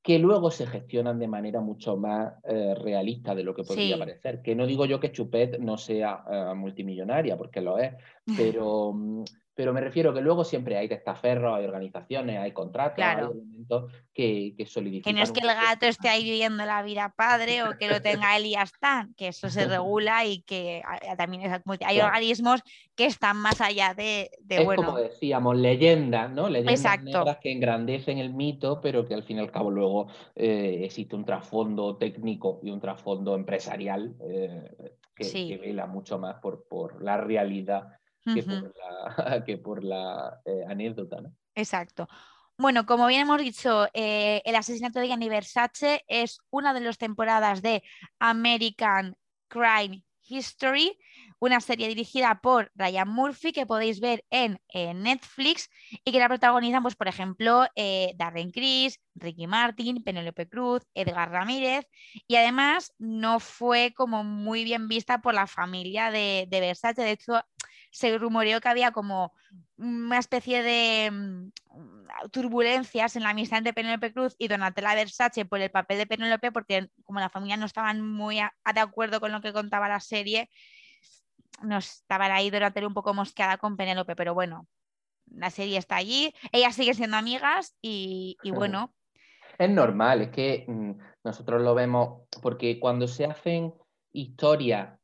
que 0.04 0.20
luego 0.20 0.52
se 0.52 0.68
gestionan 0.68 1.20
de 1.20 1.30
manera 1.30 1.62
mucho 1.62 1.96
más 1.96 2.34
eh, 2.44 2.76
realista 2.76 3.34
de 3.34 3.44
lo 3.44 3.56
que 3.56 3.64
podría 3.64 3.98
parecer. 3.98 4.42
Que 4.42 4.56
no 4.56 4.66
digo 4.66 4.86
yo 4.86 5.00
que 5.00 5.14
Chupet 5.14 5.60
no 5.60 5.78
sea 5.78 6.26
eh, 6.30 6.54
multimillonaria, 6.54 7.38
porque 7.38 7.62
lo 7.62 7.78
es, 7.78 7.94
pero, 8.38 8.92
mm, 8.94 9.24
pero 9.54 9.74
me 9.74 9.82
refiero 9.82 10.14
que 10.14 10.22
luego 10.22 10.44
siempre 10.44 10.78
hay 10.78 10.88
testaferros, 10.88 11.58
hay 11.58 11.66
organizaciones, 11.66 12.40
hay 12.40 12.52
contratos, 12.54 13.04
hay 13.04 13.26
elementos 13.26 13.92
que, 14.14 14.54
que 14.58 14.66
solidifican. 14.66 15.14
Que 15.14 15.18
no 15.18 15.24
es 15.24 15.32
que 15.32 15.42
el 15.42 15.48
gato 15.48 15.86
esté 15.86 16.10
ahí 16.10 16.24
viviendo 16.24 16.66
la 16.66 16.82
vida 16.84 17.14
padre 17.16 17.64
o 17.64 17.78
que 17.78 17.90
lo 17.90 18.02
tenga 18.02 18.38
él 18.38 18.46
y 18.46 18.52
ya 18.52 18.64
está, 18.64 19.10
que 19.18 19.28
eso 19.28 19.50
se 19.50 19.66
regula 19.68 20.26
y 20.26 20.42
que 20.44 20.82
también 21.18 21.62
hay 21.86 22.00
organismos 22.00 22.62
que 22.96 23.06
están 23.06 23.38
más 23.38 23.62
allá 23.62 23.94
de, 23.94 24.32
de 24.42 24.58
es 24.58 24.76
como 24.76 24.98
decíamos, 24.98 25.58
leyendas, 25.58 26.32
¿no? 26.32 26.50
Leyendas 26.50 27.04
negras 27.04 27.38
que 27.38 27.52
engrandecen 27.52 28.18
el 28.20 28.34
mito, 28.34 28.80
pero 28.82 29.08
que 29.08 29.14
al 29.14 29.24
fin 29.24 29.38
y 29.38 29.42
al 29.42 29.52
cabo 29.52 29.70
luego 29.70 30.08
eh, 30.36 30.82
existe 30.84 31.16
un 31.16 31.26
trasfondo 31.26 31.98
técnico 31.98 32.60
y 32.64 32.70
un 32.70 32.80
trasfondo 32.80 33.36
empresarial 33.36 34.16
eh, 34.30 34.92
que, 35.16 35.58
vela 35.62 35.86
mucho 35.88 36.18
más 36.18 36.40
por, 36.40 36.68
por 36.68 37.04
la 37.04 37.18
realidad 37.18 38.01
que 39.46 39.58
por 39.58 39.84
la, 39.84 40.42
eh, 40.46 40.64
anécdota. 40.68 41.22
¿no? 41.22 41.34
Exacto. 41.56 42.08
Bueno, 42.58 42.86
como 42.86 43.08
bien 43.08 43.22
hemos 43.22 43.42
dicho, 43.42 43.88
eh, 43.94 44.42
el 44.46 44.56
asesinato 44.56 45.00
de 45.00 45.08
Gianni 45.08 45.30
Versace 45.30 46.04
es 46.08 46.40
una 46.52 46.74
de 46.74 46.82
las 46.82 46.98
temporadas 46.98 47.62
de 47.62 47.82
American 48.20 49.16
Crime 49.48 50.04
History, 50.32 50.98
una 51.40 51.60
serie 51.60 51.88
dirigida 51.88 52.40
por 52.42 52.72
Ryan 52.76 53.10
Murphy 53.10 53.52
que 53.52 53.66
podéis 53.66 54.00
ver 54.00 54.24
en 54.30 54.60
Netflix 54.74 55.70
y 56.06 56.12
que 56.12 56.20
la 56.20 56.28
protagonizan, 56.28 56.84
pues, 56.84 56.96
por 56.96 57.08
ejemplo, 57.08 57.66
eh, 57.76 58.14
Darren 58.16 58.52
Criss, 58.52 59.00
Ricky 59.16 59.48
Martin, 59.48 60.04
Penélope 60.04 60.48
Cruz, 60.48 60.84
Edgar 60.94 61.32
Ramírez 61.32 61.86
y 62.28 62.36
además 62.36 62.94
no 62.98 63.40
fue 63.40 63.94
como 63.96 64.24
muy 64.24 64.64
bien 64.64 64.88
vista 64.88 65.20
por 65.20 65.34
la 65.34 65.48
familia 65.48 66.12
de, 66.12 66.46
de 66.48 66.60
Versace. 66.60 67.02
De 67.02 67.12
hecho, 67.12 67.42
se 67.92 68.18
rumoreó 68.18 68.62
que 68.62 68.70
había 68.70 68.92
como 68.92 69.34
una 69.78 70.18
especie 70.18 70.64
de 70.64 71.12
mm, 71.12 71.52
turbulencias 72.32 73.16
en 73.16 73.24
la 73.24 73.30
amistad 73.30 73.60
entre 73.60 73.74
Penélope 73.74 74.14
Cruz 74.14 74.36
y 74.38 74.48
Donatella 74.48 74.96
Versace 74.96 75.46
por 75.46 75.60
el 75.60 75.70
papel 75.70 75.98
de 75.98 76.08
Penélope, 76.08 76.52
porque 76.52 76.90
como 77.04 77.20
la 77.20 77.30
familia 77.30 77.58
no 77.58 77.66
estaban 77.66 78.02
muy 78.02 78.38
de 78.38 78.80
acuerdo 78.80 79.20
con 79.20 79.32
lo 79.32 79.42
que 79.42 79.54
contaba 79.54 79.90
la 79.90 80.00
serie, 80.00 80.50
no 81.62 81.78
estaban 81.78 82.32
ahí 82.32 82.50
Donatella 82.50 82.88
un 82.88 82.94
poco 82.94 83.14
mosqueada 83.14 83.58
con 83.58 83.76
Penélope, 83.76 84.16
pero 84.16 84.34
bueno, 84.34 84.68
la 85.26 85.50
serie 85.50 85.78
está 85.78 85.98
allí, 85.98 86.34
ellas 86.52 86.76
siguen 86.76 86.96
siendo 86.96 87.18
amigas 87.18 87.76
y, 87.82 88.38
y 88.42 88.52
bueno. 88.52 88.94
Es 89.58 89.70
normal, 89.70 90.22
es 90.22 90.30
que 90.30 90.66
mm, 90.68 90.92
nosotros 91.26 91.62
lo 91.62 91.76
vemos, 91.76 92.22
porque 92.42 92.80
cuando 92.80 93.08
se 93.08 93.26
hacen 93.26 93.74
historias 94.14 95.01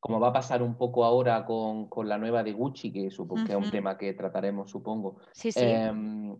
como 0.00 0.20
va 0.20 0.28
a 0.28 0.32
pasar 0.32 0.62
un 0.62 0.76
poco 0.76 1.04
ahora 1.04 1.44
con, 1.44 1.88
la 2.04 2.18
nueva 2.18 2.42
de 2.42 2.52
Gucci, 2.52 2.92
que 2.92 3.10
supongo 3.10 3.44
que 3.44 3.52
es 3.52 3.58
un 3.58 3.70
tema 3.70 3.98
que 3.98 4.14
trataremos, 4.14 4.70
supongo. 4.70 5.18
Sí, 5.32 5.50
sí. 5.50 5.60
Em, 5.62 6.36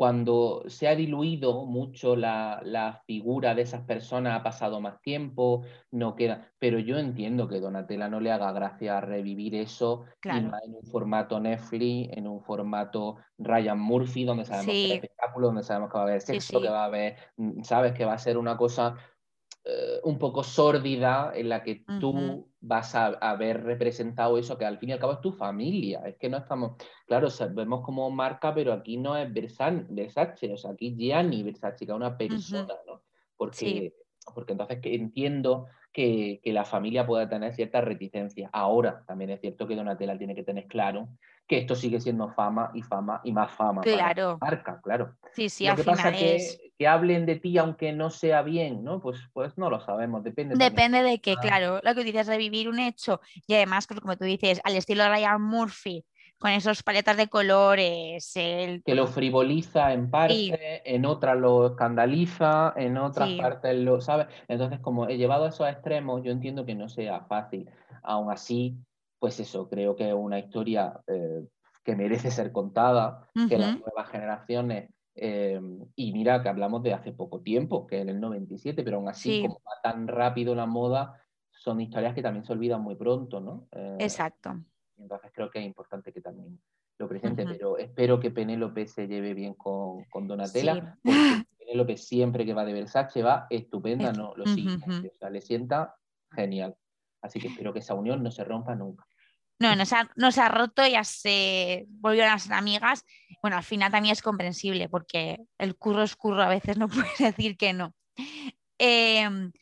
cuando 0.00 0.64
se 0.66 0.88
ha 0.88 0.96
diluido 0.96 1.66
mucho 1.66 2.16
la, 2.16 3.02
figura 3.06 3.54
de 3.54 3.60
esas 3.60 3.82
personas, 3.82 4.38
ha 4.38 4.42
pasado 4.42 4.80
más 4.80 5.00
tiempo, 5.02 5.62
no 5.90 6.16
queda. 6.16 6.50
Pero 6.58 6.78
yo 6.78 6.98
entiendo 6.98 7.48
que 7.48 7.60
Donatella 7.60 8.08
no 8.08 8.18
le 8.18 8.32
haga 8.32 8.50
gracia 8.52 9.00
revivir 9.02 9.54
eso 9.54 10.04
en 10.24 10.50
un 10.74 10.84
formato 10.90 11.38
Netflix, 11.38 12.16
en 12.16 12.26
un 12.26 12.40
formato 12.42 13.16
Ryan 13.36 13.78
Murphy, 13.78 14.24
donde 14.24 14.46
sabemos 14.46 14.72
que 14.72 14.84
hay 14.84 14.92
espectáculo, 14.92 15.48
donde 15.48 15.62
sabemos 15.62 15.90
que 15.90 15.98
va 15.98 16.04
a 16.04 16.06
haber 16.06 16.22
sexo, 16.22 16.62
que 16.62 16.70
va 16.70 16.84
a 16.84 16.86
haber, 16.86 17.16
mm, 17.36 17.62
sabes, 17.62 17.92
que 17.92 18.06
va 18.06 18.14
a 18.14 18.18
ser 18.18 18.38
una 18.38 18.56
cosa 18.56 18.96
eh, 19.62 20.00
un 20.04 20.18
poco 20.18 20.42
sórdida 20.42 21.32
en 21.34 21.50
la 21.50 21.62
que 21.62 21.84
tú 22.00 22.48
vas 22.60 22.94
a, 22.94 23.06
haber 23.06 23.62
representado 23.62 24.38
eso, 24.38 24.56
que 24.56 24.64
al 24.64 24.78
fin 24.78 24.88
y 24.88 24.92
al 24.92 24.98
cabo 24.98 25.12
es 25.12 25.20
tu 25.20 25.32
familia. 25.32 26.00
Es 26.06 26.16
que 26.16 26.30
no 26.30 26.38
estamos, 26.38 26.76
claro, 27.06 27.28
vemos 27.50 27.84
como 27.84 28.10
marca, 28.10 28.54
pero 28.54 28.72
aquí 28.72 28.96
no 28.96 29.16
es 29.16 29.30
Versace, 29.30 30.52
o 30.52 30.56
sea, 30.56 30.70
aquí 30.70 30.96
Gianni 30.96 31.42
Versace, 31.42 31.84
que 31.84 31.92
es 31.92 31.96
una 31.96 32.16
persona, 32.16 32.74
¿no? 32.86 33.02
Porque, 33.36 33.94
porque 34.34 34.52
entonces 34.52 34.78
entiendo 34.82 35.66
que, 35.92 36.40
que, 36.42 36.52
la 36.52 36.64
familia 36.64 37.06
pueda 37.06 37.28
tener 37.28 37.52
cierta 37.52 37.82
reticencia. 37.82 38.48
Ahora, 38.52 39.04
también 39.06 39.30
es 39.30 39.40
cierto 39.40 39.66
que 39.66 39.76
Donatella 39.76 40.16
tiene 40.16 40.34
que 40.34 40.42
tener 40.42 40.68
claro 40.68 41.08
que 41.46 41.58
esto 41.58 41.74
sigue 41.74 42.00
siendo 42.00 42.30
fama 42.30 42.70
y 42.74 42.82
fama 42.82 43.20
y 43.24 43.32
más 43.32 43.50
fama 43.50 43.82
claro. 43.82 44.38
para 44.38 44.56
marca, 44.56 44.80
claro. 44.82 45.16
Sí, 45.34 45.48
sí, 45.48 45.66
Lo 45.66 45.76
que 45.76 45.82
pasa 45.82 46.10
es... 46.10 46.56
que, 46.56 46.69
hablen 46.86 47.26
de 47.26 47.36
ti 47.36 47.58
aunque 47.58 47.92
no 47.92 48.10
sea 48.10 48.42
bien, 48.42 48.82
¿no? 48.84 49.00
Pues, 49.00 49.18
pues 49.32 49.56
no 49.58 49.70
lo 49.70 49.80
sabemos, 49.80 50.22
depende. 50.22 50.54
Depende 50.56 51.02
de 51.02 51.20
que, 51.20 51.36
claro, 51.36 51.80
lo 51.82 51.94
que 51.94 52.04
dices, 52.04 52.26
revivir 52.26 52.68
un 52.68 52.78
hecho 52.78 53.20
y 53.46 53.54
además, 53.54 53.86
pues, 53.86 54.00
como 54.00 54.16
tú 54.16 54.24
dices, 54.24 54.60
al 54.64 54.76
estilo 54.76 55.02
de 55.02 55.10
Ryan 55.10 55.42
Murphy, 55.42 56.04
con 56.40 56.50
esos 56.52 56.82
paletas 56.82 57.18
de 57.18 57.28
colores. 57.28 58.34
El... 58.34 58.82
Que 58.82 58.94
lo 58.94 59.06
frivoliza 59.06 59.92
en 59.92 60.10
parte, 60.10 60.82
en 60.84 61.04
otras 61.04 61.36
lo 61.36 61.66
escandaliza, 61.66 62.72
en 62.76 62.96
otras 62.96 63.28
partes 63.32 63.76
lo, 63.76 64.00
¿sabes? 64.00 64.26
Entonces, 64.48 64.80
como 64.80 65.06
he 65.06 65.18
llevado 65.18 65.44
a 65.44 65.50
esos 65.50 65.68
extremos, 65.68 66.22
yo 66.24 66.32
entiendo 66.32 66.64
que 66.64 66.74
no 66.74 66.88
sea 66.88 67.20
fácil. 67.26 67.68
Aún 68.02 68.32
así, 68.32 68.74
pues 69.18 69.38
eso, 69.38 69.68
creo 69.68 69.94
que 69.94 70.08
es 70.08 70.14
una 70.14 70.38
historia 70.38 70.98
eh, 71.06 71.44
que 71.84 71.94
merece 71.94 72.30
ser 72.30 72.52
contada, 72.52 73.28
que 73.48 73.58
las 73.58 73.78
nuevas 73.78 74.08
generaciones, 74.10 74.88
eh, 75.22 75.60
y 75.96 76.12
mira 76.12 76.42
que 76.42 76.48
hablamos 76.48 76.82
de 76.82 76.94
hace 76.94 77.12
poco 77.12 77.42
tiempo, 77.42 77.86
que 77.86 78.00
en 78.00 78.08
el 78.08 78.18
97, 78.18 78.82
pero 78.82 78.96
aún 78.96 79.08
así, 79.08 79.42
como 79.42 79.60
va 79.66 79.80
tan 79.82 80.08
rápido 80.08 80.54
la 80.54 80.64
moda, 80.64 81.22
son 81.50 81.78
historias 81.82 82.14
que 82.14 82.22
también 82.22 82.42
se 82.44 82.54
olvidan 82.54 82.80
muy 82.80 82.94
pronto, 82.94 83.38
¿no? 83.38 83.68
Eh, 83.72 83.98
Exacto. 84.00 84.58
Entonces 84.96 85.30
creo 85.34 85.50
que 85.50 85.58
es 85.58 85.66
importante 85.66 86.10
que 86.10 86.22
también 86.22 86.58
lo 86.98 87.06
presente, 87.06 87.44
pero 87.44 87.76
espero 87.76 88.18
que 88.18 88.30
Penélope 88.30 88.86
se 88.86 89.06
lleve 89.06 89.34
bien 89.34 89.52
con, 89.54 90.04
con 90.04 90.26
Donatella, 90.26 90.98
porque 91.02 91.04
Penélope 91.58 91.98
siempre 91.98 92.46
que 92.46 92.54
va 92.54 92.64
de 92.64 92.72
Versace 92.72 93.22
va 93.22 93.46
estupenda, 93.50 94.12
no 94.12 94.34
lo 94.36 94.46
sigue, 94.46 94.76
o 94.76 95.18
sea, 95.18 95.28
le 95.28 95.42
sienta 95.42 95.96
genial. 96.30 96.74
Así 97.20 97.38
que 97.40 97.48
espero 97.48 97.74
que 97.74 97.80
esa 97.80 97.92
unión 97.92 98.22
no 98.22 98.30
se 98.30 98.42
rompa 98.44 98.74
nunca. 98.74 99.06
No, 99.60 99.76
no 99.76 99.84
se, 99.84 99.94
ha, 99.94 100.46
ha 100.46 100.48
roto, 100.48 100.86
ya 100.86 101.04
se 101.04 101.84
volvieron 101.88 102.32
a 102.32 102.38
ser 102.38 102.54
amigas. 102.54 103.04
Bueno, 103.42 103.58
al 103.58 103.62
final 103.62 103.92
también 103.92 104.14
es 104.14 104.22
comprensible 104.22 104.88
porque 104.88 105.38
el 105.58 105.76
curro 105.76 106.02
es 106.02 106.16
curro, 106.16 106.42
a 106.42 106.48
veces 106.48 106.78
no 106.78 106.88
puedes 106.88 107.18
decir 107.18 107.58
que 107.58 107.74
no. 107.74 107.94
Em, 108.78 109.52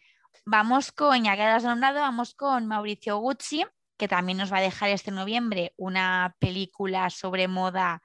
vamos 0.47 0.93
con, 0.93 1.25
ya 1.25 1.35
que 1.35 1.43
has 1.43 1.65
nombrado, 1.65 1.99
vamos 1.99 2.35
con 2.35 2.67
Mauricio 2.69 3.19
Gucci, 3.19 3.65
que 3.97 4.07
también 4.07 4.39
nos 4.39 4.53
va 4.53 4.59
a 4.59 4.63
dejar 4.63 4.91
este 4.91 5.11
noviembre 5.11 5.75
una 5.77 6.37
película 6.39 7.11
sobre 7.11 7.49
moda 7.49 8.01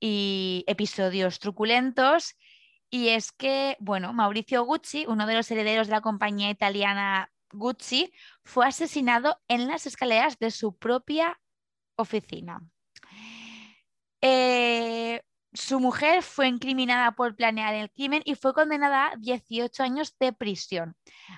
y 0.00 0.64
episodios 0.66 1.40
truculentos. 1.40 2.36
Y 2.88 3.08
es 3.08 3.32
que, 3.32 3.76
bueno, 3.80 4.14
Mauricio 4.14 4.64
Gucci, 4.64 5.04
uno 5.06 5.26
de 5.26 5.34
los 5.34 5.50
herederos 5.50 5.88
de 5.88 5.92
la 5.92 6.00
compañía 6.00 6.48
italiana 6.48 7.30
Gucci 7.52 8.12
fue 8.44 8.66
asesinado 8.66 9.40
en 9.48 9.68
las 9.68 9.86
escaleras 9.86 10.38
de 10.38 10.50
su 10.50 10.76
propia 10.76 11.40
oficina. 11.96 12.60
Eh, 14.20 15.22
su 15.52 15.80
mujer 15.80 16.22
fue 16.22 16.48
incriminada 16.48 17.12
por 17.12 17.36
planear 17.36 17.74
el 17.74 17.90
crimen 17.90 18.22
y 18.24 18.34
fue 18.34 18.52
condenada 18.52 19.08
a 19.12 19.16
18 19.16 19.82
años 19.82 20.16
de 20.18 20.32
prisión. 20.32 20.96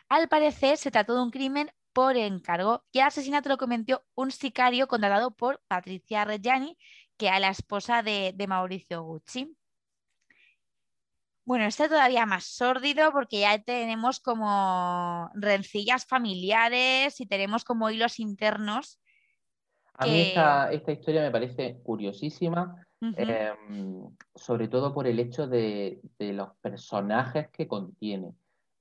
Al 0.09 0.29
parecer 0.29 0.77
se 0.79 0.91
trató 0.91 1.15
de 1.15 1.23
un 1.23 1.31
crimen 1.31 1.71
por 1.93 2.17
encargo 2.17 2.85
y 2.93 3.01
el 3.01 3.07
asesinato 3.07 3.49
lo 3.49 3.59
cometió 3.59 4.05
un 4.15 4.31
sicario 4.31 4.89
contratado 4.89 5.31
por 5.33 5.63
Patricia 5.69 6.25
Reggiani, 6.25 6.77
que 7.17 7.29
era 7.29 7.41
la 7.41 7.51
esposa 7.51 8.03
de 8.03 8.47
Mauricio 8.49 9.03
Gucci. 9.03 9.57
Bueno, 11.51 11.65
este 11.65 11.89
todavía 11.89 12.27
más 12.27 12.45
sórdido 12.45 13.11
porque 13.11 13.41
ya 13.41 13.61
tenemos 13.61 14.21
como 14.21 15.29
rencillas 15.35 16.07
familiares 16.07 17.21
y 17.21 17.27
tenemos 17.27 17.65
como 17.65 17.91
hilos 17.91 18.21
internos. 18.21 19.01
A 19.95 20.07
mí 20.07 20.21
esta, 20.21 20.73
historia 20.73 21.23
me 21.23 21.33
parece 21.33 21.81
curiosísima, 21.83 22.77
em, 23.01 24.01
sobre 24.33 24.69
todo 24.69 24.95
por 24.95 25.09
el 25.09 25.19
hecho 25.19 25.49
de, 25.49 26.01
los 26.21 26.51
personajes 26.61 27.49
que 27.49 27.67
contiene. 27.67 28.33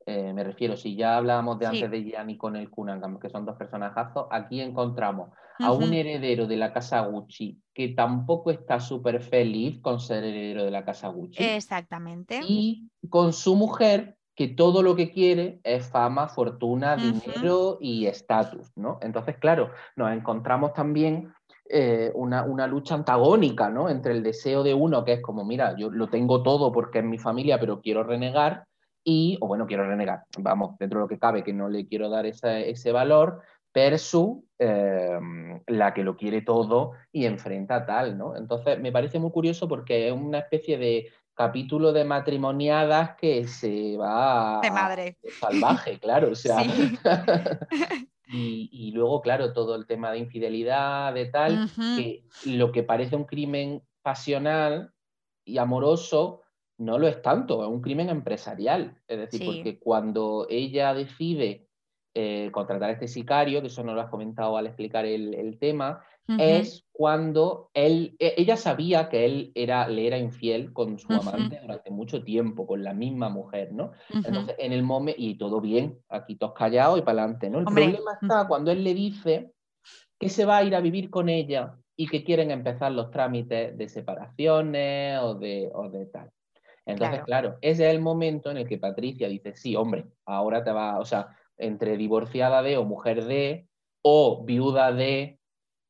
Eh, 0.06 0.32
me 0.32 0.44
refiero, 0.44 0.78
si 0.78 0.96
ya 0.96 1.18
hablábamos 1.18 1.58
de 1.58 1.66
antes 1.66 1.90
de 1.90 2.04
Gianni 2.04 2.38
con 2.38 2.56
el 2.56 2.70
Cunningham, 2.70 3.18
que 3.18 3.32
son 3.32 3.48
dos 3.48 3.58
personajazos, 3.58 4.28
aquí 4.30 4.62
encontramos 4.62 5.32
a 5.60 5.72
un 5.72 5.94
heredero 5.94 6.48
de 6.48 6.58
la 6.58 6.74
casa 6.74 7.02
Gucci 7.02 7.62
que 7.74 7.90
tampoco 7.90 8.52
está 8.52 8.80
súper 8.80 9.22
feliz 9.22 9.80
con 9.82 10.00
ser 10.00 10.24
heredero 10.24 10.64
de 10.64 10.72
la 10.72 10.84
casa 10.84 11.10
Gucci. 11.10 11.44
Exactamente. 11.44 12.42
Y 12.48 12.90
con 13.10 13.34
su 13.34 13.56
mujer 13.56 14.18
que 14.36 14.48
todo 14.48 14.82
lo 14.82 14.96
que 14.96 15.12
quiere 15.12 15.60
es 15.64 15.88
fama, 15.88 16.30
fortuna, 16.30 16.96
dinero 16.96 17.78
y 17.82 18.06
estatus, 18.06 18.72
¿no? 18.78 18.98
Entonces, 19.02 19.38
claro, 19.38 19.72
nos 19.98 20.14
encontramos 20.14 20.72
también 20.74 21.34
eh, 21.70 22.10
una, 22.16 22.44
una, 22.44 22.66
lucha 22.66 22.96
antagónica, 22.96 23.70
¿no? 23.70 23.90
Entre 23.90 24.14
el 24.14 24.24
deseo 24.24 24.64
de 24.64 24.74
uno, 24.74 25.04
que 25.04 25.14
es 25.14 25.22
como, 25.22 25.44
mira, 25.44 25.76
yo 25.78 25.90
lo 25.90 26.08
tengo 26.08 26.42
todo 26.42 26.72
porque 26.72 27.00
es 27.00 27.06
mi 27.06 27.18
familia, 27.18 27.60
pero 27.60 27.82
quiero 27.82 28.04
renegar, 28.04 28.64
y, 29.04 29.38
o 29.42 29.48
bueno, 29.48 29.68
quiero 29.68 29.88
renegar, 29.88 30.24
vamos, 30.38 30.78
dentro 30.78 31.00
de 31.00 31.04
lo 31.04 31.10
que 31.10 31.20
cabe, 31.20 31.44
que 31.44 31.54
no 31.54 31.68
le 31.68 31.86
quiero 31.86 32.10
dar 32.10 32.26
ese 32.26 32.92
valor, 32.92 33.42
versus 33.74 34.40
eh, 34.58 35.20
la 35.68 35.94
que 35.94 36.04
lo 36.04 36.18
quiere 36.18 36.42
todo 36.42 36.94
y 37.12 37.26
enfrenta 37.26 37.86
tal, 37.86 38.18
¿no? 38.18 38.36
Entonces, 38.36 38.80
me 38.80 38.92
parece 38.92 39.20
muy 39.20 39.32
curioso 39.32 39.68
porque 39.68 40.08
es 40.08 40.14
una 40.14 40.40
especie 40.40 40.78
de 40.78 41.10
capítulo 41.34 41.94
de 41.94 42.04
matrimoniadas 42.04 43.16
que 43.16 43.48
se 43.48 43.96
va 43.96 44.60
de 44.62 44.72
madre. 44.72 45.18
salvaje, 45.40 45.98
claro, 45.98 46.32
o 46.32 46.36
sea. 46.36 46.58
y, 48.28 48.92
luego, 48.94 49.22
claro, 49.22 49.54
todo 49.54 49.76
el 49.76 49.86
tema 49.86 50.12
de 50.12 50.20
infidelidad, 50.20 51.14
de 51.14 51.28
tal, 51.28 51.70
que 51.96 52.26
lo 52.46 52.74
que 52.74 52.84
parece 52.84 53.16
un 53.16 53.24
crimen 53.24 53.82
pasional 54.02 54.92
y 55.46 55.58
amoroso 55.58 56.42
no 56.78 56.98
lo 56.98 57.08
es 57.08 57.22
tanto, 57.22 57.64
es 57.64 57.70
un 57.70 57.82
crimen 57.82 58.10
empresarial. 58.10 58.98
Es 59.08 59.20
decir, 59.20 59.46
porque 59.46 59.80
cuando 59.80 60.46
ella 60.50 60.94
decide 60.94 61.69
eh, 62.14 62.50
contratar 62.52 62.90
a 62.90 62.94
este 62.94 63.08
sicario, 63.08 63.62
que 63.62 63.68
eso 63.68 63.84
no 63.84 63.94
lo 63.94 64.02
has 64.02 64.10
comentado 64.10 64.58
al 64.58 64.68
explicar 64.68 65.06
el 65.06 65.58
tema, 65.60 66.02
es 66.38 66.86
cuando 66.92 67.72
él, 67.74 68.16
e, 68.20 68.36
ella 68.38 68.56
sabía 68.56 69.10
que 69.10 69.26
él 69.26 69.52
era, 69.56 69.88
le 69.88 70.06
era 70.06 70.18
infiel 70.18 70.72
con 70.74 71.00
su 71.00 71.12
amante 71.12 71.60
durante 71.62 71.90
mucho 71.90 72.24
tiempo, 72.24 72.68
con 72.68 72.84
la 72.84 72.94
misma 72.94 73.30
mujer, 73.30 73.72
¿no? 73.74 73.92
Entonces, 74.10 74.56
en 74.60 74.74
el 74.74 74.84
momento, 74.84 75.20
y 75.20 75.36
todo 75.36 75.60
bien, 75.60 75.98
aquí 76.10 76.36
todos 76.36 76.54
callados 76.54 77.00
y 77.00 77.02
para 77.02 77.24
adelante, 77.24 77.50
¿no? 77.50 77.60
El 77.60 77.66
problema 77.66 78.18
está 78.22 78.48
cuando 78.48 78.72
él 78.72 78.84
le 78.84 78.94
dice 78.94 79.52
que 80.20 80.30
se 80.30 80.46
va 80.46 80.58
a 80.58 80.64
ir 80.64 80.76
a 80.76 80.82
vivir 80.82 81.10
con 81.10 81.30
ella 81.30 81.76
y 81.96 82.08
que 82.08 82.24
quieren 82.24 82.52
empezar 82.52 82.92
los 82.92 83.10
trámites 83.12 83.78
de 83.78 83.90
separaciones 83.90 85.20
o 85.22 85.36
de, 85.36 85.72
o 85.74 85.90
de 85.90 86.06
tal. 86.08 86.30
Entonces, 86.86 87.24
claro. 87.24 87.58
ese 87.62 87.88
es 87.88 87.96
el 87.96 88.02
momento 88.02 88.50
en 88.50 88.58
el 88.58 88.68
que 88.68 88.78
Patricia 88.78 89.28
dice, 89.28 89.56
sí, 89.56 89.76
hombre, 89.76 90.06
ahora 90.26 90.64
te 90.64 90.72
va, 90.72 90.98
o 91.00 91.06
sea, 91.06 91.28
entre 91.60 91.98
divorciada 91.98 92.64
de 92.64 92.78
o 92.78 92.86
mujer 92.86 93.26
de 93.26 93.68
o 94.02 94.44
viuda 94.44 94.92
de 94.92 95.40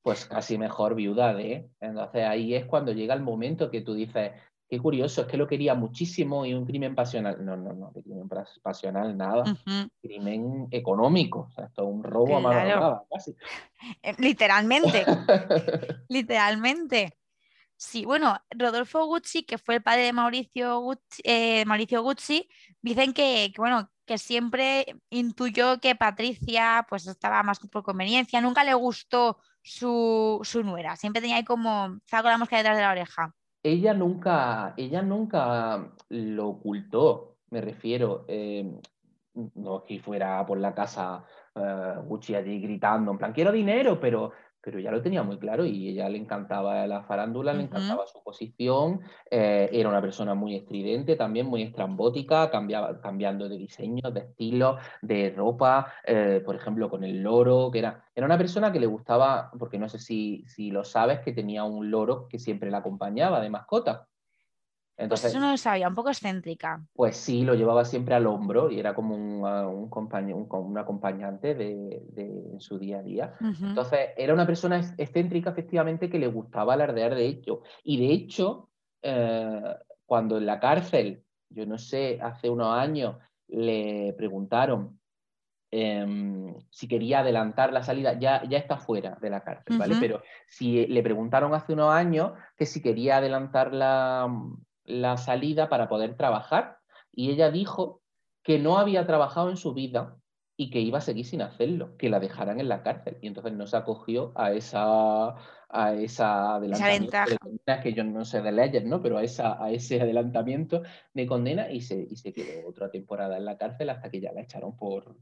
pues 0.01 0.25
casi 0.25 0.57
mejor 0.57 0.95
viuda 0.95 1.33
de. 1.33 1.69
Entonces 1.79 2.23
ahí 2.25 2.55
es 2.55 2.65
cuando 2.65 2.91
llega 2.91 3.13
el 3.13 3.21
momento 3.21 3.69
que 3.69 3.81
tú 3.81 3.93
dices, 3.93 4.31
qué 4.69 4.79
curioso, 4.79 5.21
es 5.21 5.27
que 5.27 5.37
lo 5.37 5.47
quería 5.47 5.73
muchísimo 5.73 6.45
y 6.45 6.53
un 6.53 6.65
crimen 6.65 6.95
pasional. 6.95 7.43
No, 7.43 7.57
no, 7.57 7.73
no, 7.73 7.91
crimen 7.91 8.29
pasional 8.61 9.17
nada. 9.17 9.43
Crimen 10.01 10.67
económico. 10.71 11.47
O 11.49 11.51
sea, 11.51 11.65
esto 11.65 11.83
es 11.83 11.89
un 11.89 12.03
robo 12.03 12.37
a 12.37 12.39
mano 12.39 13.05
casi. 13.09 13.35
Eh, 14.03 14.13
literalmente. 14.17 15.05
Literalmente. 16.09 17.17
Sí, 17.77 18.03
bueno, 18.03 18.37
Rodolfo 18.49 19.05
Gucci, 19.05 19.43
que 19.43 19.57
fue 19.57 19.75
el 19.75 19.81
padre 19.81 20.01
de 20.01 20.11
Mauricio 20.11 20.81
Gucci, 20.81 21.21
eh, 21.23 21.63
Mauricio 21.63 22.03
Gucci 22.03 22.49
dicen 22.81 23.13
que, 23.13 23.53
que, 23.55 23.61
bueno, 23.61 23.89
que 24.09 24.17
siempre 24.17 24.87
intuyó 25.11 25.79
que 25.79 25.93
Patricia 25.93 26.83
pues 26.89 27.05
estaba 27.05 27.43
más 27.43 27.59
por 27.59 27.83
conveniencia, 27.83 28.41
nunca 28.41 28.63
le 28.63 28.73
gustó 28.73 29.37
su, 29.61 30.39
su 30.41 30.63
nuera. 30.63 30.95
Siempre 30.95 31.21
tenía 31.21 31.35
ahí 31.35 31.43
como, 31.43 31.99
estaba 32.03 32.23
con 32.23 32.31
la 32.31 32.37
mosca 32.39 32.57
detrás 32.57 32.75
de 32.75 32.81
la 32.81 32.89
oreja. 32.89 33.35
Ella 33.61 33.93
nunca, 33.93 34.73
ella 34.77 35.03
nunca 35.03 35.93
lo 36.09 36.47
ocultó, 36.47 37.37
me 37.51 37.61
refiero. 37.61 38.25
Eh, 38.27 38.81
no 39.53 39.83
que 39.83 39.99
fuera 39.99 40.43
por 40.43 40.57
la 40.57 40.73
casa 40.73 41.23
eh, 41.53 41.93
Gucci 42.03 42.33
allí 42.33 42.59
gritando, 42.59 43.11
en 43.11 43.19
plan, 43.19 43.31
quiero 43.31 43.51
dinero, 43.51 43.99
pero 43.99 44.31
pero 44.61 44.79
ya 44.79 44.91
lo 44.91 45.01
tenía 45.01 45.23
muy 45.23 45.37
claro 45.37 45.65
y 45.65 45.89
ella 45.89 46.09
le 46.09 46.17
encantaba 46.17 46.85
la 46.87 47.03
farándula, 47.03 47.53
le 47.53 47.63
encantaba 47.63 48.05
su 48.07 48.21
posición, 48.23 49.01
eh, 49.29 49.69
era 49.71 49.89
una 49.89 50.01
persona 50.01 50.35
muy 50.35 50.55
estridente, 50.55 51.15
también 51.15 51.47
muy 51.47 51.63
estrambótica, 51.63 52.49
cambiaba, 52.49 52.99
cambiando 53.01 53.47
de 53.47 53.57
diseño, 53.57 54.11
de 54.11 54.21
estilo, 54.21 54.77
de 55.01 55.33
ropa, 55.35 55.93
eh, 56.05 56.41
por 56.45 56.55
ejemplo, 56.55 56.89
con 56.89 57.03
el 57.03 57.21
loro, 57.21 57.69
que 57.71 57.79
era, 57.79 58.03
era 58.13 58.25
una 58.25 58.37
persona 58.37 58.71
que 58.71 58.79
le 58.79 58.87
gustaba, 58.87 59.51
porque 59.57 59.79
no 59.79 59.87
sé 59.87 59.99
si, 59.99 60.43
si 60.47 60.71
lo 60.71 60.83
sabes, 60.83 61.19
que 61.19 61.31
tenía 61.31 61.63
un 61.63 61.89
loro 61.89 62.27
que 62.27 62.39
siempre 62.39 62.71
la 62.71 62.79
acompañaba 62.79 63.41
de 63.41 63.49
mascota. 63.49 64.07
Pues 64.99 65.05
Entonces, 65.05 65.31
eso 65.31 65.39
no 65.39 65.51
lo 65.51 65.55
sabía, 65.55 65.87
un 65.87 65.95
poco 65.95 66.09
excéntrica. 66.09 66.83
Pues 66.93 67.15
sí, 67.15 67.43
lo 67.43 67.55
llevaba 67.55 67.85
siempre 67.85 68.15
al 68.15 68.27
hombro 68.27 68.69
y 68.69 68.81
era 68.81 68.93
como 68.93 69.15
un, 69.15 69.47
ah, 69.47 69.65
un, 69.65 69.89
un, 70.51 70.77
acompañante 70.77 71.55
de, 71.55 72.03
en 72.17 72.59
su 72.59 72.77
día 72.77 72.99
a 72.99 73.01
día. 73.01 73.33
Entonces, 73.39 74.09
era 74.17 74.33
una 74.33 74.45
persona 74.45 74.81
excéntrica, 74.97 75.51
efectivamente, 75.51 76.09
que 76.09 76.19
le 76.19 76.27
gustaba 76.27 76.73
alardear 76.73 77.15
de 77.15 77.27
hecho. 77.27 77.61
Y 77.81 77.97
de 77.97 78.11
hecho, 78.13 78.71
eh, 79.01 79.73
cuando 80.05 80.37
en 80.37 80.45
la 80.45 80.59
cárcel, 80.59 81.23
yo 81.47 81.65
no 81.65 81.77
sé, 81.77 82.19
hace 82.21 82.49
unos 82.49 82.77
años, 82.77 83.15
le 83.47 84.13
preguntaron 84.17 84.99
em, 85.71 86.53
si 86.71 86.89
quería 86.89 87.19
adelantar 87.19 87.71
la 87.71 87.83
salida, 87.83 88.19
ya, 88.19 88.43
ya 88.49 88.57
está 88.57 88.75
fuera 88.75 89.17
de 89.21 89.29
la 89.29 89.45
cárcel, 89.45 89.77
¿vale? 89.77 89.95
Pero 89.97 90.21
si 90.45 90.87
le 90.87 91.01
preguntaron 91.03 91.53
hace 91.53 91.71
unos 91.71 91.93
años 91.93 92.33
que 92.57 92.65
si 92.65 92.81
quería 92.81 93.17
adelantar 93.17 93.73
la, 93.73 94.27
la 94.89 95.17
salida 95.17 95.69
para 95.69 95.87
poder 95.87 96.15
trabajar 96.15 96.79
y 97.11 97.31
ella 97.31 97.51
dijo 97.51 98.01
que 98.43 98.59
no 98.59 98.77
había 98.77 99.05
trabajado 99.05 99.49
en 99.49 99.57
su 99.57 99.73
vida 99.73 100.17
y 100.57 100.69
que 100.69 100.81
iba 100.81 100.97
a 100.97 101.01
seguir 101.01 101.25
sin 101.25 101.41
hacerlo, 101.41 101.95
que 101.97 102.09
la 102.09 102.19
dejaran 102.19 102.59
en 102.59 102.67
la 102.67 102.83
cárcel. 102.83 103.17
Y 103.21 103.27
entonces 103.27 103.53
no 103.53 103.65
se 103.65 103.77
acogió 103.77 104.33
a 104.35 104.51
esa, 104.51 105.35
a 105.69 105.93
esa 105.93 106.55
adelantamiento 106.55 107.17
de 107.65 107.79
que 107.81 107.93
yo 107.93 108.03
no 108.03 108.25
sé 108.25 108.41
de 108.41 108.51
leyes, 108.51 108.83
¿no? 108.83 109.01
Pero 109.01 109.17
a, 109.17 109.23
esa, 109.23 109.63
a 109.63 109.71
ese 109.71 110.01
adelantamiento 110.01 110.81
de 111.13 111.27
condena 111.27 111.71
y 111.71 111.79
se, 111.79 112.05
y 112.09 112.15
se 112.17 112.33
quedó 112.33 112.67
otra 112.67 112.91
temporada 112.91 113.37
en 113.37 113.45
la 113.45 113.57
cárcel 113.57 113.89
hasta 113.89 114.09
que 114.09 114.19
ya 114.19 114.33
la 114.33 114.41
echaron 114.41 114.75
por 114.75 115.15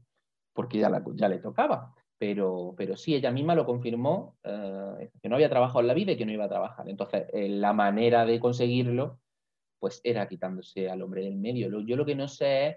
porque 0.52 0.78
ya, 0.78 0.90
ya 1.14 1.28
le 1.28 1.38
tocaba. 1.38 1.94
Pero, 2.18 2.74
pero 2.76 2.96
sí, 2.96 3.14
ella 3.14 3.30
misma 3.30 3.54
lo 3.54 3.64
confirmó, 3.64 4.36
eh, 4.42 5.08
que 5.22 5.28
no 5.28 5.36
había 5.36 5.48
trabajado 5.48 5.80
en 5.80 5.86
la 5.86 5.94
vida 5.94 6.10
y 6.10 6.16
que 6.16 6.26
no 6.26 6.32
iba 6.32 6.46
a 6.46 6.48
trabajar. 6.48 6.88
Entonces, 6.88 7.26
eh, 7.32 7.48
la 7.48 7.72
manera 7.72 8.24
de 8.24 8.40
conseguirlo 8.40 9.20
pues 9.78 10.00
era 10.04 10.28
quitándose 10.28 10.90
al 10.90 11.02
hombre 11.02 11.22
del 11.24 11.36
medio. 11.36 11.80
Yo 11.80 11.96
lo 11.96 12.04
que 12.04 12.14
no 12.14 12.28
sé 12.28 12.68
es 12.68 12.76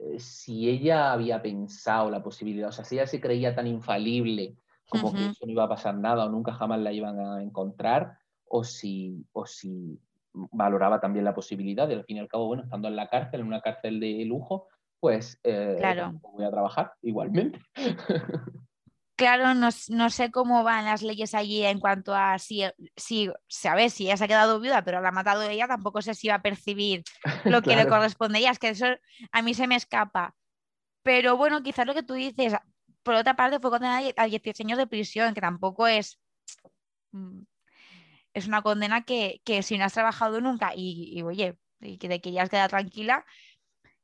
eh, 0.00 0.18
si 0.18 0.68
ella 0.68 1.12
había 1.12 1.42
pensado 1.42 2.10
la 2.10 2.22
posibilidad, 2.22 2.68
o 2.68 2.72
sea, 2.72 2.84
si 2.84 2.96
ella 2.96 3.06
se 3.06 3.20
creía 3.20 3.54
tan 3.54 3.66
infalible 3.66 4.56
como 4.88 5.12
que 5.12 5.26
eso 5.26 5.46
no 5.46 5.52
iba 5.52 5.64
a 5.64 5.68
pasar 5.68 5.96
nada 5.96 6.26
o 6.26 6.28
nunca 6.28 6.52
jamás 6.52 6.78
la 6.80 6.92
iban 6.92 7.18
a 7.18 7.42
encontrar, 7.42 8.18
o 8.46 8.62
si, 8.64 9.26
o 9.32 9.46
si 9.46 9.98
valoraba 10.32 11.00
también 11.00 11.24
la 11.24 11.34
posibilidad 11.34 11.88
de, 11.88 11.94
al 11.94 12.04
fin 12.04 12.18
y 12.18 12.20
al 12.20 12.28
cabo, 12.28 12.46
bueno, 12.46 12.64
estando 12.64 12.88
en 12.88 12.96
la 12.96 13.08
cárcel, 13.08 13.40
en 13.40 13.46
una 13.46 13.60
cárcel 13.60 13.98
de 13.98 14.24
lujo, 14.24 14.68
pues 15.00 15.40
eh, 15.42 15.78
voy 16.32 16.44
a 16.44 16.50
trabajar 16.50 16.92
igualmente. 17.02 17.60
Claro, 19.16 19.54
no, 19.54 19.70
sé 20.10 20.30
cómo 20.32 20.64
van 20.64 20.86
las 20.86 21.02
leyes 21.02 21.34
allí 21.34 21.64
en 21.64 21.78
cuanto 21.78 22.16
a 22.16 22.40
si, 22.40 22.64
si 22.96 23.30
sabes 23.46 23.94
si 23.94 24.06
ella 24.06 24.16
se 24.16 24.24
ha 24.24 24.28
quedado 24.28 24.58
viuda, 24.58 24.82
pero 24.82 25.00
la 25.00 25.10
ha 25.10 25.12
matado 25.12 25.42
ella, 25.42 25.68
tampoco 25.68 26.02
sé 26.02 26.14
si 26.14 26.26
va 26.26 26.36
a 26.36 26.42
percibir 26.42 27.04
lo 27.44 27.62
que 27.62 27.76
le 27.76 27.86
correspondería. 27.86 28.50
Es 28.50 28.58
que 28.58 28.70
eso 28.70 28.86
a 29.30 29.42
mí 29.42 29.54
se 29.54 29.68
me 29.68 29.76
escapa. 29.76 30.34
Pero 31.04 31.36
bueno, 31.36 31.62
quizás 31.62 31.86
lo 31.86 31.94
que 31.94 32.02
tú 32.02 32.14
dices, 32.14 32.54
por 33.04 33.14
otra 33.14 33.36
parte, 33.36 33.60
fue 33.60 33.70
condenada 33.70 34.10
a 34.16 34.26
18 34.26 34.64
años 34.64 34.78
de 34.78 34.86
prisión, 34.88 35.34
que 35.34 35.40
tampoco 35.40 35.86
es. 35.86 36.18
Mm, 37.12 37.42
es 38.34 38.48
una 38.48 38.62
condena 38.62 39.04
que, 39.04 39.40
si 39.62 39.78
no 39.78 39.84
has 39.84 39.92
trabajado 39.92 40.40
nunca 40.40 40.72
y, 40.74 41.22
oye, 41.22 41.56
y 41.80 41.98
que 41.98 42.08
te 42.08 42.20
querías 42.20 42.50
quedar 42.50 42.70
tranquila, 42.70 43.24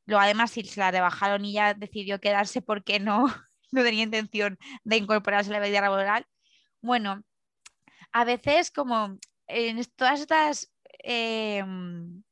luego 0.07 0.23
además 0.23 0.53
si 0.53 0.63
se 0.63 0.79
la 0.79 0.93
rebajaron 0.93 1.45
y 1.45 1.55
ya 1.55 1.75
decidió 1.75 2.21
quedarse 2.21 2.63
porque 2.63 3.01
no 3.01 3.27
no 3.73 3.83
tenía 3.83 4.05
intención 4.05 4.59
de 4.85 4.97
incorporarse 4.97 5.51
a 5.55 5.61
la 5.61 5.67
vida 5.67 5.81
laboral. 5.81 6.27
Bueno, 6.83 7.23
a 8.13 8.25
veces 8.25 8.71
como 8.71 9.19
en 9.47 9.85
todas 9.97 10.21
estas 10.21 10.73
em, 11.01 12.23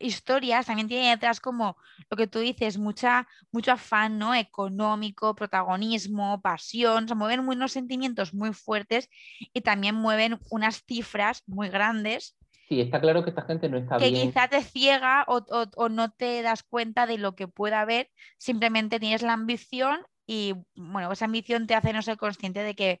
historias 0.00 0.66
también 0.66 0.88
tiene 0.88 1.10
detrás 1.10 1.40
como 1.40 1.76
lo 2.10 2.16
que 2.16 2.26
tú 2.26 2.40
dices, 2.40 2.78
mucha, 2.78 3.28
mucho 3.52 3.72
afán 3.72 4.18
¿no? 4.18 4.34
económico, 4.34 5.34
protagonismo, 5.34 6.40
pasión, 6.42 7.08
se 7.08 7.14
mueven 7.14 7.40
unos 7.48 7.72
sentimientos 7.72 8.34
muy 8.34 8.52
fuertes 8.52 9.08
y 9.52 9.60
también 9.60 9.94
mueven 9.94 10.38
unas 10.50 10.82
cifras 10.84 11.42
muy 11.46 11.68
grandes 11.68 12.36
Sí, 12.68 12.80
está 12.80 12.98
claro 13.00 13.22
que 13.22 13.30
esta 13.30 13.42
gente 13.42 13.68
no 13.68 13.76
está 13.76 13.98
que 13.98 14.10
bien. 14.10 14.28
quizá 14.28 14.48
te 14.48 14.62
ciega 14.62 15.24
o, 15.28 15.36
o- 15.50 15.70
o 15.76 15.88
no 15.90 16.10
te 16.10 16.40
das 16.42 16.62
cuenta 16.62 17.06
de 17.06 17.18
lo 17.18 17.34
que 17.34 17.46
pueda 17.46 17.80
haber, 17.82 18.10
simplemente 18.38 18.98
tienes 18.98 19.22
la 19.22 19.34
ambición 19.34 20.00
y 20.26 20.54
bueno, 20.74 21.12
esa 21.12 21.24
ambición 21.26 21.66
te 21.66 21.74
hace 21.74 21.92
no 21.92 22.02
ser 22.02 22.16
consciente 22.16 22.62
de 22.62 22.74
que 22.74 23.00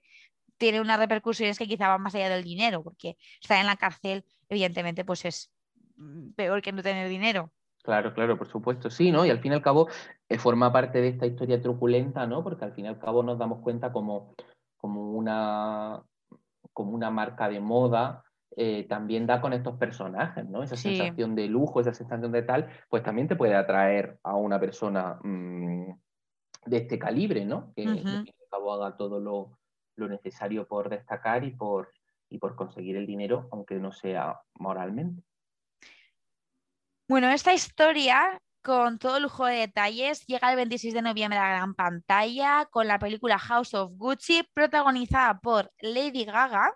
tiene 0.56 0.80
unas 0.80 0.98
repercusiones 0.98 1.58
que 1.58 1.66
quizá 1.66 1.88
van 1.88 2.02
más 2.02 2.14
allá 2.14 2.28
del 2.28 2.44
dinero, 2.44 2.82
porque 2.82 3.16
estar 3.40 3.58
en 3.60 3.66
la 3.66 3.76
cárcel, 3.76 4.24
evidentemente, 4.48 5.04
pues 5.04 5.24
es 5.24 5.52
mm, 5.96 6.30
peor 6.32 6.62
que 6.62 6.72
no 6.72 6.82
tener 6.82 7.08
dinero. 7.08 7.52
Claro, 7.82 8.14
claro, 8.14 8.38
por 8.38 8.48
supuesto, 8.48 8.88
sí, 8.88 9.12
¿no? 9.12 9.26
Y 9.26 9.30
al 9.30 9.40
fin 9.40 9.52
y 9.52 9.56
al 9.56 9.62
cabo 9.62 9.88
eh, 10.28 10.38
forma 10.38 10.72
parte 10.72 11.02
de 11.02 11.08
esta 11.08 11.26
historia 11.26 11.60
truculenta, 11.60 12.26
¿no? 12.26 12.42
Porque 12.42 12.64
al 12.64 12.72
fin 12.72 12.86
y 12.86 12.88
al 12.88 12.98
cabo 12.98 13.22
nos 13.22 13.38
damos 13.38 13.60
cuenta 13.60 13.92
como, 13.92 14.34
como 14.78 15.12
una, 15.12 16.02
como 16.72 16.92
una 16.92 17.10
marca 17.10 17.48
de 17.48 17.60
moda 17.60 18.24
eh, 18.56 18.86
también 18.88 19.26
da 19.26 19.40
con 19.40 19.52
estos 19.52 19.76
personajes, 19.76 20.48
¿no? 20.48 20.62
Esa 20.62 20.76
Sí. 20.76 20.96
sensación 20.96 21.34
de 21.34 21.48
lujo, 21.48 21.80
esa 21.80 21.92
sensación 21.92 22.32
de 22.32 22.42
tal, 22.42 22.70
pues 22.88 23.02
también 23.02 23.28
te 23.28 23.36
puede 23.36 23.54
atraer 23.54 24.18
a 24.22 24.36
una 24.36 24.60
persona 24.60 25.18
mm, 25.22 25.90
de 26.66 26.78
este 26.78 26.98
calibre, 26.98 27.44
¿no? 27.44 27.72
Que 27.74 27.86
al 27.86 28.26
cabo 28.50 28.72
haga 28.72 28.96
todo 28.96 29.20
lo, 29.20 29.58
lo 29.96 30.08
necesario 30.08 30.66
por 30.66 30.88
destacar 30.88 31.44
y 31.44 31.50
por, 31.50 31.92
y 32.28 32.38
por 32.38 32.56
conseguir 32.56 32.96
el 32.96 33.06
dinero, 33.06 33.48
aunque 33.52 33.76
no 33.76 33.92
sea 33.92 34.40
moralmente. 34.54 35.22
Bueno, 37.08 37.28
esta 37.28 37.52
historia, 37.52 38.40
con 38.62 38.98
todo 38.98 39.20
lujo 39.20 39.44
de 39.44 39.56
detalles, 39.56 40.26
llega 40.26 40.50
el 40.50 40.56
26 40.56 40.94
de 40.94 41.02
noviembre 41.02 41.38
a 41.38 41.42
la 41.42 41.56
gran 41.56 41.74
pantalla 41.74 42.66
con 42.70 42.88
la 42.88 42.98
película 42.98 43.38
House 43.38 43.74
of 43.74 43.92
Gucci, 43.94 44.42
protagonizada 44.54 45.38
por 45.38 45.70
Lady 45.80 46.24
Gaga, 46.24 46.74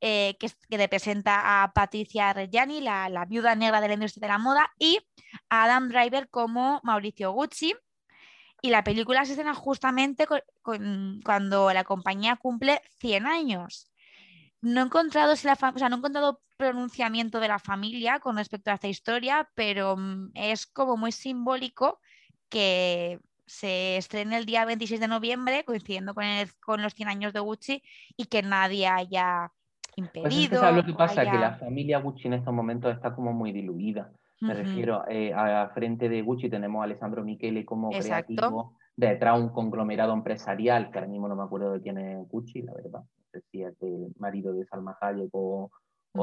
eh, 0.00 0.36
que, 0.38 0.48
que 0.68 0.76
representa 0.76 1.62
a 1.62 1.72
Patricia 1.72 2.32
Reggiani, 2.32 2.80
la, 2.80 3.08
la 3.08 3.24
viuda 3.24 3.54
negra 3.54 3.80
de 3.80 3.88
la 3.88 3.94
industria 3.94 4.26
de 4.26 4.32
la 4.32 4.38
moda, 4.38 4.68
y 4.78 4.98
a 5.48 5.64
Adam 5.64 5.88
Driver 5.88 6.28
como 6.28 6.80
Mauricio 6.82 7.30
Gucci. 7.30 7.74
Y 8.66 8.70
la 8.70 8.82
película 8.82 9.24
se 9.24 9.32
estrena 9.32 9.54
justamente 9.54 10.26
co- 10.26 10.40
con- 10.62 11.20
cuando 11.24 11.72
la 11.72 11.84
compañía 11.84 12.34
cumple 12.34 12.80
100 12.98 13.24
años. 13.26 13.92
No 14.60 14.80
he 14.80 14.84
encontrado, 14.84 15.36
si 15.36 15.46
la 15.46 15.52
o 15.52 15.78
sea, 15.78 15.88
no 15.88 15.94
he 15.94 15.98
encontrado 15.98 16.40
pronunciamiento 16.56 17.38
de 17.38 17.46
la 17.46 17.60
familia 17.60 18.18
con 18.18 18.36
respecto 18.38 18.72
a 18.72 18.74
esta 18.74 18.88
historia, 18.88 19.48
pero 19.54 19.96
mm, 19.96 20.32
es 20.34 20.66
como 20.66 20.96
muy 20.96 21.12
simbólico 21.12 22.00
que 22.48 23.20
se 23.46 23.98
estrene 23.98 24.36
el 24.36 24.46
día 24.46 24.64
26 24.64 24.98
de 24.98 25.06
noviembre, 25.06 25.64
coincidiendo 25.64 26.12
con, 26.12 26.24
el- 26.24 26.52
con 26.58 26.82
los 26.82 26.92
100 26.92 27.08
años 27.08 27.32
de 27.32 27.38
Gucci, 27.38 27.84
y 28.16 28.24
que 28.24 28.42
nadie 28.42 28.88
haya 28.88 29.52
Pues 29.52 29.94
es 29.94 29.94
que 29.94 30.00
impedido. 30.00 30.60
sabes 30.60 30.76
lo 30.78 30.84
que 30.84 30.94
pasa, 30.94 31.20
que 31.22 31.26
la 31.38 31.48
haya- 31.50 31.58
familia 31.58 31.98
Gucci 32.00 32.26
en 32.26 32.34
estos 32.34 32.52
momentos 32.52 32.92
está 32.92 33.14
como 33.14 33.32
muy 33.32 33.52
diluida. 33.52 34.10
Me 34.40 34.54
refiero, 34.54 35.04
eh, 35.08 35.32
a 35.32 35.70
frente 35.74 36.08
de 36.08 36.20
Gucci 36.22 36.50
tenemos 36.50 36.80
a 36.80 36.84
Alessandro 36.84 37.24
Michele 37.24 37.64
como 37.64 37.90
Exacto. 37.92 38.34
creativo, 38.34 38.74
detrás 38.94 39.40
un 39.40 39.48
conglomerado 39.48 40.12
empresarial, 40.12 40.90
que 40.90 40.98
ahora 40.98 41.10
mismo 41.10 41.26
no 41.26 41.36
me 41.36 41.42
acuerdo 41.44 41.72
de 41.72 41.80
quién 41.80 41.98
es 41.98 42.28
Gucci, 42.28 42.62
la 42.62 42.74
verdad. 42.74 43.00
No 43.00 43.24
sé 43.32 43.42
si 43.50 43.62
es 43.62 43.78
del 43.78 44.12
marido 44.18 44.52
de 44.52 44.66
Salma 44.66 44.96
Hayek 45.00 45.30
o, 45.32 45.70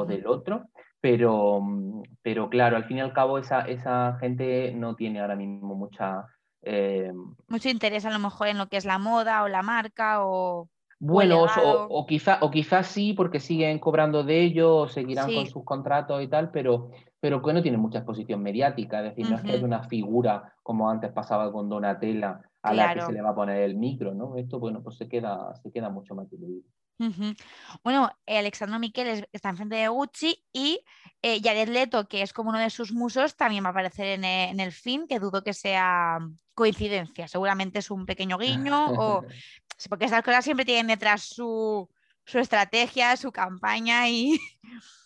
del 0.08 0.26
otro, 0.26 0.66
pero, 1.00 1.60
mm, 1.62 2.02
pero 2.22 2.50
claro, 2.50 2.78
al 2.78 2.86
fin 2.86 2.98
y 2.98 3.02
al 3.02 3.14
cabo 3.14 3.38
esa, 3.38 3.62
esa 3.62 4.18
gente 4.20 4.74
no 4.74 4.96
tiene 4.96 5.20
ahora 5.20 5.36
mismo 5.36 5.76
mucha... 5.76 6.26
eh, 6.64 7.12
Mucho 7.48 7.70
interés 7.70 8.06
a 8.06 8.12
lo 8.12 8.20
mejor 8.20 8.48
en 8.48 8.58
lo 8.58 8.68
que 8.68 8.78
es 8.78 8.86
la 8.86 8.98
moda 8.98 9.44
o 9.44 9.48
la 9.48 9.62
marca 9.62 10.26
o, 10.26 10.68
Bueno, 11.00 11.44
o, 11.44 11.88
o 11.90 12.06
quizá, 12.06 12.40
o 12.42 12.50
quizás 12.50 12.88
sí, 12.88 13.14
porque 13.14 13.40
siguen 13.40 13.78
cobrando 13.80 14.24
de 14.24 14.42
ello, 14.42 14.78
o 14.78 14.88
seguirán 14.88 15.34
con 15.34 15.46
sus 15.46 15.64
contratos 15.64 16.24
y 16.24 16.28
tal, 16.28 16.50
pero, 16.50 16.90
pero 17.24 17.42
que 17.42 17.54
no 17.54 17.62
tienen 17.62 17.80
mucha 17.80 18.00
exposición 18.00 18.44
mediática. 18.44 18.98
Es 19.00 19.16
decir, 19.16 19.26
no 19.30 19.38
es 19.38 19.44
que 19.44 19.52
haya 19.54 19.66
una 19.66 19.84
figura 19.88 20.56
como 20.62 20.90
antes 20.90 21.10
pasaba 21.14 21.54
con 21.54 21.70
Donatella 21.70 22.42
a 22.62 22.74
la 22.74 22.94
que 22.94 23.00
se 23.08 23.14
le 23.14 23.22
va 23.22 23.30
a 23.30 23.36
poner 23.36 23.62
el 23.62 23.76
micro, 23.78 24.14
¿no? 24.14 24.36
Esto, 24.36 24.60
bueno, 24.60 24.84
pues 24.84 24.98
se 24.98 25.08
queda, 25.08 25.56
se 25.56 25.72
queda 25.72 25.90
mucho 25.90 26.16
más 26.16 26.30
diluido. 26.30 26.64
Ujú. 27.00 27.34
Bueno, 27.82 28.10
eh, 28.26 28.40
Alexandro 28.40 28.78
Miquel 28.78 29.08
es- 29.08 29.24
está 29.32 29.48
enfrente 29.50 29.76
de 29.78 29.88
Gucci 29.88 30.44
y 30.52 30.84
eh, 31.22 31.40
Jared 31.42 31.70
Leto, 31.70 32.10
que 32.10 32.24
es 32.24 32.34
como 32.34 32.50
uno 32.50 32.60
de 32.60 32.70
sus 32.70 32.92
musos, 32.92 33.38
también 33.38 33.64
va 33.64 33.70
a 33.70 33.72
aparecer 33.72 34.08
en 34.08 34.26
e- 34.26 34.50
en 34.50 34.60
el 34.60 34.74
film, 34.74 35.08
que 35.08 35.20
dudo 35.20 35.44
que 35.46 35.54
sea 35.54 36.20
coincidencia. 36.54 37.30
Seguramente 37.30 37.80
es 37.80 37.90
un 37.90 38.06
pequeño 38.06 38.38
guiño 38.38 38.86
o 39.00 39.24
porque 39.90 40.06
estas 40.06 40.24
cosas 40.24 40.44
siempre 40.44 40.66
tienen 40.66 40.88
detrás 40.88 41.22
su, 41.24 41.90
su 42.26 42.40
estrategia, 42.40 43.16
su 43.16 43.32
campaña 43.32 44.10
y, 44.10 44.38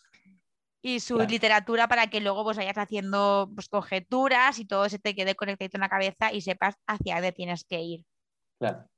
y 0.88 1.02
su 1.02 1.16
Claro. 1.16 1.30
literatura 1.30 1.88
para 1.90 2.08
que 2.08 2.22
luego 2.22 2.46
pues 2.46 2.56
vayas 2.56 2.78
haciendo 2.78 3.52
pues, 3.54 3.68
conjeturas 3.68 4.58
y 4.58 4.66
todo 4.66 4.88
se 4.88 5.00
te 5.00 5.14
quede 5.16 5.36
conectado 5.36 5.72
en 5.74 5.82
la 5.82 5.90
cabeza 5.90 6.32
y 6.32 6.40
sepas 6.42 6.76
hacia 6.88 7.16
dónde 7.16 7.34
tienes 7.34 7.66
que 7.66 7.82
ir. 7.82 8.06
Claro. 8.58 8.90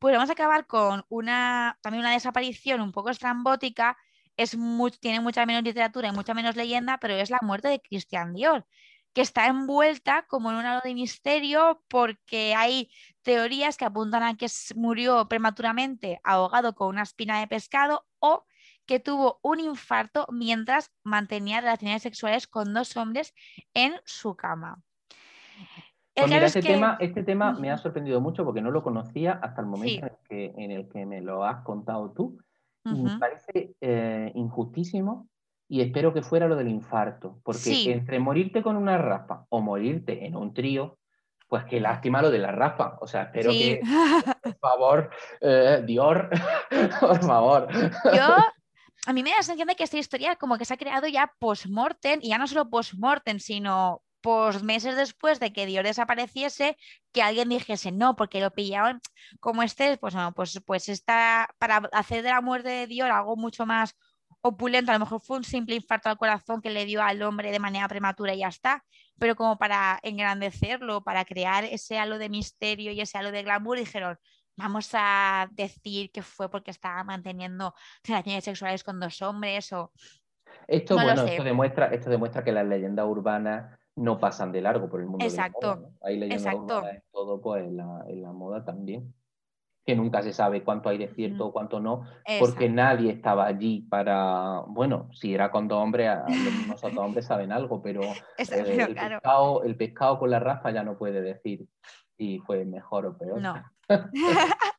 Pues 0.00 0.14
vamos 0.14 0.30
a 0.30 0.32
acabar 0.32 0.66
con 0.66 1.04
una, 1.08 1.78
también 1.80 2.00
una 2.00 2.12
desaparición 2.12 2.80
un 2.80 2.90
poco 2.90 3.10
estrambótica. 3.10 3.96
Es 4.36 4.56
tiene 5.00 5.20
mucha 5.20 5.46
menos 5.46 5.62
literatura 5.62 6.08
y 6.08 6.12
mucha 6.12 6.34
menos 6.34 6.56
leyenda, 6.56 6.98
pero 6.98 7.14
es 7.14 7.30
la 7.30 7.38
muerte 7.42 7.68
de 7.68 7.80
Christian 7.80 8.34
Dior, 8.34 8.66
que 9.12 9.20
está 9.20 9.46
envuelta 9.46 10.26
como 10.28 10.50
en 10.50 10.56
un 10.56 10.66
halo 10.66 10.80
de 10.82 10.94
misterio 10.94 11.84
porque 11.88 12.54
hay 12.56 12.90
teorías 13.22 13.76
que 13.76 13.84
apuntan 13.84 14.24
a 14.24 14.36
que 14.36 14.46
murió 14.74 15.28
prematuramente 15.28 16.20
ahogado 16.24 16.74
con 16.74 16.88
una 16.88 17.02
espina 17.02 17.38
de 17.38 17.46
pescado 17.46 18.06
o 18.18 18.44
que 18.88 18.98
tuvo 18.98 19.38
un 19.42 19.60
infarto 19.60 20.26
mientras 20.32 20.90
mantenía 21.04 21.60
relaciones 21.60 22.02
sexuales 22.02 22.48
con 22.48 22.72
dos 22.74 22.96
hombres 22.96 23.34
en 23.74 23.92
su 24.04 24.34
cama. 24.34 24.80
Pues 26.14 26.26
mira, 26.30 26.46
este 26.46 26.62
que- 26.62 26.68
tema, 26.72 26.96
este 26.98 27.22
tema 27.22 27.52
me 27.52 27.70
ha 27.70 27.78
sorprendido 27.78 28.20
mucho 28.20 28.44
porque 28.44 28.60
no 28.62 28.70
lo 28.72 28.82
conocía 28.82 29.38
hasta 29.42 29.60
el 29.60 29.68
momento 29.68 29.88
Sí. 29.88 29.98
en, 30.00 30.04
el 30.06 30.16
que, 30.56 30.64
en 30.64 30.70
el 30.72 30.88
que 30.88 31.06
me 31.06 31.20
lo 31.20 31.44
has 31.44 31.62
contado 31.62 32.10
tú. 32.12 32.38
Y 32.84 32.90
Ujú. 32.92 33.02
me 33.04 33.18
parece 33.18 33.74
eh, 33.80 34.32
injustísimo 34.34 35.28
y 35.68 35.82
espero 35.82 36.12
que 36.14 36.22
fuera 36.22 36.48
lo 36.48 36.56
del 36.56 36.68
infarto, 36.68 37.38
porque 37.44 37.58
Sí. 37.60 37.90
entre 37.90 38.18
morirte 38.18 38.62
con 38.62 38.74
una 38.76 38.96
raspa 38.98 39.44
o 39.50 39.60
morirte 39.60 40.24
en 40.26 40.34
un 40.34 40.54
trío, 40.54 40.98
pues 41.46 41.64
qué 41.64 41.78
lástima 41.80 42.20
lo 42.22 42.30
de 42.30 42.38
la 42.38 42.52
raspa. 42.52 42.98
O 43.00 43.06
sea, 43.06 43.24
espero 43.24 43.52
Sí. 43.52 43.58
que, 43.58 43.80
por 44.42 44.56
favor, 44.58 45.10
eh, 45.40 45.82
Dior, 45.86 46.30
por 47.00 47.22
favor. 47.22 47.68
Yo, 47.72 48.36
a 49.08 49.14
mí 49.14 49.22
me 49.22 49.30
da 49.30 49.36
la 49.36 49.42
sensación 49.42 49.68
de 49.68 49.74
que 49.74 49.84
esta 49.84 49.96
historia 49.96 50.36
como 50.36 50.58
que 50.58 50.66
se 50.66 50.74
ha 50.74 50.76
creado 50.76 51.06
ya 51.06 51.32
post-mortem, 51.38 52.20
y 52.22 52.28
ya 52.28 52.36
no 52.36 52.46
solo 52.46 52.68
post-mortem, 52.68 53.38
sino 53.38 54.02
post 54.20 54.60
meses 54.62 54.96
después 54.96 55.40
de 55.40 55.50
que 55.50 55.64
Dior 55.64 55.82
desapareciese, 55.82 56.76
que 57.10 57.22
alguien 57.22 57.48
dijese 57.48 57.90
no, 57.90 58.16
porque 58.16 58.38
lo 58.38 58.50
pillaron 58.50 59.00
como 59.40 59.62
este, 59.62 59.96
pues 59.96 60.14
no, 60.14 60.34
pues, 60.34 60.60
pues 60.66 60.90
está 60.90 61.48
para 61.58 61.88
hacer 61.92 62.22
de 62.22 62.28
la 62.28 62.42
muerte 62.42 62.68
de 62.68 62.86
Dior 62.86 63.10
algo 63.10 63.34
mucho 63.34 63.64
más 63.64 63.96
opulento, 64.42 64.90
a 64.90 64.94
lo 64.94 65.00
mejor 65.00 65.22
fue 65.22 65.38
un 65.38 65.44
simple 65.44 65.76
infarto 65.76 66.10
al 66.10 66.18
corazón 66.18 66.60
que 66.60 66.68
le 66.68 66.84
dio 66.84 67.02
al 67.02 67.22
hombre 67.22 67.50
de 67.50 67.60
manera 67.60 67.88
prematura 67.88 68.34
y 68.34 68.40
ya 68.40 68.48
está, 68.48 68.84
pero 69.18 69.36
como 69.36 69.56
para 69.56 70.00
engrandecerlo, 70.02 71.02
para 71.02 71.24
crear 71.24 71.64
ese 71.64 71.98
halo 71.98 72.18
de 72.18 72.28
misterio 72.28 72.92
y 72.92 73.00
ese 73.00 73.16
halo 73.16 73.32
de 73.32 73.42
glamour, 73.42 73.78
dijeron, 73.78 74.18
vamos 74.58 74.90
a 74.92 75.48
decir 75.52 76.10
que 76.10 76.22
fue 76.22 76.50
porque 76.50 76.72
estaba 76.72 77.02
manteniendo 77.04 77.74
relaciones 78.04 78.44
sexuales 78.44 78.82
con 78.84 78.98
dos 79.00 79.22
hombres 79.22 79.72
o 79.72 79.92
Esto, 80.66 80.96
No 80.96 81.04
bueno, 81.04 81.24
esto 81.24 81.44
demuestra, 81.44 81.86
esto 81.86 82.10
demuestra 82.10 82.42
que 82.42 82.52
las 82.52 82.66
leyendas 82.66 83.06
urbanas 83.06 83.78
no 83.94 84.18
pasan 84.18 84.52
de 84.52 84.60
largo 84.60 84.88
por 84.88 85.00
el 85.00 85.06
mundo 85.06 85.24
Exacto, 85.24 85.60
de 85.60 85.66
la 85.68 85.76
moda. 85.76 85.88
¿no? 85.90 86.06
Hay 86.06 86.18
leyendas 86.18 86.42
exacto. 86.42 86.78
urbanas 86.78 86.94
en 86.94 87.02
todo, 87.10 87.40
pues 87.40 87.64
en 87.64 87.76
la, 87.76 88.04
en 88.08 88.22
la 88.22 88.32
moda 88.32 88.64
también. 88.64 89.14
Que 89.86 89.96
nunca 89.96 90.22
se 90.22 90.34
sabe 90.34 90.62
cuánto 90.64 90.90
hay 90.90 90.98
de 90.98 91.08
cierto 91.08 91.46
o 91.46 91.52
cuánto 91.52 91.80
no, 91.80 92.02
porque 92.38 92.66
Exacto. 92.66 92.68
nadie 92.74 93.10
estaba 93.10 93.46
allí 93.46 93.86
para. 93.88 94.60
Bueno, 94.66 95.08
si 95.14 95.32
era 95.32 95.50
con 95.50 95.66
dos 95.66 95.82
hombres, 95.82 96.10
los 96.68 96.84
otros 96.84 96.98
hombres 96.98 97.24
saben 97.24 97.52
algo, 97.52 97.80
pero, 97.80 98.02
Está- 98.36 98.56
eh, 98.58 98.82
el, 98.82 98.92
claro, 98.94 99.16
pescado, 99.16 99.62
el 99.62 99.76
pescado 99.76 100.18
con 100.18 100.30
la 100.30 100.40
raspa 100.40 100.72
ya 100.72 100.82
no 100.82 100.98
puede 100.98 101.22
decir 101.22 101.66
si 102.18 102.38
fue 102.40 102.66
mejor 102.66 103.06
o 103.06 103.16
peor. 103.16 103.40
no. 103.40 103.64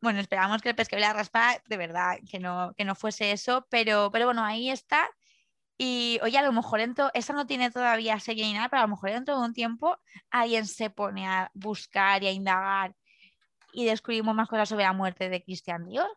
Bueno, 0.00 0.20
esperamos 0.20 0.60
que 0.62 0.70
el 0.70 0.74
pescado 0.74 0.98
y 1.00 1.02
la 1.02 1.12
raspa, 1.12 1.62
de 1.66 1.76
verdad, 1.76 2.18
que 2.30 2.38
no, 2.38 2.74
que 2.76 2.84
no 2.84 2.94
fuese 2.94 3.32
eso, 3.32 3.66
pero, 3.70 4.10
pero 4.12 4.26
bueno, 4.26 4.44
ahí 4.44 4.70
está. 4.70 5.08
Y 5.78 6.20
oye, 6.22 6.38
a 6.38 6.42
lo 6.42 6.52
mejor 6.52 6.80
dentro, 6.80 7.10
esta 7.14 7.32
no 7.34 7.46
tiene 7.46 7.70
todavía 7.70 8.20
serie 8.20 8.44
ni 8.46 8.54
nada, 8.54 8.68
pero 8.68 8.80
a 8.82 8.84
lo 8.86 8.90
mejor 8.90 9.10
dentro 9.12 9.38
de 9.38 9.46
un 9.46 9.54
tiempo 9.54 9.98
alguien 10.30 10.66
se 10.66 10.90
pone 10.90 11.26
a 11.26 11.50
buscar 11.54 12.22
y 12.22 12.28
a 12.28 12.32
indagar 12.32 12.94
y 13.72 13.86
descubrimos 13.86 14.34
más 14.34 14.48
cosas 14.48 14.68
sobre 14.68 14.84
la 14.84 14.92
muerte 14.94 15.28
de 15.30 15.42
Christian 15.44 15.86
Dior, 15.86 16.08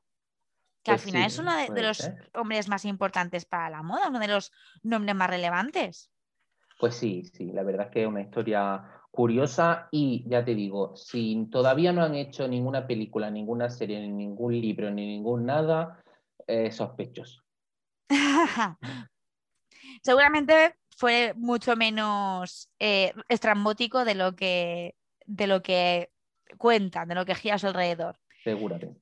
que 0.83 0.91
al 0.91 0.99
Pues 0.99 1.01
final 1.01 1.25
sí, 1.25 1.27
es 1.27 1.39
uno 1.39 1.55
de, 1.55 1.69
de 1.71 1.83
los 1.83 2.11
hombres 2.33 2.69
más 2.69 2.85
importantes 2.85 3.45
para 3.45 3.69
la 3.69 3.83
moda, 3.83 4.09
uno 4.09 4.19
de 4.19 4.27
los 4.29 4.51
nombres 4.83 5.15
más 5.15 5.29
relevantes. 5.29 6.11
Pues 6.77 6.95
sí, 6.95 7.23
sí, 7.25 7.51
la 7.51 7.63
verdad 7.63 7.87
es 7.87 7.91
que 7.93 8.01
es 8.03 8.07
una 8.07 8.21
historia 8.21 8.83
curiosa 9.15 9.87
y 9.91 10.23
ya 10.27 10.45
te 10.45 10.53
digo, 10.53 10.95
si 10.95 11.47
todavía 11.49 11.91
no 11.91 12.03
han 12.03 12.13
hecho 12.15 12.47
ninguna 12.47 12.85
película, 12.85 13.31
ninguna 13.31 13.69
serie, 13.69 13.99
ni 14.01 14.09
ningún 14.09 14.59
libro, 14.59 14.91
ni 14.91 15.07
ningún 15.07 15.45
nada, 15.45 16.03
eh, 16.45 16.71
sospechoso. 16.71 17.41
seguramente 20.03 20.75
fue 20.95 21.33
mucho 21.35 21.75
menos 21.75 22.69
eh, 22.79 23.13
estrambótico 23.27 24.05
de 24.05 24.15
lo 24.15 24.35
que 24.35 24.95
de 25.25 25.47
lo 25.47 25.63
que 25.63 26.11
cuentan, 26.57 27.07
de 27.07 27.15
lo 27.15 27.25
que 27.25 27.33
gira 27.33 27.55
a 27.55 27.59
su 27.59 27.67
alrededor. 27.67 28.19
Seguramente. 28.43 29.01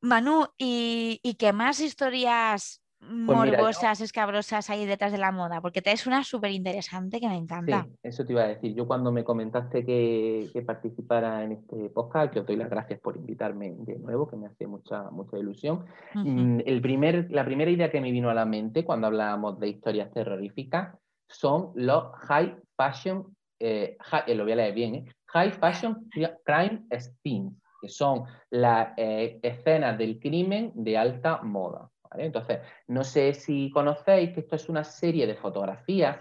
Manu, 0.00 0.46
¿y, 0.56 1.20
¿y 1.22 1.34
qué 1.34 1.52
más 1.52 1.80
historias 1.80 2.80
Pues 3.06 3.38
mira, 3.38 3.52
yo- 3.52 3.56
morbosas, 3.58 4.00
escabrosas 4.00 4.68
hay 4.70 4.84
detrás 4.86 5.12
de 5.12 5.18
la 5.18 5.30
moda? 5.32 5.60
Porque 5.60 5.80
te 5.82 5.92
es 5.92 6.06
una 6.06 6.24
súper 6.24 6.50
interesante 6.50 7.20
que 7.20 7.28
me 7.28 7.34
Sí, 7.36 7.42
encanta. 7.42 7.86
eso 8.02 8.24
te 8.24 8.32
iba 8.32 8.42
a 8.42 8.48
decir. 8.48 8.74
Yo 8.74 8.86
cuando 8.86 9.12
me 9.12 9.22
comentaste 9.24 9.84
que, 9.84 10.48
que 10.52 10.62
participara 10.62 11.42
en 11.44 11.52
este 11.52 11.88
podcast, 11.90 12.32
que 12.32 12.40
os 12.40 12.46
doy 12.46 12.56
las 12.56 12.68
gracias 12.70 12.98
por 13.00 13.16
invitarme 13.16 13.74
de 13.78 13.98
nuevo, 13.98 14.28
que 14.28 14.36
me 14.36 14.46
hace 14.46 14.66
mucha, 14.66 15.10
mucha 15.10 15.38
ilusión. 15.38 15.84
Mm, 16.14 16.60
El 16.66 16.80
primer, 16.80 17.28
la 17.30 17.44
primera 17.44 17.70
idea 17.70 17.90
que 17.90 18.00
me 18.00 18.10
vino 18.10 18.28
a 18.30 18.34
la 18.34 18.44
mente 18.44 18.84
cuando 18.84 19.06
hablábamos 19.06 19.58
de 19.60 19.68
historias 19.68 20.10
terroríficas 20.12 20.96
son 21.28 21.72
los 21.74 22.12
high 22.28 22.56
fashion, 22.76 23.36
eh, 23.60 23.96
eh, 24.26 24.34
lo 24.34 24.44
voy 24.44 24.52
a 24.52 24.56
leer 24.56 24.74
bien, 24.74 24.94
¿eh? 24.96 25.04
high 25.26 25.50
fashion 25.52 26.08
cri- 26.10 26.36
crime 26.44 26.84
scenes, 26.90 27.52
que 27.80 27.88
son 27.88 28.24
las 28.50 28.88
eh, 28.96 29.38
escenas 29.42 29.98
del 29.98 30.18
crimen 30.18 30.72
de 30.74 30.96
alta 30.96 31.42
moda. 31.42 31.88
¿Vale? 32.10 32.26
Entonces, 32.26 32.60
no 32.88 33.04
sé 33.04 33.34
si 33.34 33.70
conocéis 33.70 34.32
que 34.32 34.40
esto 34.40 34.56
es 34.56 34.68
una 34.68 34.84
serie 34.84 35.26
de 35.26 35.34
fotografías 35.34 36.18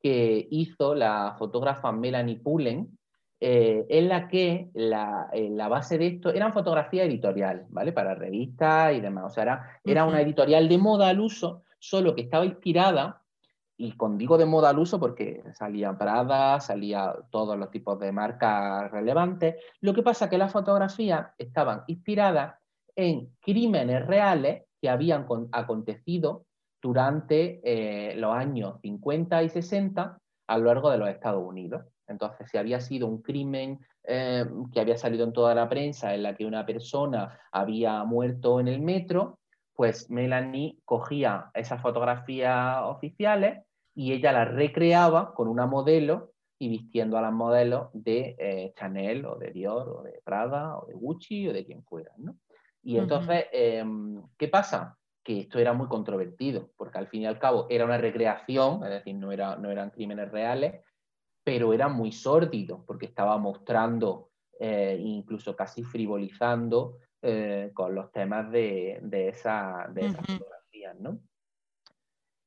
que 0.00 0.46
hizo 0.50 0.94
la 0.94 1.34
fotógrafa 1.38 1.92
Melanie 1.92 2.40
Pullen, 2.40 2.98
eh, 3.40 3.86
en 3.88 4.08
la 4.08 4.26
que 4.26 4.70
la, 4.74 5.28
eh, 5.32 5.48
la 5.50 5.68
base 5.68 5.96
de 5.96 6.08
esto 6.08 6.32
eran 6.32 6.52
fotografías 6.52 7.06
editoriales, 7.06 7.66
¿vale? 7.70 7.92
Para 7.92 8.14
revistas 8.14 8.94
y 8.94 9.00
demás. 9.00 9.26
O 9.26 9.30
sea, 9.30 9.42
era, 9.44 9.80
era 9.84 10.04
una 10.04 10.20
editorial 10.20 10.68
de 10.68 10.78
moda 10.78 11.08
al 11.08 11.20
uso, 11.20 11.62
solo 11.78 12.14
que 12.14 12.22
estaba 12.22 12.44
inspirada, 12.44 13.22
y 13.80 13.92
con 13.92 14.18
digo 14.18 14.36
de 14.36 14.44
moda 14.44 14.70
al 14.70 14.78
uso 14.80 14.98
porque 14.98 15.44
salía 15.54 15.96
Prada, 15.96 16.58
salía 16.58 17.14
todos 17.30 17.56
los 17.56 17.70
tipos 17.70 17.98
de 18.00 18.10
marcas 18.10 18.90
relevantes. 18.90 19.54
Lo 19.80 19.94
que 19.94 20.02
pasa 20.02 20.24
es 20.24 20.30
que 20.32 20.38
las 20.38 20.52
fotografías 20.52 21.28
estaban 21.38 21.84
inspiradas 21.86 22.56
en 22.96 23.36
crímenes 23.40 24.04
reales 24.04 24.64
que 24.80 24.88
habían 24.88 25.24
con- 25.26 25.48
acontecido 25.52 26.44
durante 26.80 27.60
eh, 27.64 28.14
los 28.16 28.34
años 28.34 28.80
50 28.82 29.42
y 29.42 29.48
60 29.48 30.18
a 30.46 30.58
lo 30.58 30.64
largo 30.64 30.90
de 30.90 30.98
los 30.98 31.08
Estados 31.08 31.42
Unidos. 31.44 31.84
Entonces, 32.06 32.48
si 32.50 32.56
había 32.56 32.80
sido 32.80 33.06
un 33.06 33.20
crimen 33.20 33.80
eh, 34.04 34.46
que 34.72 34.80
había 34.80 34.96
salido 34.96 35.24
en 35.24 35.32
toda 35.32 35.54
la 35.54 35.68
prensa 35.68 36.14
en 36.14 36.22
la 36.22 36.34
que 36.34 36.46
una 36.46 36.64
persona 36.64 37.38
había 37.52 38.02
muerto 38.04 38.60
en 38.60 38.68
el 38.68 38.80
metro, 38.80 39.38
pues 39.74 40.08
Melanie 40.10 40.78
cogía 40.84 41.50
esas 41.54 41.82
fotografías 41.82 42.78
oficiales 42.84 43.62
y 43.94 44.12
ella 44.12 44.32
las 44.32 44.52
recreaba 44.54 45.34
con 45.34 45.48
una 45.48 45.66
modelo 45.66 46.32
y 46.58 46.68
vistiendo 46.68 47.18
a 47.18 47.22
las 47.22 47.32
modelos 47.32 47.88
de 47.92 48.34
eh, 48.38 48.72
Chanel 48.76 49.24
o 49.26 49.36
de 49.36 49.50
Dior 49.52 49.88
o 49.88 50.02
de 50.02 50.20
Prada 50.24 50.78
o 50.78 50.86
de 50.86 50.94
Gucci 50.94 51.48
o 51.48 51.52
de 51.52 51.64
quien 51.64 51.84
fuera, 51.84 52.12
¿no? 52.16 52.36
Y 52.88 52.96
entonces, 52.96 53.44
eh, 53.52 53.84
¿qué 54.38 54.48
pasa? 54.48 54.96
Que 55.22 55.40
esto 55.40 55.58
era 55.58 55.74
muy 55.74 55.88
controvertido, 55.88 56.70
porque 56.74 56.96
al 56.96 57.06
fin 57.06 57.20
y 57.20 57.26
al 57.26 57.38
cabo 57.38 57.66
era 57.68 57.84
una 57.84 57.98
recreación, 57.98 58.82
es 58.82 58.88
decir, 58.88 59.14
no, 59.14 59.30
era, 59.30 59.56
no 59.56 59.70
eran 59.70 59.90
crímenes 59.90 60.32
reales, 60.32 60.80
pero 61.44 61.74
era 61.74 61.88
muy 61.88 62.12
sórdido, 62.12 62.86
porque 62.86 63.04
estaba 63.04 63.36
mostrando, 63.36 64.30
eh, 64.58 64.96
incluso 64.98 65.54
casi 65.54 65.82
frivolizando 65.82 66.96
eh, 67.20 67.72
con 67.74 67.94
los 67.94 68.10
temas 68.10 68.50
de, 68.50 69.00
de, 69.02 69.28
esa, 69.28 69.86
de 69.92 70.06
esas 70.06 70.24
fotografías, 70.24 70.98
¿no? 70.98 71.20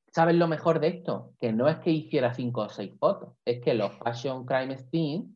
¿Sabes 0.08 0.36
lo 0.38 0.48
mejor 0.48 0.80
de 0.80 0.88
esto? 0.88 1.36
Que 1.40 1.54
no 1.54 1.70
es 1.70 1.78
que 1.78 1.92
hiciera 1.92 2.34
cinco 2.34 2.62
o 2.62 2.70
seis 2.70 2.92
fotos, 2.98 3.36
es 3.46 3.62
que 3.62 3.76
los 3.76 3.92
Fashion 4.04 4.44
Crime 4.48 4.76
Scenes 4.80 5.28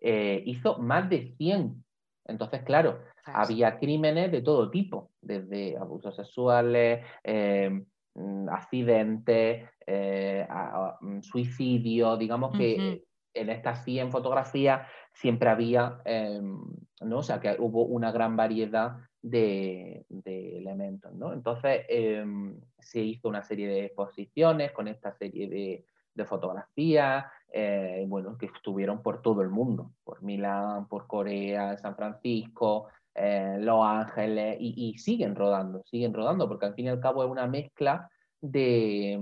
eh, 0.00 0.42
hizo 0.46 0.78
más 0.78 1.10
de 1.10 1.34
100. 1.36 1.84
Entonces, 2.24 2.62
claro. 2.62 3.02
Había 3.26 3.78
crímenes 3.78 4.30
de 4.32 4.42
todo 4.42 4.70
tipo, 4.70 5.10
desde 5.20 5.76
abusos 5.76 6.14
sexuales, 6.14 7.04
eh, 7.24 7.70
mm, 8.14 8.48
accidentes, 8.48 9.68
eh, 9.86 10.46
mm, 11.00 11.20
suicidio, 11.20 12.16
digamos 12.16 12.56
que 12.56 13.02
en 13.34 13.50
estas 13.50 13.84
100 13.84 14.10
fotografías 14.10 14.88
siempre 15.12 15.50
había, 15.50 16.00
eh, 16.04 16.40
¿no? 17.02 17.18
O 17.18 17.22
sea, 17.22 17.40
que 17.40 17.56
hubo 17.58 17.84
una 17.84 18.10
gran 18.10 18.36
variedad 18.36 18.96
de, 19.20 20.04
de 20.08 20.58
elementos, 20.58 21.12
¿no? 21.14 21.32
Entonces 21.32 21.82
eh, 21.88 22.24
se 22.78 23.00
hizo 23.00 23.28
una 23.28 23.42
serie 23.42 23.68
de 23.68 23.84
exposiciones 23.86 24.72
con 24.72 24.88
esta 24.88 25.12
serie 25.12 25.48
de, 25.48 25.84
de 26.14 26.24
fotografías, 26.24 27.26
eh, 27.52 28.04
bueno, 28.08 28.36
que 28.38 28.46
estuvieron 28.46 29.02
por 29.02 29.22
todo 29.22 29.42
el 29.42 29.50
mundo, 29.50 29.92
por 30.02 30.22
Milán, 30.22 30.88
por 30.88 31.06
Corea, 31.06 31.76
San 31.78 31.94
Francisco, 31.94 32.88
eh, 33.16 33.56
Los 33.60 33.84
Ángeles, 33.84 34.56
y, 34.60 34.90
y 34.94 34.98
siguen 34.98 35.34
rodando, 35.34 35.82
siguen 35.84 36.12
rodando, 36.14 36.46
porque 36.48 36.66
al 36.66 36.74
fin 36.74 36.86
y 36.86 36.88
al 36.90 37.00
cabo 37.00 37.24
es 37.24 37.30
una 37.30 37.46
mezcla 37.46 38.08
de, 38.40 39.18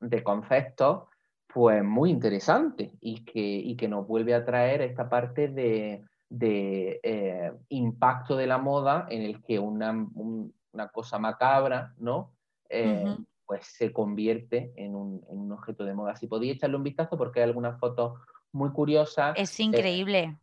de 0.00 0.22
conceptos 0.22 1.04
pues 1.52 1.84
muy 1.84 2.10
interesante 2.10 2.92
y 3.00 3.24
que, 3.24 3.40
y 3.40 3.76
que 3.76 3.86
nos 3.88 4.06
vuelve 4.06 4.34
a 4.34 4.44
traer 4.44 4.80
esta 4.82 5.08
parte 5.08 5.48
de, 5.48 6.02
de 6.28 6.98
eh, 7.02 7.52
impacto 7.68 8.36
de 8.36 8.46
la 8.46 8.56
moda 8.58 9.06
en 9.10 9.22
el 9.22 9.42
que 9.42 9.58
una, 9.58 9.90
un- 9.90 10.52
una 10.72 10.88
cosa 10.88 11.18
macabra, 11.18 11.92
¿no? 11.98 12.32
Eh, 12.70 13.04
pues 13.44 13.66
se 13.66 13.92
convierte 13.92 14.72
en 14.76 14.94
un, 14.96 15.22
en 15.28 15.38
un 15.38 15.52
objeto 15.52 15.84
de 15.84 15.92
moda. 15.92 16.16
Si 16.16 16.26
podéis 16.26 16.54
echarle 16.56 16.76
un 16.78 16.82
vistazo 16.82 17.18
porque 17.18 17.40
hay 17.40 17.48
algunas 17.48 17.78
fotos 17.78 18.18
muy 18.52 18.70
curiosas, 18.70 19.38
Es 19.38 19.60
increíble. 19.60 20.38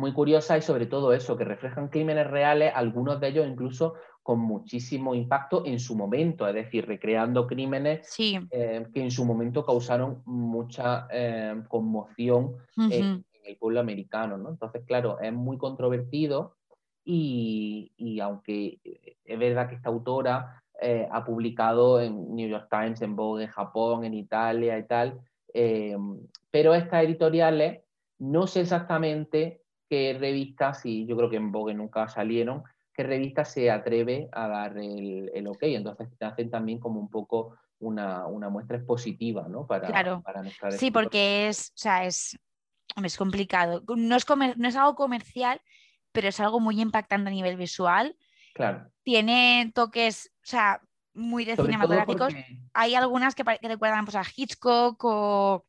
Muy 0.00 0.12
curiosas 0.12 0.58
y 0.58 0.62
sobre 0.62 0.86
todo 0.86 1.12
eso, 1.12 1.36
que 1.36 1.44
reflejan 1.44 1.88
crímenes 1.88 2.26
reales, 2.28 2.72
algunos 2.74 3.20
de 3.20 3.28
ellos 3.28 3.46
incluso 3.46 3.94
con 4.22 4.40
muchísimo 4.40 5.14
impacto 5.14 5.64
en 5.64 5.78
su 5.78 5.96
momento, 5.96 6.46
es 6.48 6.54
decir, 6.54 6.86
recreando 6.86 7.46
crímenes 7.46 8.06
Sí. 8.06 8.38
eh, 8.50 8.86
que 8.92 9.02
en 9.02 9.10
su 9.10 9.24
momento 9.24 9.64
causaron 9.64 10.22
mucha 10.26 11.06
eh, 11.10 11.62
conmoción 11.68 12.56
en, 12.76 12.86
Ujú. 12.86 13.24
en 13.32 13.44
el 13.44 13.56
pueblo 13.56 13.80
americano, 13.80 14.36
¿no? 14.36 14.50
Entonces, 14.50 14.82
claro, 14.86 15.18
es 15.20 15.32
muy 15.32 15.56
controvertido 15.58 16.56
y, 17.04 17.92
y 17.96 18.20
aunque 18.20 18.78
es 19.24 19.38
verdad 19.38 19.68
que 19.68 19.76
esta 19.76 19.88
autora 19.88 20.62
eh, 20.82 21.08
ha 21.10 21.24
publicado 21.24 22.00
en 22.00 22.34
New 22.34 22.48
York 22.48 22.68
Times, 22.70 23.02
en 23.02 23.16
Vogue, 23.16 23.44
en 23.44 23.50
Japón, 23.50 24.04
en 24.04 24.14
Italia 24.14 24.78
y 24.78 24.86
tal, 24.86 25.20
eh, 25.52 25.96
pero 26.50 26.74
estas 26.74 27.04
editoriales 27.04 27.80
no 28.18 28.46
sé 28.46 28.60
exactamente 28.60 29.59
qué 29.90 30.16
revistas, 30.18 30.86
y 30.86 31.04
yo 31.04 31.16
creo 31.16 31.28
que 31.28 31.36
en 31.36 31.50
Vogue 31.50 31.74
nunca 31.74 32.06
salieron, 32.08 32.62
qué 32.94 33.02
revista 33.02 33.44
se 33.44 33.72
atreve 33.72 34.28
a 34.30 34.46
dar 34.46 34.78
el, 34.78 35.30
el 35.34 35.46
ok. 35.48 35.62
Entonces 35.64 36.08
te 36.16 36.24
hacen 36.24 36.48
también 36.48 36.78
como 36.78 37.00
un 37.00 37.10
poco 37.10 37.56
una, 37.80 38.24
una 38.28 38.48
muestra 38.48 38.76
expositiva, 38.76 39.48
¿no? 39.48 39.66
Para, 39.66 39.88
Claro. 39.88 40.22
para 40.22 40.44
Sí, 40.70 40.92
porque 40.92 41.48
es, 41.48 41.70
o 41.70 41.78
sea, 41.78 42.04
es, 42.06 42.38
es 43.02 43.16
complicado. 43.16 43.82
No 43.96 44.14
es, 44.14 44.24
comer- 44.24 44.56
no 44.58 44.68
es 44.68 44.76
algo 44.76 44.94
comercial, 44.94 45.60
pero 46.12 46.28
es 46.28 46.38
algo 46.38 46.60
muy 46.60 46.80
impactante 46.80 47.28
a 47.28 47.32
nivel 47.32 47.56
visual. 47.56 48.16
Claro. 48.54 48.88
Tiene 49.02 49.72
toques, 49.74 50.30
o 50.36 50.46
sea, 50.46 50.80
muy 51.14 51.44
de 51.44 51.56
Sobre 51.56 51.72
cinematográficos. 51.72 52.32
porque, 52.32 52.58
Hay 52.74 52.94
algunas 52.94 53.34
que, 53.34 53.42
recuerdan 53.42 54.04
pues, 54.04 54.14
a 54.14 54.22
Hitchcock 54.36 55.02
o... 55.04 55.64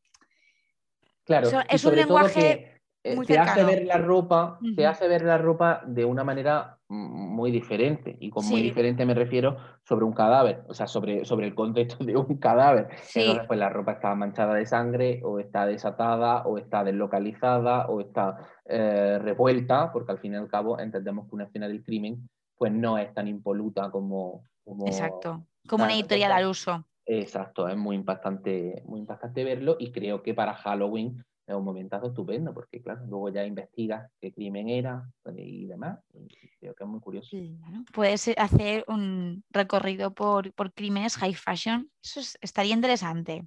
claro, 1.24 1.50
So- 1.50 1.60
es 1.68 1.84
un 1.84 1.96
lenguaje 1.96 2.71
eh, 3.04 3.16
te 3.26 3.38
hace 3.38 3.64
ver 3.64 3.84
la 3.84 3.98
ropa, 3.98 4.58
te 4.76 4.86
hace 4.86 5.08
ver 5.08 5.22
la 5.22 5.36
ropa 5.36 5.82
de 5.86 6.04
una 6.04 6.22
manera 6.22 6.78
muy 6.88 7.50
diferente. 7.50 8.16
Y 8.20 8.30
con 8.30 8.46
muy 8.46 8.62
diferente 8.62 9.04
me 9.04 9.14
refiero 9.14 9.56
sobre 9.82 10.04
un 10.04 10.12
cadáver, 10.12 10.62
o 10.68 10.74
sea, 10.74 10.86
sobre, 10.86 11.24
sobre 11.24 11.46
el 11.46 11.54
contexto 11.54 12.04
de 12.04 12.16
un 12.16 12.36
cadáver. 12.38 12.88
Sí, 13.02 13.20
Entonces, 13.20 13.46
pues 13.46 13.58
la 13.58 13.70
ropa 13.70 13.92
está 13.92 14.14
manchada 14.14 14.54
de 14.54 14.66
sangre, 14.66 15.20
o 15.24 15.40
está 15.40 15.66
desatada, 15.66 16.42
o 16.42 16.58
está 16.58 16.84
deslocalizada, 16.84 17.86
o 17.86 18.00
está 18.00 18.38
eh, 18.66 19.18
revuelta, 19.20 19.90
porque 19.92 20.12
al 20.12 20.18
fin 20.18 20.34
y 20.34 20.36
al 20.36 20.48
cabo 20.48 20.78
entendemos 20.78 21.28
que 21.28 21.34
una 21.34 21.44
escena 21.44 21.68
del 21.68 21.82
crimen 21.82 22.28
pues 22.56 22.72
no 22.72 22.98
es 22.98 23.12
tan 23.12 23.26
impoluta 23.26 23.90
como... 23.90 24.44
como 24.64 24.86
exacto. 24.86 25.44
Como 25.66 25.82
una 25.84 25.94
editorial 25.94 26.30
al 26.30 26.46
uso. 26.46 26.86
Exacto, 27.04 27.66
es 27.66 27.76
muy 27.76 27.96
impactante, 27.96 28.82
muy 28.86 29.00
impactante 29.00 29.42
verlo 29.42 29.76
y 29.78 29.90
creo 29.90 30.22
que 30.22 30.34
para 30.34 30.54
Halloween 30.54 31.24
es 31.46 31.54
un 31.54 31.64
momentazo 31.64 32.06
estupendo, 32.08 32.54
porque 32.54 32.80
claro, 32.80 33.04
luego 33.06 33.28
ya 33.30 33.44
investigas 33.44 34.10
qué 34.20 34.32
crimen 34.32 34.68
era 34.68 35.08
eh, 35.26 35.32
y 35.36 35.66
demás, 35.66 35.98
y 36.14 36.48
creo 36.60 36.74
que 36.74 36.84
es 36.84 36.88
muy 36.90 37.00
curioso. 37.00 37.30
Claro. 37.30 37.84
Puedes 37.92 38.28
eh, 38.28 38.34
hacer 38.38 38.84
un 38.88 39.44
recorrido 39.50 40.14
por, 40.14 40.52
por 40.54 40.72
crímenes 40.72 41.16
high 41.16 41.34
fashion. 41.34 41.90
Eso 42.02 42.20
es- 42.20 42.38
estaría 42.40 42.74
interesante. 42.74 43.46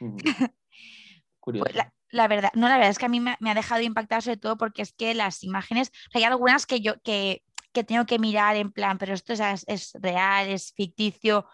Pues 1.52 1.62
Curioso. 1.64 1.72
la, 1.74 1.92
la 2.10 2.28
verdad, 2.28 2.50
no, 2.54 2.68
la 2.68 2.74
verdad 2.76 2.90
es 2.90 2.98
que 2.98 3.06
a 3.06 3.08
mí 3.08 3.18
me, 3.18 3.36
me 3.40 3.50
ha 3.50 3.54
dejado 3.54 3.80
impactar 3.80 4.22
sobre 4.22 4.36
todo 4.36 4.56
porque 4.58 4.82
es 4.82 4.92
que 4.92 5.14
las 5.14 5.42
imágenes, 5.42 5.90
hay 6.12 6.22
algunas 6.24 6.66
que 6.66 6.80
yo 6.80 7.00
que, 7.00 7.42
que 7.72 7.82
tengo 7.82 8.04
que 8.04 8.18
mirar 8.18 8.56
en 8.56 8.70
plan, 8.72 8.98
pero 8.98 9.14
esto 9.14 9.32
es, 9.32 9.64
es 9.66 9.92
real, 10.00 10.48
es 10.48 10.72
ficticio, 10.74 11.46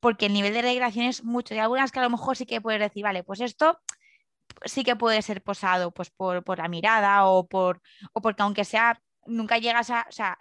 porque 0.00 0.26
el 0.26 0.34
nivel 0.34 0.52
de 0.52 0.62
recreación 0.62 1.06
es 1.06 1.24
mucho. 1.24 1.54
Y 1.54 1.58
algunas 1.58 1.90
que 1.92 1.98
a 1.98 2.02
lo 2.02 2.10
mejor 2.10 2.36
sí 2.36 2.44
que 2.44 2.60
puedes 2.60 2.80
decir, 2.80 3.04
vale, 3.04 3.24
pues 3.24 3.40
esto 3.40 3.80
sí 4.64 4.84
que 4.84 4.96
puede 4.96 5.22
ser 5.22 5.42
posado 5.42 5.92
pues 5.92 6.10
por, 6.10 6.44
por 6.44 6.58
la 6.58 6.68
mirada 6.68 7.26
o, 7.26 7.46
por, 7.46 7.80
o 8.12 8.20
porque 8.20 8.42
aunque 8.42 8.64
sea, 8.64 9.00
nunca 9.26 9.58
llegas 9.58 9.90
a, 9.90 10.06
o 10.08 10.12
sea, 10.12 10.38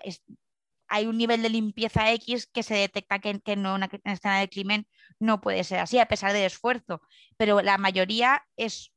hay 0.87 1.05
un 1.05 1.17
nivel 1.17 1.41
de 1.41 1.49
limpieza 1.49 2.11
X 2.13 2.47
que 2.47 2.63
se 2.63 2.75
detecta 2.75 3.19
que, 3.19 3.39
que 3.39 3.55
no 3.55 3.75
una, 3.75 3.89
escena 4.03 4.39
de 4.39 4.49
crimen 4.49 4.87
no 5.19 5.39
puede 5.39 5.63
ser 5.63 5.79
así, 5.79 5.99
a 5.99 6.07
pesar 6.07 6.33
del 6.33 6.43
esfuerzo, 6.43 7.01
pero 7.37 7.61
la 7.61 7.77
mayoría 7.77 8.43
es 8.57 8.91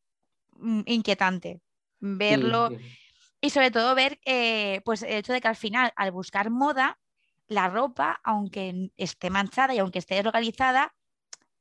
mm, 0.57 0.83
inquietante 0.87 1.61
verlo 2.01 2.71
y 3.41 3.51
sobre 3.51 3.71
todo 3.71 3.95
ver 3.95 4.19
eh, 4.25 4.81
pues 4.85 5.03
el 5.03 5.15
hecho 5.15 5.33
de 5.33 5.41
que 5.41 5.49
al 5.49 5.57
final, 5.57 5.93
al 5.97 6.11
buscar 6.13 6.51
moda, 6.51 6.99
la 7.47 7.69
ropa, 7.69 8.21
aunque 8.25 8.91
esté 8.97 9.31
manchada 9.31 9.75
y 9.75 9.79
aunque 9.79 9.99
esté 9.99 10.15
deslocalizada, 10.15 10.95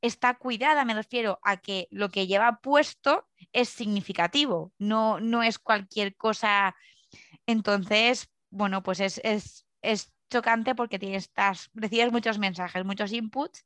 está 0.04 0.36
cuidada, 0.36 0.84
me 0.84 0.94
refiero 0.94 1.40
a 1.44 1.58
que 1.58 1.88
lo 1.90 2.10
que 2.10 2.28
lleva 2.28 2.60
puesto 2.62 3.26
es 3.54 3.70
significativo, 3.70 4.74
no, 4.78 5.22
no 5.22 5.44
es 5.44 5.60
cualquier 5.60 6.16
cosa. 6.18 6.76
Entonces, 7.48 8.30
bueno, 8.50 8.84
pues 8.84 9.00
es, 9.00 9.22
es, 9.24 9.66
es 9.82 10.14
chocante 10.30 10.76
porque 10.76 11.00
tienes, 11.00 11.32
recibes 11.74 12.12
muchos 12.12 12.38
mensajes, 12.38 12.84
muchos 12.84 13.14
inputs. 13.14 13.66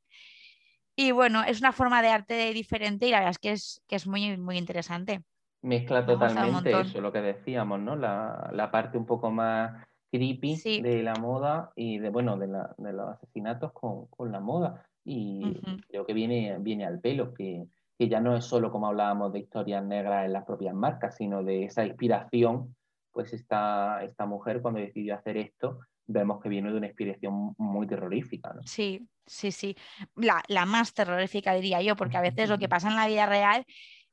Y 0.96 1.12
bueno, 1.12 1.44
es 1.44 1.60
una 1.60 1.72
forma 1.72 2.04
de 2.04 2.10
arte 2.10 2.54
diferente 2.54 3.08
y 3.08 3.12
la 3.12 3.20
verdad 3.20 3.32
es 3.32 3.40
que 3.40 3.52
es, 3.52 3.84
que 3.88 3.96
es 3.96 4.06
muy, 4.06 4.38
muy 4.38 4.58
interesante. 4.58 5.24
Mezcla 5.64 6.06
totalmente 6.06 6.80
eso, 6.80 7.02
lo 7.02 7.12
que 7.12 7.22
decíamos, 7.22 7.80
¿no? 7.80 7.96
La, 7.96 8.52
la 8.54 8.70
parte 8.70 8.98
un 9.00 9.08
poco 9.08 9.32
más 9.32 9.88
creepy 10.12 10.82
de 10.82 11.02
la 11.02 11.16
moda 11.16 11.72
y 11.76 11.98
de, 11.98 12.10
bueno, 12.10 12.38
de, 12.38 12.48
la, 12.48 12.76
de 12.78 12.94
los 12.94 13.10
asesinatos 13.10 13.72
con, 13.74 14.06
con 14.08 14.32
la 14.32 14.40
moda. 14.40 14.87
Y 15.10 15.58
creo 15.88 16.06
que 16.06 16.14
viene, 16.14 16.58
viene 16.60 16.86
al 16.86 17.00
pelo, 17.00 17.34
que, 17.34 17.66
que, 17.98 18.10
ya 18.10 18.20
no 18.20 18.36
es 18.36 18.44
solo 18.44 18.70
como 18.74 18.88
hablábamos 18.88 19.32
de 19.32 19.40
historias 19.40 19.82
negras 19.86 20.26
en 20.26 20.34
las 20.34 20.44
propias 20.44 20.76
marcas, 20.76 21.16
sino 21.16 21.44
de 21.44 21.64
esa 21.64 21.86
inspiración, 21.86 22.76
pues 23.14 23.32
esta, 23.32 24.04
esta 24.04 24.26
mujer 24.26 24.62
cuando 24.62 24.82
decidió 24.82 25.16
hacer 25.16 25.38
esto, 25.38 25.80
vemos 26.08 26.42
que 26.42 26.50
viene 26.50 26.72
de 26.72 26.78
una 26.78 26.88
inspiración 26.88 27.56
muy 27.58 27.88
terrorífica. 27.88 28.52
¿no? 28.54 28.62
Sí, 28.66 29.08
sí, 29.26 29.54
sí. 29.54 29.78
La, 30.18 30.44
la, 30.50 30.66
más 30.66 30.94
terrorífica 30.94 31.54
diría 31.54 31.82
yo, 31.82 31.96
porque 31.96 32.18
a 32.18 32.22
veces 32.22 32.50
lo 32.50 32.58
que 32.58 32.68
pasa 32.68 32.90
en 32.90 32.98
la 32.98 33.08
vida 33.08 33.26
real 33.28 33.66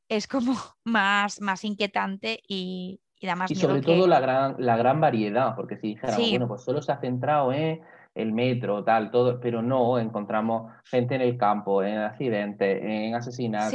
es 0.09 0.29
como 0.29 0.55
más, 0.85 1.41
más 1.41 1.65
inquietante 1.65 2.41
y, 2.47 3.01
y 3.19 3.27
da 3.27 3.35
más 3.35 3.51
Y 3.51 3.57
sobre 3.57 3.83
todo 3.83 4.07
la, 4.07 4.21
gran, 4.21 4.55
la 4.59 4.77
gran 4.77 5.01
variedad, 5.01 5.57
porque 5.57 5.77
si 5.77 5.89
dijéramos, 5.89 6.31
bueno, 6.31 6.47
pues 6.47 6.63
solo 6.63 6.81
se 6.83 6.93
ha 6.93 7.01
centrado 7.01 7.53
en 7.53 7.83
el 8.15 8.33
metro, 8.33 8.85
tal, 8.85 9.11
todo, 9.11 9.41
pero 9.41 9.62
no, 9.62 9.99
encontramos 9.99 10.73
gente 10.85 11.17
en 11.17 11.21
el 11.21 11.37
campo, 11.37 11.83
en 11.83 11.99
accidentes, 11.99 12.81
en 12.83 13.15
asesinatos. 13.15 13.75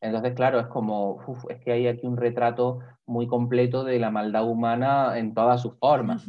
entonces, 0.00 0.34
claro, 0.34 0.60
es 0.60 0.66
como, 0.68 1.20
es 1.48 1.58
que 1.58 1.72
hay 1.72 1.88
aquí 1.88 2.06
un 2.06 2.16
retrato 2.16 2.78
muy 3.06 3.26
completo 3.26 3.82
de 3.84 3.98
la 3.98 4.10
maldad 4.10 4.48
humana 4.48 5.18
en 5.18 5.34
todas 5.34 5.62
sus 5.62 5.76
formas. 5.78 6.26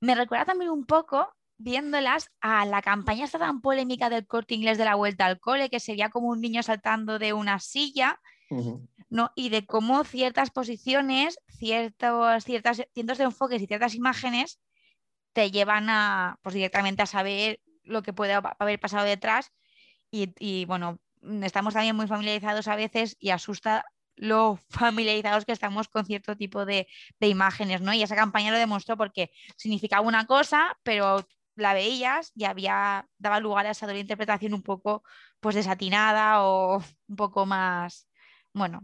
Me 0.00 0.14
recuerda 0.14 0.44
también 0.44 0.70
un 0.70 0.84
poco, 0.84 1.28
viéndolas, 1.56 2.30
a 2.40 2.66
la 2.66 2.82
campaña 2.82 3.24
esta 3.24 3.38
tan 3.38 3.62
polémica 3.62 4.10
del 4.10 4.26
corte 4.26 4.54
inglés 4.54 4.76
de 4.76 4.84
la 4.84 4.94
vuelta 4.94 5.24
al 5.24 5.40
cole, 5.40 5.70
que 5.70 5.80
se 5.80 5.92
veía 5.92 6.10
como 6.10 6.28
un 6.28 6.40
niño 6.40 6.62
saltando 6.62 7.18
de 7.18 7.32
una 7.32 7.58
silla. 7.60 8.20
¿no? 9.10 9.32
Y 9.34 9.48
de 9.48 9.66
cómo 9.66 10.04
ciertas 10.04 10.50
posiciones, 10.50 11.40
ciertos, 11.48 12.44
ciertas, 12.44 12.82
cientos 12.92 13.18
de 13.18 13.24
enfoques 13.24 13.60
y 13.62 13.66
ciertas 13.66 13.94
imágenes 13.94 14.60
te 15.34 15.50
llevan 15.50 15.90
a, 15.90 16.38
pues 16.42 16.54
directamente 16.54 17.02
a 17.02 17.06
saber 17.06 17.60
lo 17.82 18.02
que 18.02 18.14
puede 18.14 18.32
haber 18.32 18.80
pasado 18.80 19.04
detrás 19.04 19.52
y, 20.10 20.64
bueno, 20.66 21.00
estamos 21.42 21.74
también 21.74 21.96
muy 21.96 22.06
familiarizados 22.06 22.68
a 22.68 22.76
veces 22.76 23.16
y 23.18 23.30
asusta 23.30 23.84
lo 24.14 24.60
familiarizados 24.70 25.44
que 25.44 25.52
estamos 25.52 25.88
con 25.88 26.06
cierto 26.06 26.36
tipo 26.36 26.64
de, 26.64 26.86
imágenes, 27.20 27.80
¿no? 27.80 27.92
Y 27.92 28.02
esa 28.02 28.14
campaña 28.14 28.52
lo 28.52 28.58
demostró 28.58 28.96
porque 28.96 29.32
significaba 29.56 30.06
una 30.06 30.26
cosa, 30.26 30.78
pero 30.84 31.26
la 31.56 31.74
veías 31.74 32.30
y 32.36 32.44
había, 32.44 33.08
daba 33.18 33.40
lugar 33.40 33.66
a 33.66 33.70
esa 33.70 33.86
doble 33.86 34.00
interpretación 34.00 34.54
un 34.54 34.62
poco 34.62 35.02
pues 35.40 35.56
desatinada 35.56 36.44
o 36.44 36.78
un 37.08 37.16
poco 37.16 37.44
más, 37.44 38.08
bueno, 38.52 38.82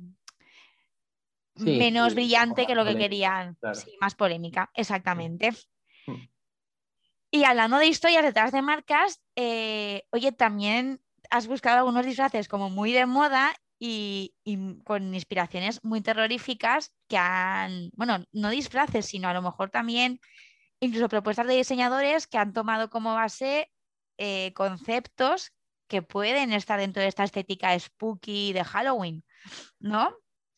menos 1.55 2.15
brillante 2.15 2.67
que 2.67 2.75
lo 2.75 2.85
que 2.85 2.97
querían, 2.97 3.57
sí, 3.75 3.97
más 4.01 4.17
polémica, 4.17 4.71
exactamente. 4.75 5.53
Mm. 6.07 6.15
Y 7.31 7.45
hablando 7.45 7.79
de 7.79 7.87
historias 7.87 8.25
detrás 8.25 8.53
de 8.53 8.63
marcas, 8.63 9.23
eh, 9.37 10.03
oye, 10.11 10.33
también 10.33 11.01
has 11.31 11.47
buscado 11.47 11.79
algunos 11.79 12.05
disfraces 12.05 12.49
como 12.49 12.71
muy 12.71 12.93
de 12.93 13.07
moda 13.07 13.55
y, 13.79 14.35
con 14.85 15.15
inspiraciones 15.15 15.83
muy 15.85 16.01
terroríficas 16.01 16.93
que 17.09 17.17
han, 17.17 17.91
bueno, 17.95 18.25
no 18.33 18.51
disfraces, 18.51 19.07
sino 19.07 19.29
a 19.29 19.35
lo 19.35 19.43
mejor 19.43 19.71
también 19.71 20.21
incluso 20.81 21.09
propuestas 21.09 21.47
de 21.47 21.57
diseñadores 21.57 22.27
que 22.27 22.39
han 22.39 22.53
tomado 22.53 22.91
como 22.91 23.15
base 23.15 23.71
eh, 24.19 24.53
conceptos 24.55 25.53
que 25.89 26.03
pueden 26.03 26.53
estar 26.53 26.79
dentro 26.79 27.03
de 27.03 27.09
esta 27.09 27.25
estética 27.25 27.79
spooky 27.79 28.53
de 28.53 28.65
Halloween, 28.65 29.25
¿no? 29.79 30.15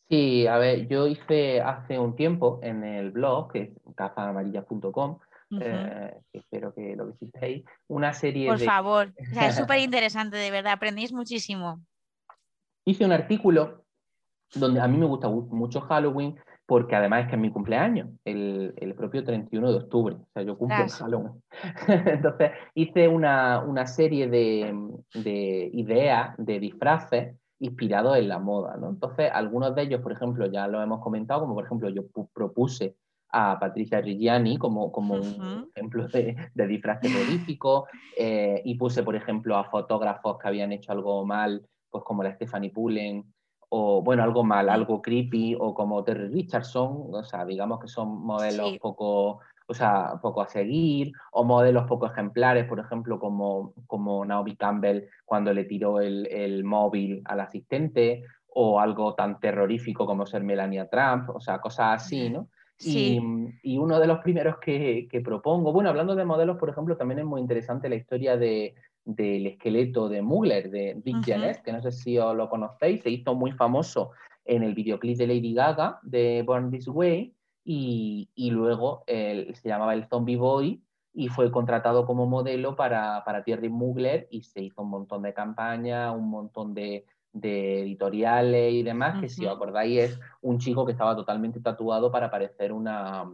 Sí, 0.09 0.47
a 0.47 0.59
ver, 0.59 0.89
yo 0.89 1.07
hice 1.07 1.61
hace 1.61 1.99
un 1.99 2.17
tiempo 2.17 2.61
en 2.63 2.85
el 2.85 3.13
blog, 3.13 3.53
que 3.53 3.61
es 3.63 3.71
eh, 5.61 6.21
espero 6.33 6.73
que 6.75 6.97
lo 6.97 7.07
visitéis, 7.07 7.65
una 7.89 8.13
serie 8.13 8.49
Por 8.49 8.61
favor, 8.61 9.13
es 9.17 9.57
súper 9.57 9.81
interesante, 9.81 10.37
de 10.37 10.51
verdad, 10.51 10.73
aprendéis 10.73 11.13
muchísimo. 11.13 11.81
Hice 12.85 13.05
un 13.05 13.13
artículo 13.13 13.85
donde 14.55 14.81
a 14.81 14.89
mí 14.89 14.99
me 14.99 15.07
gusta 15.07 15.29
mucho 15.29 15.81
Halloween, 15.81 16.37
porque 16.67 16.97
además 16.97 17.23
es 17.23 17.29
que 17.29 17.37
es 17.37 17.41
mi 17.41 17.51
cumpleaños, 17.51 18.09
el, 18.25 18.75
el 18.77 18.95
propio 18.95 19.25
31 19.25 19.73
de 19.73 19.79
octubre, 19.79 20.15
o 20.15 20.27
sea, 20.33 20.43
yo 20.43 20.57
cumplo 20.57 20.83
en 20.83 20.89
Halloween. 20.89 21.43
Entonces, 21.89 22.51
hice 22.75 23.09
una, 23.09 23.61
una 23.61 23.87
serie 23.87 24.29
de, 24.29 24.75
de, 25.15 25.71
ideas, 25.73 26.35
de 26.39 26.61
disfraces 26.61 27.37
inspirados 27.59 28.17
en 28.17 28.29
la 28.29 28.39
moda, 28.39 28.77
¿no? 28.77 28.91
Entonces, 28.91 29.31
algunos 29.33 29.75
de 29.75 29.83
ellos, 29.83 30.01
por 30.01 30.13
ejemplo, 30.13 30.47
ya 30.47 30.67
lo 30.67 30.83
hemos 30.83 31.01
comentado, 31.01 31.41
como 31.43 31.55
por 31.55 31.65
ejemplo 31.65 31.89
yo 31.91 32.03
propuse 32.33 32.97
a 33.33 33.59
Patricia 33.59 34.01
Reggiani 34.01 34.59
como, 34.59 34.93
como 34.93 35.15
un 35.15 35.71
ejemplo 35.75 36.07
de, 36.09 36.37
de 36.55 36.67
disfraz 36.67 37.01
terrorífico 37.01 37.87
eh, 38.17 38.61
y 38.65 38.75
puse, 38.75 39.03
por 39.03 39.17
ejemplo, 39.17 39.57
a 39.57 39.65
fotógrafos 39.65 40.39
que 40.39 40.49
habían 40.49 40.73
hecho 40.73 40.93
algo 40.93 41.25
mal, 41.25 41.67
pues 41.91 42.05
como 42.05 42.23
la 42.23 42.35
Stephanie 42.35 42.71
Pullen, 42.71 43.25
o 43.71 44.03
bueno, 44.03 44.23
algo 44.23 44.45
mal, 44.45 44.69
algo 44.69 45.01
creepy, 45.01 45.57
o 45.59 45.73
como 45.73 46.05
Terry 46.05 46.29
Richardson, 46.29 47.07
o 47.11 47.25
sea, 47.25 47.47
digamos 47.47 47.81
que 47.81 47.89
son 47.89 48.23
modelos 48.23 48.77
poco, 48.79 49.41
o 49.67 49.75
sea, 49.75 50.19
poco 50.21 50.43
a 50.43 50.49
seguir, 50.49 51.13
o 51.33 51.43
modelos 51.43 51.85
poco 51.89 52.07
ejemplares, 52.07 52.67
por 52.67 52.81
ejemplo, 52.81 53.19
como, 53.19 53.73
como 53.87 54.27
Naomi 54.27 54.57
Campbell 54.57 55.05
cuando 55.25 55.55
le 55.55 55.65
tiró 55.65 56.01
el, 56.01 56.27
el 56.27 56.65
móvil 56.65 57.23
al 57.25 57.41
asistente, 57.41 58.25
o 58.55 58.79
algo 58.79 59.15
tan 59.15 59.41
terrorífico 59.41 60.05
como 60.05 60.27
ser 60.27 60.43
Melania 60.43 60.91
Trump, 60.91 61.31
o 61.31 61.41
sea, 61.41 61.59
cosas 61.59 62.03
así, 62.03 62.29
¿no? 62.29 62.49
Y, 62.85 63.79
uno 63.79 63.99
de 63.99 64.07
los 64.07 64.19
primeros 64.21 64.57
que, 64.59 65.23
propongo, 65.25 65.73
bueno, 65.73 65.91
hablando 65.91 66.15
de 66.15 66.25
modelos, 66.25 66.57
por 66.59 66.69
ejemplo, 66.69 66.97
también 66.97 67.21
es 67.21 67.25
muy 67.25 67.41
interesante 67.41 67.89
la 67.89 67.97
historia 67.97 68.37
de, 68.37 68.75
del 69.05 69.47
esqueleto 69.47 70.09
de 70.09 70.23
Mugler, 70.23 70.71
de 70.71 71.01
Dick 71.05 71.17
uh 71.17 71.63
que 71.65 71.73
no 71.73 71.83
sé 71.83 71.93
si 71.93 72.19
os 72.19 72.37
lo 72.37 72.49
conocéis, 72.49 73.03
se 73.03 73.11
hizo 73.11 73.35
muy 73.35 73.53
famoso 73.53 74.13
en 74.45 74.63
el 74.63 74.75
videoclip 74.75 75.17
de 75.17 75.27
Lady 75.27 75.55
Gaga 75.55 76.01
de 76.03 76.43
Born 76.45 76.71
This 76.71 76.89
Way 76.89 77.35
y, 77.65 78.29
luego 78.51 79.05
se 79.07 79.69
llamaba 79.69 79.95
el 79.95 80.07
Zombie 80.07 80.37
Boy 80.37 80.83
y 81.15 81.29
fue 81.29 81.51
contratado 81.51 82.07
como 82.07 82.27
modelo 82.27 82.75
para, 82.75 83.23
para 83.25 83.45
Thierry 83.45 83.69
Mugler 83.69 84.29
y 84.31 84.43
se 84.43 84.63
hizo 84.63 84.83
un 84.83 84.91
montón 84.91 85.23
de 85.23 85.35
campañas, 85.35 86.15
un 86.15 86.31
montón 86.31 86.75
de, 86.75 87.05
de 87.33 87.81
editoriales 87.83 88.73
y 88.73 88.83
demás, 88.83 89.21
que 89.21 89.29
si 89.29 89.47
os 89.47 89.55
acordáis 89.55 89.99
es 89.99 90.21
un 90.43 90.59
chico 90.59 90.85
que 90.85 90.93
estaba 90.93 91.17
totalmente 91.17 91.61
tatuado 91.61 92.13
para 92.13 92.31
parecer 92.31 92.73
una, 92.73 93.31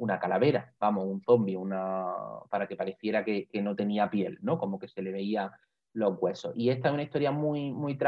una 0.00 0.18
calavera, 0.18 0.72
vamos, 0.78 1.06
un 1.06 1.20
zombie, 1.22 1.56
una, 1.56 2.06
para 2.50 2.66
que 2.66 2.76
pareciera 2.76 3.24
que, 3.24 3.48
no 3.62 3.76
tenía 3.76 4.10
piel, 4.10 4.38
¿no? 4.42 4.58
Como 4.58 4.78
que 4.78 4.88
se 4.88 5.02
le 5.02 5.12
veía 5.12 5.52
los 5.92 6.16
huesos. 6.20 6.52
Y 6.56 6.70
esta 6.70 6.88
es 6.88 6.94
una 6.94 7.02
historia 7.02 7.32
muy, 7.32 7.72
muy, 7.72 7.98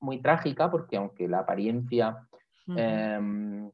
muy 0.00 0.22
trágica 0.22 0.70
porque 0.70 0.96
aunque 0.96 1.26
la 1.28 1.40
apariencia 1.40 2.28
em, 2.76 3.70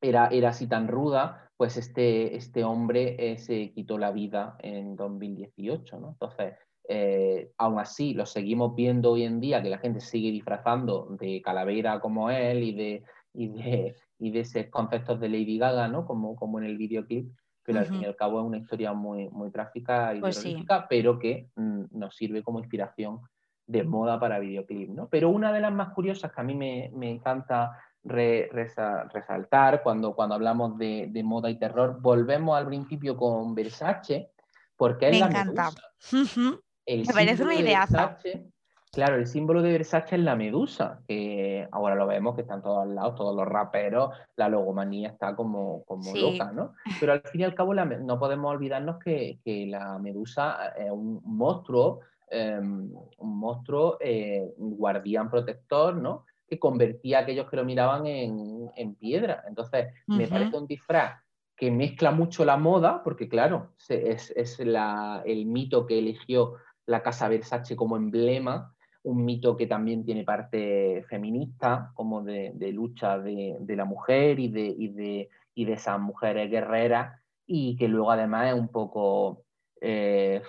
era, 0.00 0.28
era 0.28 0.48
así 0.50 0.66
tan 0.66 0.88
ruda, 0.88 1.50
pues 1.56 1.76
este, 1.76 2.36
este 2.36 2.64
hombre 2.64 3.16
eh, 3.18 3.36
se 3.36 3.70
quitó 3.72 3.98
la 3.98 4.12
vida 4.12 4.56
en 4.60 4.96
2018, 4.96 6.00
¿no? 6.00 6.08
Entonces, 6.10 6.54
eh, 6.92 7.52
aún 7.56 7.78
así 7.78 8.14
lo 8.14 8.26
seguimos 8.26 8.74
viendo 8.74 9.12
hoy 9.12 9.22
en 9.22 9.38
día, 9.38 9.62
que 9.62 9.70
la 9.70 9.78
gente 9.78 10.00
sigue 10.00 10.32
disfrazando 10.32 11.06
de 11.20 11.40
calavera 11.40 12.00
como 12.00 12.32
él 12.32 12.64
y 12.64 12.72
de, 12.72 13.04
y 13.32 13.46
de, 13.46 13.94
y 14.18 14.32
de 14.32 14.40
esos 14.40 14.66
conceptos 14.70 15.20
de 15.20 15.28
Lady 15.28 15.56
Gaga, 15.56 15.86
¿no? 15.86 16.04
Como, 16.04 16.34
como 16.34 16.58
en 16.58 16.64
el 16.64 16.76
videoclip, 16.76 17.30
pero 17.62 17.78
al 17.78 17.86
fin 17.86 18.02
y 18.02 18.06
al 18.06 18.16
cabo 18.16 18.40
es 18.40 18.46
una 18.46 18.58
historia 18.58 18.92
muy, 18.92 19.28
muy 19.28 19.52
trágica 19.52 20.16
y 20.16 20.20
pues 20.20 20.44
pero 20.88 21.16
que 21.16 21.50
mm, 21.54 21.84
nos 21.92 22.16
sirve 22.16 22.42
como 22.42 22.58
inspiración 22.58 23.20
de 23.68 23.84
moda 23.84 24.18
para 24.18 24.40
videoclip, 24.40 24.90
¿no? 24.90 25.08
Pero 25.08 25.28
una 25.28 25.52
de 25.52 25.60
las 25.60 25.72
más 25.72 25.90
curiosas 25.90 26.32
que 26.32 26.40
a 26.40 26.44
mí 26.44 26.56
me, 26.56 26.90
encanta 27.08 27.70
resaltar 28.02 29.80
cuando, 29.84 30.16
cuando 30.16 30.34
hablamos 30.34 30.76
de, 30.76 31.22
moda 31.22 31.50
y 31.50 31.56
terror, 31.56 32.00
volvemos 32.00 32.58
al 32.58 32.66
principio 32.66 33.16
con 33.16 33.54
Versace, 33.54 34.32
porque 34.76 35.10
es 35.10 35.12
me 35.12 35.20
la 35.20 35.26
encanta. 35.26 35.70
Me 36.86 37.04
parece 37.12 37.42
una 37.42 37.54
idea. 37.54 37.86
Claro, 38.92 39.16
el 39.16 39.28
símbolo 39.28 39.62
de 39.62 39.70
Versace 39.70 40.16
es 40.16 40.22
la 40.22 40.34
medusa, 40.34 41.00
que 41.06 41.68
ahora 41.70 41.94
lo 41.94 42.08
vemos 42.08 42.34
que 42.34 42.40
están 42.40 42.60
todos 42.60 42.88
lados, 42.88 43.14
todos 43.14 43.36
los 43.36 43.46
raperos, 43.46 44.10
la 44.34 44.48
logomanía 44.48 45.10
está 45.10 45.36
como, 45.36 45.84
como 45.84 46.12
loca, 46.12 46.50
¿no? 46.50 46.74
Pero 46.98 47.12
al 47.12 47.20
fin 47.20 47.42
y 47.42 47.44
al 47.44 47.54
cabo 47.54 47.72
no 47.72 48.18
podemos 48.18 48.50
olvidarnos 48.50 48.98
que, 48.98 49.38
la 49.68 49.96
medusa 50.00 50.74
es 50.76 50.90
un 50.90 51.20
monstruo, 51.24 52.00
em, 52.28 52.92
un 53.18 53.38
monstruo 53.38 53.96
eh, 54.00 54.52
guardián 54.56 55.30
protector, 55.30 55.94
¿no? 55.94 56.24
Que 56.48 56.58
convertía 56.58 57.18
a 57.18 57.22
aquellos 57.22 57.48
que 57.48 57.56
lo 57.56 57.64
miraban 57.64 58.06
en, 58.06 58.94
piedra. 58.96 59.44
Entonces, 59.46 59.86
me 60.08 60.26
parece 60.26 60.56
un 60.56 60.66
disfraz 60.66 61.22
que 61.56 61.70
mezcla 61.70 62.10
mucho 62.10 62.44
la 62.44 62.56
moda, 62.56 63.02
porque 63.04 63.28
claro, 63.28 63.70
es, 63.88 64.32
es 64.34 64.58
el 64.58 65.46
mito 65.46 65.86
que 65.86 65.98
eligió 65.98 66.56
la 66.90 67.02
casa 67.02 67.28
Versace 67.28 67.76
como 67.76 67.96
emblema 67.96 68.74
un 69.02 69.24
mito 69.24 69.56
que 69.56 69.66
también 69.66 70.04
tiene 70.04 70.24
parte 70.24 71.04
feminista, 71.08 71.90
como 71.94 72.22
de, 72.22 72.52
lucha 72.72 73.18
de, 73.18 73.56
la 73.66 73.84
mujer 73.84 74.38
y 74.38 74.48
de, 74.48 74.74
y, 74.76 74.88
de, 74.88 75.28
y 75.54 75.64
de 75.64 75.72
esas 75.72 75.98
mujeres 75.98 76.50
guerreras, 76.50 77.18
y 77.46 77.76
que 77.76 77.88
luego 77.88 78.10
además 78.10 78.48
es 78.48 78.54
un 78.54 78.68
poco 78.68 79.44
eh, 79.80 80.42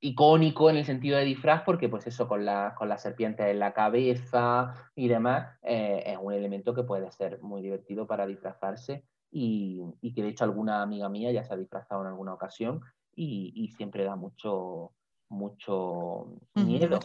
icónico 0.00 0.70
en 0.70 0.76
el 0.76 0.84
sentido 0.84 1.16
de 1.18 1.24
disfraz, 1.24 1.62
porque 1.62 1.88
pues 1.88 2.06
eso 2.06 2.28
con, 2.28 2.44
la, 2.44 2.74
con 2.76 2.88
las 2.88 3.02
serpientes 3.02 3.46
en 3.46 3.58
la 3.58 3.72
cabeza 3.72 4.74
y 4.94 5.08
demás, 5.08 5.58
eh, 5.62 6.02
es 6.06 6.18
un 6.20 6.32
elemento 6.32 6.74
que 6.74 6.84
puede 6.84 7.10
ser 7.10 7.40
muy 7.40 7.62
divertido 7.62 8.06
para 8.06 8.26
disfrazarse 8.26 9.04
y, 9.30 9.82
que 10.14 10.22
de 10.22 10.28
hecho 10.28 10.44
alguna 10.44 10.82
amiga 10.82 11.08
mía 11.08 11.32
ya 11.32 11.44
se 11.44 11.54
ha 11.54 11.56
disfrazado 11.56 12.02
en 12.02 12.08
alguna 12.08 12.34
ocasión 12.34 12.80
y, 13.14 13.72
siempre 13.76 14.04
da 14.04 14.14
mucho, 14.14 14.92
mucho 15.28 16.38
miedo 16.54 17.00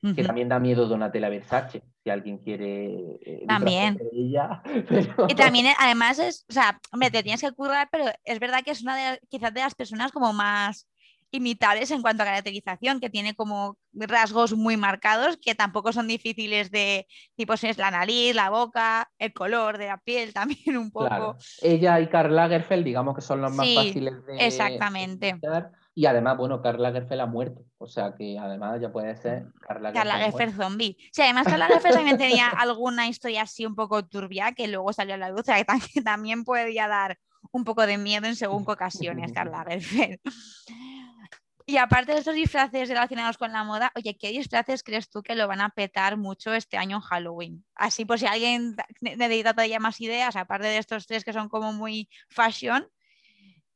que 0.00 0.22
también 0.22 0.48
da 0.48 0.60
miedo 0.60 0.86
Donatella 0.86 1.28
Versace, 1.28 1.82
si 2.04 2.10
alguien 2.10 2.38
quiere. 2.38 3.18
Eh, 3.24 3.44
también. 3.46 3.98
Y 5.28 5.34
también, 5.34 5.66
eh, 5.66 5.74
además, 5.78 6.18
es, 6.18 6.44
o 6.48 6.52
sea, 6.52 6.80
me 6.96 7.10
te 7.10 7.22
tienes 7.22 7.40
que 7.40 7.52
currar, 7.52 7.88
pero 7.90 8.04
es 8.24 8.38
verdad 8.38 8.62
que 8.64 8.70
es 8.70 8.82
una 8.82 8.96
de 8.96 9.20
quizás 9.28 9.52
de 9.52 9.60
las 9.60 9.74
personas 9.74 10.12
como 10.12 10.32
más 10.32 10.86
imitables 11.30 11.90
en 11.90 12.02
cuanto 12.02 12.22
a 12.22 12.26
caracterización, 12.26 13.00
que 13.00 13.10
tiene 13.10 13.34
como 13.34 13.76
rasgos 13.92 14.54
muy 14.54 14.76
marcados 14.76 15.36
que 15.36 15.54
tampoco 15.54 15.92
son 15.92 16.08
difíciles 16.08 16.70
de, 16.70 17.06
tipo 17.36 17.56
si 17.56 17.68
es 17.68 17.78
la 17.78 17.90
nariz, 17.90 18.34
la 18.34 18.50
boca, 18.50 19.10
el 19.18 19.32
color 19.32 19.78
de 19.78 19.86
la 19.86 19.98
piel 19.98 20.32
también 20.34 20.76
un 20.76 20.90
poco. 20.90 21.36
Ella 21.62 22.00
y 22.00 22.08
Karl 22.08 22.34
Lagerfeld, 22.34 22.84
digamos 22.84 23.14
que 23.14 23.20
son 23.20 23.40
los 23.40 23.52
más 23.52 23.66
fáciles 23.74 24.24
de. 24.26 24.46
Exactamente. 24.46 25.38
Y 25.94 26.06
además, 26.06 26.36
bueno, 26.36 26.62
Karl 26.62 26.80
Lagerfeld 26.80 27.22
ha 27.22 27.26
muerto, 27.26 27.64
o 27.76 27.88
sea 27.88 28.14
que 28.14 28.38
además 28.38 28.80
ya 28.80 28.92
puede 28.92 29.16
ser 29.16 29.46
Karl 29.60 29.82
Lagerfeld. 29.82 30.54
zombie. 30.54 30.96
Sí, 31.10 31.22
además 31.22 31.48
Karl 31.48 31.58
Lagerfeld 31.58 31.96
también 31.96 32.16
tenía 32.16 32.48
alguna 32.56 33.08
historia 33.08 33.42
así 33.42 33.66
un 33.66 33.74
poco 33.74 34.06
turbia 34.06 34.52
que 34.52 34.68
luego 34.68 34.92
salió 34.92 35.14
a 35.14 35.18
la 35.18 35.30
luz, 35.30 35.40
o 35.40 35.44
sea 35.44 35.56
que 35.58 36.00
también, 36.00 36.44
podía 36.44 36.86
dar 36.86 37.18
un 37.50 37.64
poco 37.64 37.84
de 37.84 37.98
miedo 37.98 38.28
en 38.28 38.36
según 38.36 38.64
qué 38.64 38.72
ocasiones 38.72 39.32
Karl 39.32 39.50
Lagerfeld. 39.50 40.20
Y 41.68 41.76
aparte 41.76 42.12
de 42.12 42.20
estos 42.20 42.34
disfraces 42.34 42.88
relacionados 42.88 43.36
con 43.36 43.52
la 43.52 43.62
moda, 43.62 43.92
oye, 43.94 44.16
¿qué 44.16 44.30
disfraces 44.30 44.82
crees 44.82 45.10
tú 45.10 45.22
que 45.22 45.34
lo 45.34 45.46
van 45.46 45.60
a 45.60 45.68
petar 45.68 46.16
mucho 46.16 46.54
este 46.54 46.78
año 46.78 46.96
en 46.96 47.02
Halloween? 47.02 47.64
Así 47.74 48.06
por 48.06 48.18
si 48.18 48.24
alguien 48.24 48.74
necesita 49.02 49.52
todavía 49.52 49.78
más 49.78 50.00
ideas, 50.00 50.34
aparte 50.34 50.66
de 50.66 50.78
estos 50.78 51.06
tres 51.06 51.24
que 51.24 51.34
son 51.34 51.50
como 51.50 51.74
muy 51.74 52.08
fashion, 52.30 52.88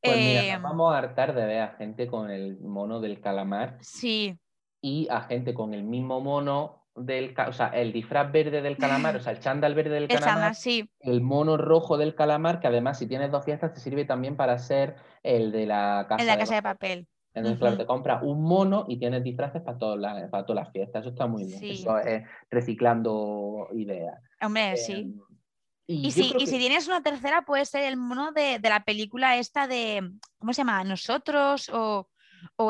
pues 0.01 0.17
mira, 0.17 0.41
nos 0.41 0.49
em, 0.55 0.63
vamos 0.63 0.91
a 0.91 0.97
hartar 0.97 1.35
de 1.35 1.45
ver 1.45 1.61
a 1.61 1.75
gente 1.75 2.07
con 2.07 2.31
el 2.31 2.59
mono 2.61 2.99
del 2.99 3.21
calamar. 3.21 3.77
Sí. 3.81 4.39
Y 4.81 5.07
a 5.11 5.21
gente 5.21 5.53
con 5.53 5.75
el 5.75 5.83
mismo 5.83 6.19
mono 6.19 6.87
del, 6.95 7.35
o 7.47 7.53
sea, 7.53 7.67
el 7.67 7.93
disfraz 7.93 8.31
verde 8.31 8.63
del 8.63 8.75
calamar, 8.75 9.17
o 9.17 9.19
sea, 9.19 9.33
el 9.33 9.39
chándal 9.39 9.75
verde 9.75 9.91
del 9.91 10.07
calamar, 10.07 10.55
sí. 10.55 10.89
el 10.99 11.21
mono 11.21 11.57
rojo 11.57 11.97
del 11.97 12.15
calamar, 12.15 12.59
que 12.59 12.65
además 12.65 12.97
si 12.97 13.05
tienes 13.05 13.29
dos 13.29 13.45
fiestas 13.45 13.71
te 13.71 13.79
sirve 13.79 14.03
también 14.03 14.35
para 14.35 14.57
ser 14.57 14.95
el 15.21 15.51
de 15.51 15.67
la 15.67 16.07
casa, 16.09 16.23
de, 16.23 16.31
la 16.31 16.37
casa 16.39 16.55
de 16.55 16.63
papel. 16.63 17.07
Entonces, 17.33 17.59
claro, 17.59 17.77
te 17.77 17.85
compras 17.85 18.21
un 18.23 18.43
mono 18.43 18.85
y 18.87 18.97
tienes 18.97 19.23
disfraces 19.23 19.61
para, 19.61 19.77
todas 19.77 19.99
las, 19.99 20.29
para 20.29 20.45
todas 20.45 20.65
las 20.65 20.71
fiestas. 20.71 21.01
Eso 21.01 21.09
está 21.09 21.25
muy 21.25 21.45
bien. 21.45 21.63
Eso 21.63 21.97
es 21.97 22.23
reciclando 22.49 23.69
ideas. 23.73 24.21
Hombre, 24.39 24.77
sí. 24.77 24.93
Em, 24.93 25.19
y, 25.85 26.11
si, 26.11 26.31
tienes 26.31 26.87
una 26.87 27.01
tercera, 27.01 27.43
puede 27.43 27.65
ser 27.65 27.83
el 27.83 27.97
mono 27.97 28.31
de, 28.31 28.59
la 28.61 28.83
película 28.85 29.37
esta 29.37 29.67
de, 29.67 30.11
¿cómo 30.37 30.53
se 30.53 30.61
llama? 30.61 30.83
Nosotros 30.83 31.69
o, 31.73 32.07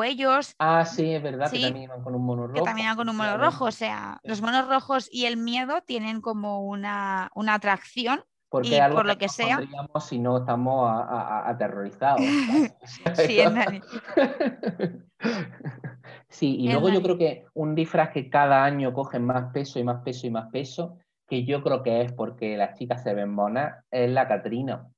ellos. 0.04 0.54
Ah, 0.58 0.84
sí, 0.84 1.12
es 1.14 1.22
verdad, 1.22 1.50
que 1.50 1.60
también 1.60 1.90
van 1.90 2.02
con 2.02 2.14
un 2.14 2.24
mono 2.24 2.46
rojo. 2.46 2.54
Que 2.54 2.62
también 2.62 2.88
van 2.88 2.96
con 2.96 3.08
un 3.08 3.16
mono 3.16 3.36
rojo, 3.38 3.66
o 3.66 3.70
sea, 3.72 4.20
los 4.24 4.40
monos 4.40 4.68
rojos 4.68 5.08
y 5.12 5.26
el 5.26 5.36
miedo 5.36 5.82
tienen 5.82 6.20
como 6.20 6.64
una, 6.66 7.30
atracción. 7.48 8.24
Porque 8.54 8.76
y 8.76 8.92
por 8.92 9.04
lo 9.04 9.18
que, 9.18 9.28
sea. 9.28 9.58
Si 9.98 10.20
no 10.20 10.36
estamos 10.36 10.88
aterrorizados. 10.88 12.20
sí, 13.16 13.40
sí, 16.28 16.56
y 16.60 16.70
luego 16.70 16.88
yo 16.88 17.02
creo 17.02 17.18
que 17.18 17.46
un 17.54 17.74
disfraz 17.74 18.10
que 18.10 18.30
cada 18.30 18.62
año 18.62 18.92
coge 18.92 19.18
más 19.18 19.52
peso 19.52 19.80
y 19.80 19.82
más 19.82 20.04
peso 20.04 20.28
y 20.28 20.30
más 20.30 20.52
peso 20.52 20.98
que 21.26 21.44
yo 21.44 21.64
creo 21.64 21.82
que 21.82 22.02
es 22.02 22.12
porque 22.12 22.56
las 22.56 22.78
chicas 22.78 23.02
se 23.02 23.12
ven 23.12 23.30
monas, 23.30 23.84
es 23.90 24.08
la 24.08 24.28
Catrina. 24.28 24.88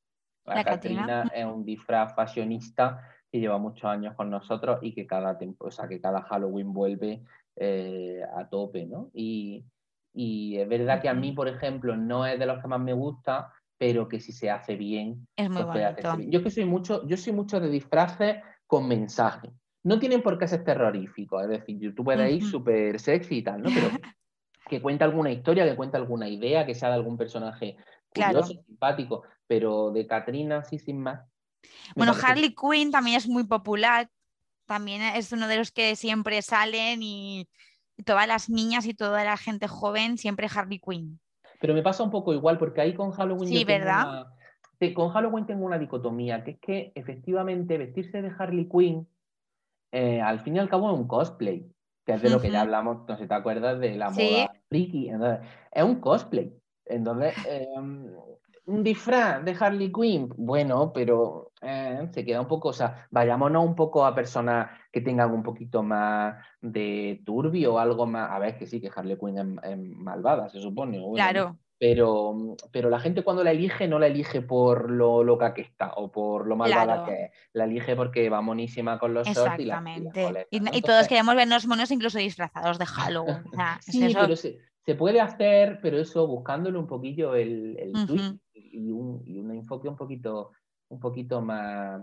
La, 0.44 0.62
Catrina 0.62 1.24
es 1.34 1.46
un 1.46 1.64
disfraz 1.64 2.14
fashionista 2.14 3.08
que 3.32 3.40
lleva 3.40 3.56
muchos 3.56 3.86
años 3.86 4.14
con 4.16 4.28
nosotros 4.28 4.80
y 4.82 4.92
que 4.92 5.06
cada, 5.06 5.38
o 5.60 5.70
sea, 5.70 5.88
que 5.88 5.98
cada 5.98 6.20
Halloween 6.20 6.74
vuelve 6.74 7.22
eh, 7.56 8.20
a 8.36 8.46
tope, 8.50 8.84
¿no? 8.84 9.08
Y, 9.14 9.64
es 10.16 10.68
verdad 10.68 11.02
que 11.02 11.08
a 11.08 11.14
mí, 11.14 11.32
por 11.32 11.48
ejemplo, 11.48 11.96
no 11.96 12.26
es 12.26 12.38
de 12.38 12.46
los 12.46 12.60
que 12.62 12.68
más 12.68 12.80
me 12.80 12.92
gusta, 12.92 13.52
pero 13.78 14.08
que 14.08 14.20
si 14.20 14.32
se 14.32 14.50
hace 14.50 14.76
bien, 14.76 15.26
es 15.36 15.50
muy 15.50 15.62
pues 15.62 15.96
Yo 16.28 16.42
que 16.42 16.50
soy 16.50 16.64
mucho, 16.64 17.06
yo 17.06 17.16
soy 17.16 17.32
mucho 17.32 17.60
de 17.60 17.68
disfraces 17.68 18.36
con 18.66 18.88
mensaje. 18.88 19.50
No 19.84 19.98
tienen 19.98 20.22
por 20.22 20.38
qué 20.38 20.48
ser 20.48 20.64
terroríficos, 20.64 21.42
es 21.42 21.48
decir, 21.48 21.94
tú 21.94 22.02
puedes 22.02 22.32
ir 22.32 22.42
súper 22.42 22.98
sexy 22.98 23.38
y 23.38 23.42
tal, 23.42 23.62
¿no? 23.62 23.70
Pero 23.72 23.90
que 24.68 24.82
cuenta 24.82 25.04
alguna 25.04 25.30
historia, 25.30 25.64
que 25.64 25.76
cuenta 25.76 25.98
alguna 25.98 26.28
idea, 26.28 26.66
que 26.66 26.74
sea 26.74 26.88
de 26.88 26.96
algún 26.96 27.16
personaje 27.16 27.76
curioso, 28.08 28.54
simpático, 28.66 29.22
pero 29.46 29.92
de 29.92 30.06
Katrina 30.06 30.64
sí 30.64 30.78
sin 30.78 31.00
más. 31.00 31.20
Bueno, 31.94 32.14
Harley 32.20 32.54
Quinn 32.54 32.90
también 32.90 33.16
es 33.16 33.28
muy 33.28 33.44
popular, 33.44 34.10
también 34.66 35.02
es 35.02 35.32
uno 35.32 35.46
de 35.46 35.58
los 35.58 35.70
que 35.70 35.94
siempre 35.94 36.42
salen 36.42 37.02
y 37.02 37.48
todas 38.04 38.26
las 38.26 38.50
niñas 38.50 38.86
y 38.86 38.94
toda 38.94 39.24
la 39.24 39.36
gente 39.36 39.68
joven 39.68 40.18
siempre 40.18 40.48
Harley 40.54 40.78
Quinn. 40.78 41.20
Pero 41.60 41.74
me 41.74 41.82
pasa 41.82 42.02
un 42.02 42.10
poco 42.10 42.34
igual 42.34 42.58
porque 42.58 42.80
ahí 42.80 42.94
con 42.94 43.12
Halloween... 43.12 43.48
Sí, 43.48 43.64
¿verdad? 43.64 44.26
Con 44.94 45.08
Halloween 45.10 45.46
tengo 45.46 45.64
una 45.64 45.78
dicotomía, 45.78 46.44
que 46.44 46.50
es 46.52 46.58
que 46.60 46.92
efectivamente 46.94 47.78
vestirse 47.78 48.20
de 48.20 48.30
Harley 48.38 48.68
Quinn 48.68 49.08
eh, 49.92 50.20
al 50.20 50.40
fin 50.40 50.56
y 50.56 50.58
al 50.58 50.68
cabo 50.68 50.92
es 50.92 50.98
un 50.98 51.08
cosplay 51.08 51.66
que 52.06 52.12
es 52.12 52.22
de 52.22 52.30
lo 52.30 52.40
que 52.40 52.50
ya 52.50 52.60
hablamos, 52.60 53.06
no 53.08 53.16
sé 53.16 53.24
si 53.24 53.28
te 53.28 53.34
acuerdas, 53.34 53.80
de 53.80 53.96
la 53.96 54.10
moda 54.10 54.52
friki. 54.68 55.08
Entonces, 55.08 55.44
es 55.72 55.82
un 55.82 56.00
cosplay. 56.00 56.56
Entonces, 56.84 57.34
em, 57.48 58.12
un 58.66 58.82
disfraz 58.82 59.44
de 59.44 59.56
Harley 59.58 59.92
Quinn, 59.92 60.28
bueno, 60.36 60.92
pero 60.92 61.52
eh, 61.62 62.08
se 62.10 62.24
queda 62.24 62.40
un 62.40 62.48
poco, 62.48 62.68
o 62.68 62.72
sea, 62.72 63.06
vayámonos 63.10 63.64
un 63.64 63.76
poco 63.76 64.04
a 64.04 64.14
personas 64.14 64.70
que 64.92 65.00
tengan 65.00 65.32
un 65.32 65.42
poquito 65.42 65.82
más 65.82 66.36
de 66.60 67.22
turbio 67.24 67.74
o 67.74 67.78
algo 67.78 68.06
más. 68.06 68.30
A 68.30 68.38
ver, 68.40 68.58
que 68.58 68.66
sí, 68.66 68.80
que 68.80 68.90
Harley 68.94 69.16
Quinn 69.16 69.60
es, 69.62 69.78
malvada, 69.78 70.48
se 70.48 70.60
supone. 70.60 71.00
claro. 71.14 71.56
pero, 71.78 72.56
pero 72.72 72.90
la 72.90 72.98
gente 72.98 73.22
cuando 73.22 73.44
la 73.44 73.52
elige 73.52 73.86
no 73.86 74.00
la 74.00 74.08
elige 74.08 74.42
por 74.42 74.90
lo 74.90 75.22
loca 75.22 75.54
que 75.54 75.62
está 75.62 75.92
o 75.92 76.10
por 76.10 76.48
lo 76.48 76.56
malvada 76.56 77.04
que 77.04 77.24
es, 77.26 77.30
la 77.52 77.64
elige 77.64 77.94
porque 77.94 78.28
va 78.28 78.40
monísima 78.40 78.98
con 78.98 79.14
los 79.14 79.28
shorts 79.28 79.62
y, 80.50 80.76
y, 80.76 80.82
todos 80.82 81.06
queremos 81.06 81.36
vernos 81.36 81.66
monos 81.68 81.90
incluso 81.92 82.18
disfrazados 82.18 82.80
de 82.80 82.86
Halloween. 82.86 83.44
sí, 83.80 84.12
pero 84.12 84.34
se, 84.34 84.58
se, 84.84 84.94
puede 84.96 85.20
hacer, 85.20 85.78
pero 85.80 85.98
eso 85.98 86.26
buscándole 86.26 86.78
un 86.78 86.88
poquillo 86.88 87.36
el, 87.36 87.76
el 87.78 88.40
y, 88.56 88.90
un, 88.90 89.22
y 89.24 89.38
un 89.38 89.50
enfoque 89.52 89.88
un 89.88 89.96
poquito, 89.96 90.52
un 90.88 91.00
poquito 91.00 91.40
más, 91.40 92.02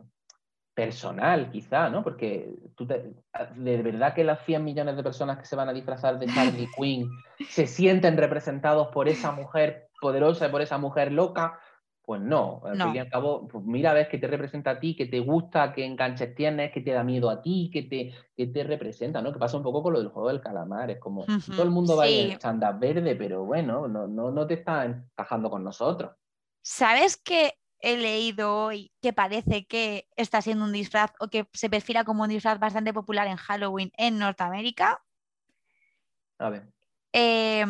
personal, 0.74 1.52
quizá, 1.52 1.90
¿no? 1.90 2.04
Porque 2.04 2.56
tú 2.76 2.86
de 2.86 3.82
verdad 3.82 4.14
que 4.14 4.24
las 4.24 4.44
100 4.46 4.64
millones 4.64 4.96
de 4.96 5.04
personas 5.04 5.38
que 5.38 5.46
se 5.46 5.56
van 5.56 5.70
a 5.70 5.74
disfrazar 5.74 6.18
de 6.18 6.28
Harley 6.32 6.68
Quinn 6.78 7.10
se 7.48 7.68
sienten 7.68 8.18
representados 8.18 8.88
por 8.88 9.08
esa 9.08 9.32
mujer 9.32 9.90
poderosa 10.02 10.48
y 10.48 10.52
por 10.52 10.62
esa 10.62 10.78
mujer 10.78 11.12
loca. 11.12 11.60
Pues 12.06 12.20
no, 12.20 12.62
al 12.66 12.76
fin 12.76 12.96
y 12.96 13.00
al 13.00 13.08
cabo, 13.08 13.48
pues 13.48 13.64
mira 13.64 13.92
a 13.92 13.94
ver 13.94 14.10
qué 14.10 14.18
te 14.18 14.28
representa 14.28 14.72
a 14.72 14.80
ti, 14.82 14.94
qué 14.94 15.06
te 15.06 15.22
gusta, 15.22 15.72
qué 15.72 15.86
enganches 15.86 16.36
tienes, 16.36 16.74
qué 16.74 16.82
te 16.82 16.92
da 16.92 17.02
miedo 17.02 17.30
a 17.30 17.42
ti, 17.42 17.70
qué 17.72 17.84
te, 17.84 18.46
te 18.46 18.64
representa, 18.66 19.22
¿no? 19.22 19.32
Que 19.32 19.40
pasa 19.40 19.56
un 19.56 19.64
poco 19.64 19.82
con 19.82 19.94
lo 19.94 20.00
del 20.00 20.10
juego 20.10 20.28
del 20.28 20.42
calamar, 20.42 20.92
es 20.92 21.00
como 21.00 21.26
todo 21.26 21.64
el 21.64 21.70
mundo 21.70 21.96
va 21.96 22.06
en 22.06 22.38
chándal 22.40 22.78
verde, 22.78 23.16
pero 23.16 23.46
bueno, 23.46 23.88
no, 23.88 24.06
no, 24.10 24.32
no 24.32 24.46
te 24.46 24.56
está 24.56 24.84
encajando 24.84 25.50
con 25.50 25.64
nosotros. 25.64 26.12
¿Sabes 26.64 27.18
que 27.18 27.60
he 27.80 27.98
leído 27.98 28.56
hoy 28.56 28.94
que 29.02 29.12
parece 29.12 29.66
que 29.68 30.08
está 30.16 30.42
siendo 30.42 30.64
un 30.64 30.72
disfraz 30.72 31.12
o 31.20 31.28
que 31.28 31.48
se 31.54 31.70
perfila 31.70 32.06
como 32.06 32.24
un 32.24 32.30
disfraz 32.30 32.58
bastante 32.58 32.94
popular 32.94 33.28
en 33.28 33.36
Halloween 33.36 33.92
en 33.98 34.18
Norteamérica? 34.18 35.04
A 36.40 36.50
ver. 36.50 36.74
Eh, 37.12 37.66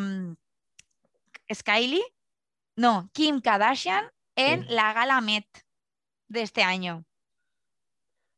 no, 2.76 3.10
Kim 3.14 3.42
Kardashian 3.42 4.06
en 4.36 4.66
la 4.70 4.94
gala 4.94 5.22
Met 5.22 5.48
de 6.28 6.44
este 6.44 6.64
año. 6.64 7.04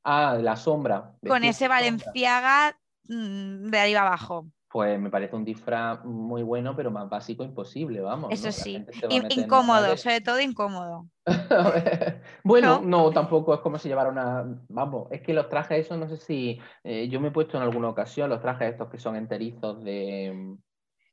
Ah, 0.03 0.37
la 0.39 0.55
sombra. 0.55 1.17
Con 1.27 1.43
ese 1.43 1.67
Valenciaga 1.67 2.79
mm, 3.03 3.69
de 3.69 3.79
arriba 3.79 4.01
abajo. 4.01 4.47
Pues 4.75 4.99
me 4.99 5.09
parece 5.09 5.37
un 5.37 5.45
disfraz 5.45 6.03
muy 6.03 6.43
bueno, 6.43 6.75
pero 6.75 6.91
más 6.91 7.07
básico 7.07 7.45
imposible, 7.45 8.01
vamos. 8.01 8.29
Eso 8.33 8.51
sí, 8.51 8.85
incómodo, 9.29 9.95
sobre 9.95 10.19
todo 10.19 10.41
incómodo. 10.41 11.07
bueno, 12.43 12.81
no. 12.83 13.09
tampoco 13.11 13.53
es 13.53 13.61
como 13.61 13.79
si 13.79 13.87
llevara 13.87 14.09
una. 14.09 14.43
Vamos, 14.67 15.07
es 15.11 15.21
que 15.21 15.33
los 15.33 15.47
trajes, 15.47 15.85
eso 15.85 15.95
no 15.95 16.09
sé 16.09 16.17
si. 16.17 16.59
Eh, 16.83 17.07
yo 17.07 17.21
me 17.21 17.29
he 17.29 17.31
puesto 17.31 17.55
en 17.55 17.63
alguna 17.63 17.87
ocasión 17.87 18.29
los 18.29 18.41
trajes 18.41 18.73
estos 18.73 18.89
que 18.89 18.97
son 18.97 19.15
enterizos 19.15 19.81
de. 19.81 20.57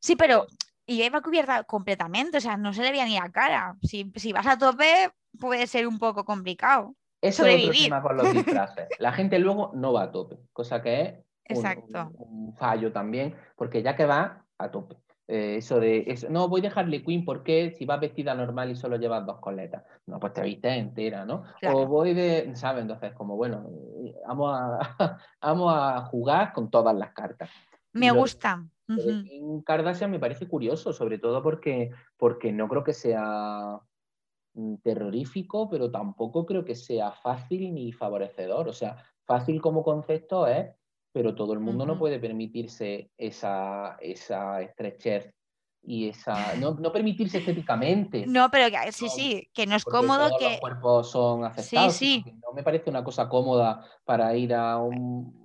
Sí, 0.01 0.17
pero 0.17 0.45
y 0.85 1.01
iba 1.01 1.21
cubierta 1.21 1.63
completamente, 1.63 2.39
o 2.39 2.41
sea, 2.41 2.57
no 2.57 2.73
se 2.73 2.83
le 2.83 2.91
veía 2.91 3.05
ni 3.05 3.15
la 3.15 3.31
cara. 3.31 3.77
Si, 3.81 4.11
vas 4.33 4.49
a 4.49 4.59
tope, 4.59 5.13
puede 5.39 5.69
ser 5.69 5.87
un 5.87 6.01
poco 6.01 6.25
complicado. 6.25 6.97
Eso 7.21 7.47
es 7.47 7.63
otro 7.63 7.79
tema 7.81 8.03
con 8.03 8.17
los 8.17 8.25
disfraces. 8.33 8.89
La 8.99 9.13
gente 9.13 9.39
luego 9.39 9.71
no 9.73 9.93
va 9.93 10.03
a 10.03 10.11
tope, 10.11 10.41
cosa 10.53 10.83
que 10.83 11.03
es 11.03 11.15
Exacto. 11.45 12.13
Un, 12.19 12.55
fallo 12.57 12.93
también, 12.93 13.35
porque 13.57 13.83
ya 13.83 13.97
que 13.97 14.07
va 14.07 14.45
a 14.59 14.71
tope. 14.71 14.97
Eh, 15.29 15.57
eso 15.57 15.81
de 15.81 16.05
eso, 16.09 16.29
no 16.29 16.49
voy 16.49 16.67
a 16.67 16.71
Harley 16.71 17.03
Quinn 17.03 17.25
porque 17.25 17.71
si 17.71 17.87
vas 17.87 18.01
vestida 18.01 18.35
normal 18.35 18.71
y 18.71 18.77
solo 18.77 18.97
llevas 18.97 19.25
dos 19.25 19.39
coletas, 19.39 19.85
no, 20.07 20.19
pues 20.19 20.33
te 20.33 20.43
viste 20.43 20.69
entera, 20.69 21.25
¿no? 21.25 21.45
O 21.73 21.87
voy 21.87 22.13
de, 22.13 22.55
¿sabes? 22.55 22.83
Entonces, 22.83 23.13
como 23.15 23.37
bueno, 23.37 23.71
vamos 24.27 24.53
a, 24.53 25.19
vamos 25.41 25.73
a 25.75 26.03
jugar 26.07 26.53
con 26.53 26.71
todas 26.71 26.95
las 26.95 27.13
cartas. 27.13 27.49
Me 27.93 28.11
gusta. 28.11 28.65
En 28.89 29.63
Kardashian 29.63 30.11
me 30.11 30.19
parece 30.19 30.47
curioso, 30.47 30.93
sobre 30.93 31.19
todo 31.19 31.43
porque, 31.43 31.91
porque 32.17 32.53
no 32.53 32.69
creo 32.69 32.85
que 32.85 32.93
sea 32.93 33.79
mm, 34.55 34.77
terrorífico, 34.83 35.71
pero 35.71 35.91
tampoco 35.91 36.45
creo 36.45 36.65
que 36.65 36.75
sea 36.75 37.13
fácil 37.13 37.73
ni 37.73 37.93
favorecedor. 37.93 38.69
O 38.69 38.73
sea, 38.73 38.97
fácil 39.25 39.61
como 39.61 39.83
concepto 39.83 40.47
es, 40.47 40.75
pero 41.13 41.35
todo 41.35 41.53
el 41.53 41.61
mundo 41.61 41.87
no 41.87 41.99
puede 41.99 42.19
permitirse 42.19 43.11
esa, 43.17 43.97
esa 44.01 44.63
estrechez 44.63 45.31
y 45.85 46.09
esa. 46.09 46.55
No, 46.57 46.75
no 46.75 46.93
permitirse 46.93 47.39
estéticamente. 47.39 48.25
No, 48.27 48.51
pero 48.51 48.67
sí, 48.91 49.09
sí, 49.09 49.49
que 49.53 49.67
no 49.67 49.77
es 49.77 49.85
cómodo 49.85 50.37
que. 50.39 50.51
Los 50.51 50.61
cuerpos 50.61 51.11
son 51.11 51.45
aceptados. 51.45 51.95
Sí, 51.95 52.23
sí. 52.25 52.33
No 52.43 52.53
me 52.55 52.63
parece 52.63 52.89
una 52.89 53.05
cosa 53.05 53.29
cómoda 53.29 53.85
para 54.05 54.35
ir 54.37 54.55
a 54.55 54.79
un 54.79 55.43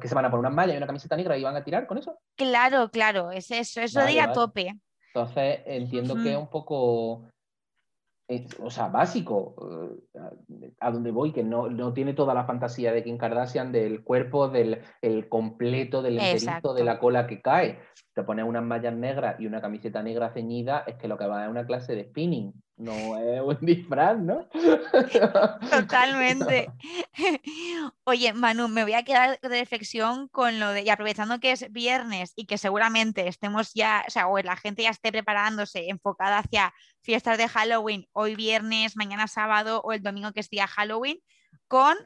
que 0.00 0.08
se 0.08 0.14
van 0.14 0.24
a 0.24 0.30
poner 0.30 0.40
unas 0.40 0.54
mallas 0.54 0.74
y 0.74 0.76
una 0.78 0.86
camiseta 0.86 1.16
negra 1.16 1.36
y 1.36 1.42
van 1.42 1.56
a 1.56 1.64
tirar 1.64 1.86
con 1.86 1.98
eso. 1.98 2.18
Claro, 2.36 2.90
claro, 2.90 3.30
es 3.30 3.50
eso, 3.50 3.80
eso 3.80 4.00
de 4.00 4.20
a 4.20 4.32
tope. 4.32 4.74
Entonces 5.12 5.60
entiendo 5.66 6.14
que 6.14 6.32
es 6.32 6.38
un 6.38 6.48
poco, 6.48 7.28
o 8.62 8.70
sea, 8.70 8.88
básico, 8.88 9.54
eh, 10.14 10.72
a 10.78 10.90
donde 10.90 11.10
voy, 11.10 11.32
que 11.32 11.42
no, 11.42 11.68
no, 11.68 11.92
tiene 11.92 12.14
toda 12.14 12.34
la 12.34 12.44
fantasía 12.44 12.92
de 12.92 13.02
Kim 13.02 13.18
Kardashian 13.18 13.72
del 13.72 14.04
cuerpo, 14.04 14.48
del 14.48 14.82
el 15.02 15.28
completo, 15.28 16.00
del 16.02 16.18
enterito, 16.18 16.72
de 16.74 16.84
la 16.84 16.98
cola 16.98 17.26
que 17.26 17.40
cae. 17.40 17.78
Te 18.14 18.22
pones 18.22 18.44
unas 18.44 18.62
mallas 18.62 18.94
negras 18.94 19.40
y 19.40 19.46
una 19.46 19.60
camiseta 19.60 20.02
negra 20.02 20.32
ceñida, 20.32 20.84
es 20.86 20.96
que 20.96 21.08
lo 21.08 21.18
que 21.18 21.26
va 21.26 21.44
es 21.44 21.50
una 21.50 21.66
clase 21.66 21.94
de 21.94 22.04
spinning 22.04 22.52
no 22.80 22.92
es 23.18 23.40
un 23.40 23.58
disfraz, 23.60 24.18
¿no? 24.18 24.48
Totalmente. 25.70 26.70
Oye, 28.04 28.32
Manu, 28.32 28.68
me 28.68 28.82
voy 28.82 28.94
a 28.94 29.04
quedar 29.04 29.38
de 29.40 29.48
reflexión 29.48 30.28
con 30.28 30.58
lo 30.58 30.70
de, 30.70 30.82
y 30.82 30.88
aprovechando 30.88 31.38
que 31.40 31.52
es 31.52 31.70
viernes 31.70 32.32
y 32.36 32.46
que 32.46 32.58
seguramente 32.58 33.28
estemos 33.28 33.72
ya, 33.74 34.04
o 34.06 34.10
sea, 34.10 34.28
o 34.28 34.38
la 34.38 34.56
gente 34.56 34.82
ya 34.82 34.90
esté 34.90 35.12
preparándose, 35.12 35.88
enfocada 35.88 36.38
hacia 36.38 36.74
fiestas 37.02 37.38
de 37.38 37.48
Halloween, 37.48 38.08
hoy 38.12 38.34
viernes, 38.34 38.96
mañana 38.96 39.28
sábado 39.28 39.80
o 39.84 39.92
el 39.92 40.02
domingo 40.02 40.32
que 40.32 40.40
es 40.40 40.50
día 40.50 40.66
Halloween, 40.66 41.18
con 41.68 41.96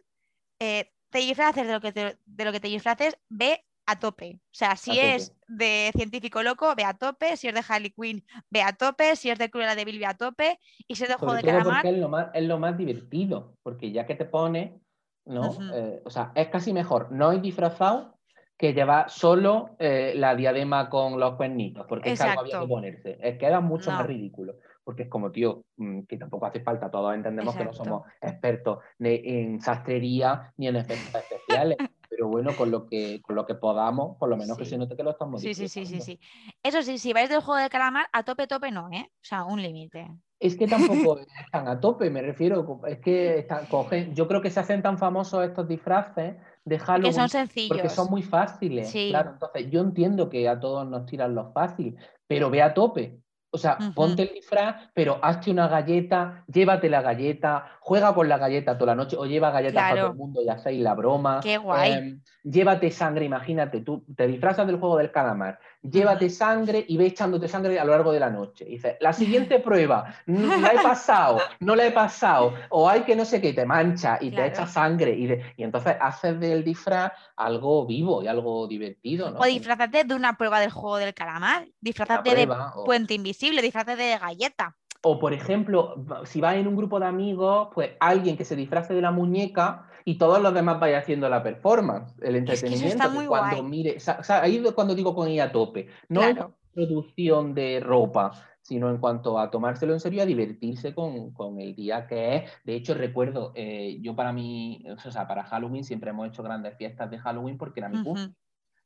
eh, 0.58 0.90
te 1.10 1.18
disfraces 1.18 1.66
de 1.66 1.72
lo 1.72 1.80
que 1.80 1.92
de 1.92 2.44
lo 2.44 2.52
que 2.52 2.60
te 2.60 2.68
disfraces, 2.68 3.16
ve 3.28 3.64
a 3.86 3.98
tope. 3.98 4.40
O 4.42 4.54
sea, 4.54 4.76
si 4.76 4.98
es 4.98 5.33
de 5.48 5.90
científico 5.94 6.42
loco, 6.42 6.74
ve 6.76 6.84
a 6.84 6.94
tope. 6.94 7.36
Si 7.36 7.48
es 7.48 7.54
de 7.54 7.62
Harley 7.66 7.90
Quinn, 7.90 8.24
ve 8.50 8.62
a 8.62 8.72
tope. 8.72 9.16
Si 9.16 9.30
es 9.30 9.38
de 9.38 9.50
Cruella 9.50 9.74
de 9.74 9.84
Vil, 9.84 9.98
ve 9.98 10.06
a 10.06 10.14
tope. 10.14 10.58
Y 10.86 10.94
si 10.94 11.04
es 11.04 11.08
de 11.08 11.16
Juego 11.16 11.34
de 11.34 11.42
Calamar. 11.42 11.86
Es 11.86 11.98
lo, 11.98 12.08
más, 12.08 12.28
es 12.34 12.44
lo 12.44 12.58
más 12.58 12.76
divertido, 12.76 13.56
porque 13.62 13.92
ya 13.92 14.06
que 14.06 14.14
te 14.14 14.24
pone, 14.24 14.80
¿no? 15.24 15.56
Eh, 15.74 16.02
o 16.04 16.10
sea, 16.10 16.32
es 16.34 16.48
casi 16.48 16.72
mejor 16.72 17.12
no 17.12 17.32
ir 17.32 17.40
disfrazado 17.40 18.18
que 18.56 18.72
llevar 18.72 19.10
solo 19.10 19.74
eh, 19.78 20.12
la 20.16 20.36
diadema 20.36 20.88
con 20.88 21.18
los 21.18 21.34
cuernitos, 21.34 21.86
porque 21.88 22.12
es 22.12 22.20
algo 22.20 22.42
había 22.42 22.60
que 22.60 22.66
ponerse. 22.66 23.18
Es 23.20 23.38
que 23.38 23.46
era 23.46 23.60
mucho 23.60 23.90
más 23.90 24.06
ridículo 24.06 24.54
porque 24.84 25.04
es 25.04 25.08
como, 25.08 25.32
tío, 25.32 25.64
mm, 25.76 26.02
que 26.02 26.18
tampoco 26.18 26.46
hace 26.46 26.60
falta, 26.60 26.90
todos 26.90 27.14
entendemos 27.14 27.56
que 27.56 27.64
no 27.64 27.72
somos 27.72 28.02
expertos 28.20 28.78
ni 28.98 29.20
en 29.24 29.60
sastrería 29.60 30.52
ni 30.56 30.68
en 30.68 30.76
efectos 30.76 31.22
especiales, 31.30 31.78
pero 32.08 32.28
bueno, 32.28 32.54
con 32.56 32.70
lo 32.70 32.86
que, 32.86 33.20
con 33.22 33.34
lo 33.34 33.46
que 33.46 33.54
podamos, 33.54 34.16
por 34.18 34.28
lo 34.28 34.36
menos 34.36 34.56
que 34.56 34.64
se 34.64 34.78
note 34.78 34.96
que 34.96 35.02
lo 35.02 35.10
estamos 35.10 35.40
Sí, 35.40 35.54
sí, 35.54 35.68
sí, 35.68 35.86
sí, 35.86 36.00
sí. 36.00 36.20
Eso 36.62 36.82
sí, 36.82 36.98
si 36.98 37.12
vais 37.12 37.28
del 37.28 37.40
juego 37.40 37.60
de 37.60 37.68
calamar, 37.70 38.06
a 38.12 38.22
tope, 38.22 38.46
tope 38.46 38.70
no, 38.70 38.88
¿eh? 38.92 39.10
O 39.10 39.24
sea, 39.24 39.44
un 39.44 39.60
límite. 39.60 40.10
Es 40.38 40.56
que 40.56 40.66
tampoco 40.66 41.18
están 41.44 41.68
a 41.68 41.80
tope, 41.80 42.10
me 42.10 42.20
refiero, 42.20 42.82
es 42.86 42.98
que 43.00 43.38
están, 43.38 43.66
cogen, 43.66 44.14
yo 44.14 44.28
creo 44.28 44.42
que 44.42 44.50
se 44.50 44.60
hacen 44.60 44.82
tan 44.82 44.98
famosos 44.98 45.44
estos 45.44 45.66
disfraces 45.66 46.36
de 46.64 46.78
Halloween. 46.78 47.02
Porque 47.02 47.12
son 47.14 47.28
sencillos. 47.28 47.68
Porque 47.68 47.88
son 47.88 48.10
muy 48.10 48.22
fáciles. 48.22 48.92
Claro, 48.92 49.30
entonces 49.32 49.70
yo 49.70 49.80
entiendo 49.80 50.28
que 50.28 50.48
a 50.48 50.60
todos 50.60 50.86
nos 50.86 51.06
tiran 51.06 51.34
lo 51.34 51.52
fácil, 51.52 51.96
pero 52.26 52.50
ve 52.50 52.62
a 52.62 52.74
tope. 52.74 53.23
O 53.54 53.58
sea, 53.58 53.78
ponte 53.94 54.22
el 54.22 54.34
disfraz, 54.34 54.90
pero 54.92 55.20
hazte 55.22 55.52
una 55.52 55.68
galleta, 55.68 56.42
llévate 56.52 56.90
la 56.90 57.02
galleta, 57.02 57.78
juega 57.78 58.12
con 58.12 58.28
la 58.28 58.36
galleta 58.36 58.76
toda 58.76 58.96
la 58.96 58.96
noche 58.96 59.16
o 59.16 59.26
lleva 59.26 59.52
galletas 59.52 59.90
para 59.90 60.00
todo 60.00 60.10
el 60.10 60.16
mundo 60.16 60.42
y 60.42 60.48
hacéis 60.48 60.82
la 60.82 60.94
broma. 60.94 61.38
Qué 61.40 61.56
guay. 61.56 61.92
Em, 61.92 62.20
llévate 62.42 62.90
sangre, 62.90 63.24
imagínate, 63.24 63.80
tú 63.80 64.04
te 64.16 64.26
disfrazas 64.26 64.66
del 64.66 64.80
juego 64.80 64.98
del 64.98 65.12
calamar, 65.12 65.60
llévate 65.82 66.30
sangre 66.30 66.84
y 66.88 66.96
ve 66.96 67.06
echándote 67.06 67.46
sangre 67.46 67.78
a 67.78 67.84
lo 67.84 67.92
largo 67.92 68.12
de 68.12 68.20
la 68.20 68.30
noche. 68.30 68.64
Y 68.66 68.72
dices, 68.72 68.96
la 69.00 69.12
siguiente 69.12 69.58
prueba, 69.60 70.14
la 70.26 70.72
he 70.72 70.82
pasado, 70.82 71.38
no 71.60 71.76
la 71.76 71.86
he 71.86 71.92
pasado, 71.92 72.54
o 72.70 72.88
hay 72.88 73.02
que 73.02 73.14
no 73.14 73.24
sé 73.24 73.40
qué, 73.40 73.52
te 73.52 73.64
mancha 73.64 74.18
y 74.20 74.30
te 74.30 74.46
echa 74.46 74.66
sangre. 74.66 75.14
Y, 75.14 75.32
y, 75.56 75.62
entonces 75.62 75.96
haces 76.00 76.40
del 76.40 76.64
disfraz 76.64 77.12
algo 77.36 77.86
vivo 77.86 78.22
y 78.22 78.26
algo 78.26 78.66
divertido. 78.66 79.30
¿no? 79.30 79.38
O 79.38 79.44
disfrazate 79.44 80.04
de 80.04 80.14
una 80.14 80.36
prueba 80.36 80.58
del 80.58 80.70
juego 80.70 80.96
del 80.96 81.14
calamar, 81.14 81.68
disfrazate 81.80 82.34
de 82.34 82.48
puente 82.84 83.14
invisible, 83.14 83.43
disfrazate 83.50 83.96
de 83.96 84.18
galleta. 84.18 84.76
O, 85.02 85.18
por 85.18 85.34
ejemplo, 85.34 86.02
si 86.24 86.40
vas 86.40 86.56
en 86.56 86.66
un 86.66 86.76
grupo 86.76 86.98
de 86.98 87.06
amigos, 87.06 87.68
pues 87.74 87.90
alguien 88.00 88.38
que 88.38 88.44
se 88.44 88.56
disfrace 88.56 88.94
de 88.94 89.02
la 89.02 89.10
muñeca 89.10 89.86
y 90.06 90.16
todos 90.16 90.40
los 90.40 90.54
demás 90.54 90.80
vayan 90.80 91.02
haciendo 91.02 91.28
la 91.28 91.42
performance, 91.42 92.14
el 92.22 92.36
entretenimiento. 92.36 93.10
cuando 93.28 93.62
mire, 93.62 93.98
ahí 94.28 94.56
es 94.64 94.72
cuando 94.72 94.94
digo 94.94 95.14
con 95.14 95.28
ella 95.28 95.44
a 95.44 95.52
tope. 95.52 95.88
No 96.08 96.22
es 96.22 96.36
producción 96.72 97.54
de 97.54 97.80
ropa, 97.80 98.32
sino 98.62 98.88
en 98.88 98.96
cuanto 98.96 99.38
a 99.38 99.50
tomárselo 99.50 99.92
en 99.92 100.00
serio, 100.00 100.22
a 100.22 100.26
divertirse 100.26 100.94
con, 100.94 101.60
el 101.60 101.74
día 101.74 102.06
que 102.06 102.36
es. 102.36 102.50
De 102.64 102.74
hecho, 102.74 102.94
recuerdo, 102.94 103.52
eh, 103.54 103.98
yo 104.00 104.16
para 104.16 104.32
mí, 104.32 104.82
o 104.88 105.10
sea, 105.10 105.28
para 105.28 105.44
Halloween 105.44 105.84
siempre 105.84 106.10
hemos 106.10 106.28
hecho 106.28 106.42
grandes 106.42 106.76
fiestas 106.78 107.10
de 107.10 107.18
Halloween 107.18 107.58
porque 107.58 107.80
era 107.80 107.90
mi 107.90 107.98
uh 107.98 108.16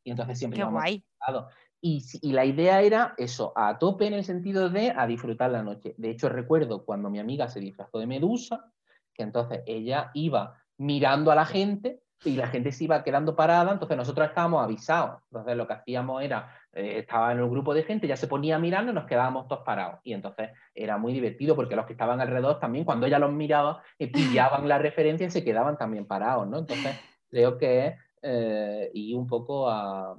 Y 0.02 0.10
entonces 0.10 0.36
siempre 0.36 0.62
hemos 0.62 0.82
y, 1.80 2.32
la 2.32 2.44
idea 2.44 2.82
era 2.82 3.14
eso, 3.16 3.52
a 3.54 3.78
tope 3.78 4.06
en 4.06 4.14
el 4.14 4.24
sentido 4.24 4.68
de 4.68 4.92
a 4.96 5.06
disfrutar 5.06 5.50
la 5.50 5.62
noche. 5.62 5.94
De 5.96 6.10
hecho, 6.10 6.28
recuerdo 6.28 6.84
cuando 6.84 7.10
mi 7.10 7.18
amiga 7.18 7.48
se 7.48 7.60
disfrazó 7.60 7.98
de 7.98 8.06
Medusa, 8.06 8.72
que 9.14 9.22
entonces 9.22 9.62
ella 9.66 10.10
iba 10.14 10.60
mirando 10.78 11.30
a 11.30 11.34
la 11.34 11.44
gente 11.44 12.00
y 12.24 12.34
la 12.34 12.48
gente 12.48 12.72
se 12.72 12.84
iba 12.84 13.04
quedando 13.04 13.36
parada, 13.36 13.72
entonces 13.72 13.96
nosotros 13.96 14.28
estábamos 14.28 14.64
avisados. 14.64 15.22
Entonces 15.30 15.56
lo 15.56 15.66
que 15.68 15.72
hacíamos 15.74 16.22
era, 16.22 16.52
eh, 16.72 16.98
estaba 16.98 17.30
en 17.32 17.40
un 17.40 17.50
grupo 17.50 17.72
de 17.72 17.84
gente, 17.84 18.08
ya 18.08 18.16
se 18.16 18.26
ponía 18.26 18.58
mirando 18.58 18.90
y 18.90 18.94
nos 18.94 19.06
quedábamos 19.06 19.46
todos 19.46 19.64
parados. 19.64 20.00
Y 20.02 20.14
entonces 20.14 20.50
era 20.74 20.98
muy 20.98 21.12
divertido 21.12 21.54
porque 21.54 21.76
los 21.76 21.86
que 21.86 21.92
estaban 21.92 22.20
alrededor 22.20 22.58
también, 22.58 22.84
cuando 22.84 23.06
ella 23.06 23.20
los 23.20 23.32
miraba, 23.32 23.82
eh, 23.98 24.10
pillaban 24.10 24.66
la 24.66 24.78
referencia 24.78 25.28
y 25.28 25.30
se 25.30 25.44
quedaban 25.44 25.78
también 25.78 26.06
parados, 26.06 26.48
¿no? 26.48 26.58
Entonces 26.58 26.98
creo 27.30 27.56
que 27.56 27.94
eh, 28.22 28.90
y 28.94 29.14
un 29.14 29.26
poco 29.26 29.68
a, 29.68 30.16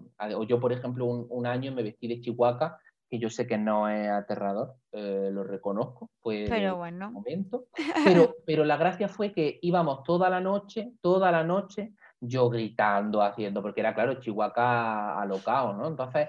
yo 0.47 0.59
por 0.59 0.73
ejemplo 0.73 1.05
un, 1.05 1.45
año 1.45 1.71
me 1.71 1.83
vestí 1.83 2.07
de 2.07 2.21
Chihuahua 2.21 2.79
que 3.09 3.17
yo 3.17 3.29
sé 3.29 3.47
que 3.47 3.57
no 3.57 3.89
es 3.89 4.07
aterrador, 4.07 4.75
eh, 4.91 5.29
lo 5.31 5.43
reconozco, 5.43 6.11
fue 6.21 6.45
pero 6.47 6.77
bueno. 6.77 7.11
momento. 7.11 7.65
Pero, 8.05 8.35
pero 8.45 8.63
la 8.63 8.77
gracia 8.77 9.07
fue 9.07 9.33
que 9.33 9.57
íbamos 9.63 10.03
toda 10.03 10.29
la 10.29 10.39
noche, 10.39 10.93
toda 11.01 11.31
la 11.31 11.43
noche, 11.43 11.93
yo 12.21 12.49
gritando, 12.49 13.21
haciendo, 13.23 13.61
porque 13.61 13.81
era 13.81 13.95
claro, 13.95 14.19
Chihuahua 14.19 15.19
alocado, 15.21 15.73
¿no? 15.73 15.87
Entonces, 15.87 16.27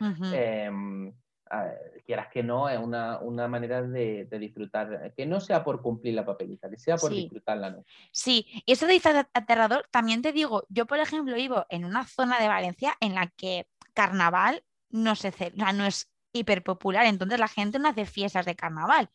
em, 1.50 2.02
quieras 2.06 2.28
que 2.28 2.42
no, 2.42 2.68
es 2.68 2.78
una, 2.78 3.48
manera 3.48 3.82
de, 3.82 4.26
disfrutar, 4.38 5.12
que 5.16 5.26
no 5.26 5.40
sea 5.40 5.62
por 5.64 5.82
cumplir 5.82 6.14
la 6.14 6.24
papelita, 6.24 6.70
que 6.70 6.78
sea 6.78 6.96
por 6.96 7.12
disfrutar 7.12 7.58
la 7.58 7.70
noche. 7.70 7.86
Sí, 8.12 8.46
y 8.66 8.72
eso 8.72 8.86
de 8.86 9.00
aterrador, 9.34 9.86
también 9.90 10.22
te 10.22 10.32
digo, 10.32 10.64
yo 10.68 10.86
por 10.86 10.98
ejemplo 10.98 11.34
vivo 11.34 11.66
en 11.68 11.84
una 11.84 12.06
zona 12.06 12.40
de 12.40 12.48
Valencia 12.48 12.96
en 13.00 13.14
la 13.14 13.28
que 13.28 13.66
carnaval 13.94 14.64
no 14.90 15.14
se 15.14 15.30
celebra, 15.30 15.72
no 15.72 15.86
es 15.86 16.10
hiperpopular, 16.32 17.06
entonces 17.06 17.38
la 17.38 17.48
gente 17.48 17.78
no 17.78 17.88
hace 17.88 18.06
fiestas 18.06 18.46
de 18.46 18.56
carnaval. 18.56 19.10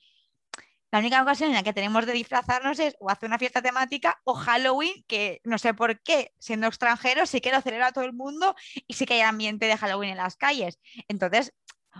La 0.96 1.00
única 1.00 1.22
ocasión 1.22 1.50
en 1.50 1.56
la 1.56 1.64
que 1.64 1.74
tenemos 1.74 2.06
de 2.06 2.14
disfrazarnos 2.14 2.80
es 2.80 2.96
o 3.02 3.10
hacer 3.10 3.28
una 3.28 3.38
fiesta 3.38 3.62
temática 3.62 4.22
o 4.24 4.34
Halloween, 4.34 5.04
que 5.08 5.42
no 5.44 5.58
sé 5.58 5.74
por 5.74 6.02
qué, 6.02 6.32
siendo 6.40 6.68
extranjeros, 6.68 7.30
sí 7.30 7.42
que 7.42 7.52
lo 7.52 7.60
celebra 7.60 7.92
todo 7.92 8.06
el 8.06 8.14
mundo 8.14 8.56
y 8.88 8.94
sí 8.94 9.06
que 9.06 9.16
hay 9.16 9.20
ambiente 9.20 9.66
de 9.66 9.76
Halloween 9.76 10.12
en 10.12 10.18
las 10.18 10.38
calles. 10.38 10.80
Entonces, 11.10 11.54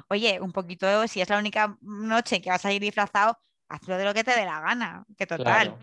oye, 0.10 0.40
un 0.42 0.52
poquito, 0.52 1.08
si 1.08 1.22
es 1.22 1.30
la 1.30 1.40
única 1.40 1.78
noche 1.82 2.42
que 2.42 2.50
vas 2.50 2.66
a 2.66 2.74
ir 2.74 2.82
disfrazado, 2.82 3.38
hazlo 3.70 3.98
de 3.98 4.06
lo 4.06 4.14
que 4.14 4.24
te 4.24 4.32
dé 4.32 4.46
la 4.46 4.62
gana, 4.62 5.06
que 5.18 5.26
total. 5.26 5.76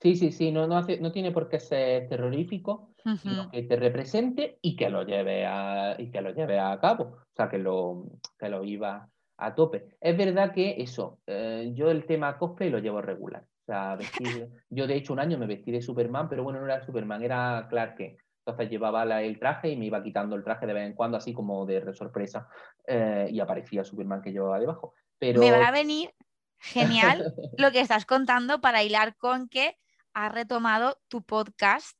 Sí, 0.00 0.14
sí, 0.14 0.30
sí, 0.30 0.52
no, 0.52 0.66
no, 0.66 0.76
hace, 0.76 1.00
no 1.00 1.10
tiene 1.10 1.32
por 1.32 1.48
qué 1.48 1.58
ser 1.58 2.08
terrorífico, 2.08 2.94
sino 3.22 3.50
que 3.50 3.62
te 3.62 3.76
represente 3.76 4.58
y 4.60 4.76
que 4.76 4.90
lo 4.90 5.04
lleve 5.04 5.46
a, 5.46 5.96
y 5.98 6.10
que 6.10 6.20
lo 6.20 6.30
lleve 6.30 6.58
a 6.58 6.78
cabo, 6.78 7.04
o 7.04 7.34
sea, 7.34 7.48
que 7.48 7.58
lo, 7.58 8.04
que 8.38 8.48
lo 8.48 8.60
viva 8.60 9.08
a 9.38 9.54
tope. 9.54 9.96
Es 10.00 10.16
verdad 10.16 10.52
que 10.52 10.76
eso, 10.78 11.20
eh, 11.26 11.72
yo 11.74 11.90
el 11.90 12.04
tema 12.04 12.36
cosplay 12.36 12.70
lo 12.70 12.78
llevo 12.78 13.00
regular. 13.00 13.42
O 13.42 13.64
sea, 13.66 13.96
vestir, 13.96 14.48
yo 14.70 14.86
de 14.86 14.94
hecho 14.94 15.12
un 15.12 15.18
año 15.18 15.38
me 15.38 15.46
vestí 15.46 15.72
de 15.72 15.82
Superman, 15.82 16.28
pero 16.28 16.44
bueno, 16.44 16.60
no 16.60 16.66
era 16.66 16.84
Superman, 16.84 17.22
era 17.22 17.66
Clark 17.68 17.96
Kent. 17.96 18.18
Entonces 18.46 18.70
llevaba 18.70 19.02
el 19.22 19.40
traje 19.40 19.70
y 19.70 19.76
me 19.76 19.86
iba 19.86 20.00
quitando 20.00 20.36
el 20.36 20.44
traje 20.44 20.66
de 20.66 20.72
vez 20.72 20.86
en 20.86 20.94
cuando, 20.94 21.16
así 21.16 21.32
como 21.32 21.66
de 21.66 21.92
sorpresa, 21.92 22.46
eh, 22.86 23.28
y 23.28 23.40
aparecía 23.40 23.82
Superman 23.82 24.22
que 24.22 24.30
llevaba 24.30 24.60
debajo. 24.60 24.94
Pero... 25.18 25.40
Me 25.40 25.50
va 25.50 25.66
a 25.66 25.72
venir 25.72 26.14
genial 26.60 27.34
lo 27.58 27.72
que 27.72 27.80
estás 27.80 28.06
contando 28.06 28.60
para 28.60 28.84
hilar 28.84 29.16
con 29.16 29.48
que 29.48 29.76
has 30.14 30.32
retomado 30.32 30.96
tu 31.08 31.22
podcast. 31.22 31.96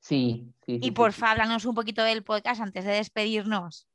Sí, 0.00 0.52
sí. 0.66 0.80
y 0.82 0.90
por 0.90 1.12
favor, 1.12 1.40
háblanos 1.40 1.64
un 1.64 1.74
poquito 1.74 2.04
del 2.04 2.22
podcast 2.22 2.60
antes 2.60 2.84
de 2.84 2.92
despedirnos. 2.92 3.88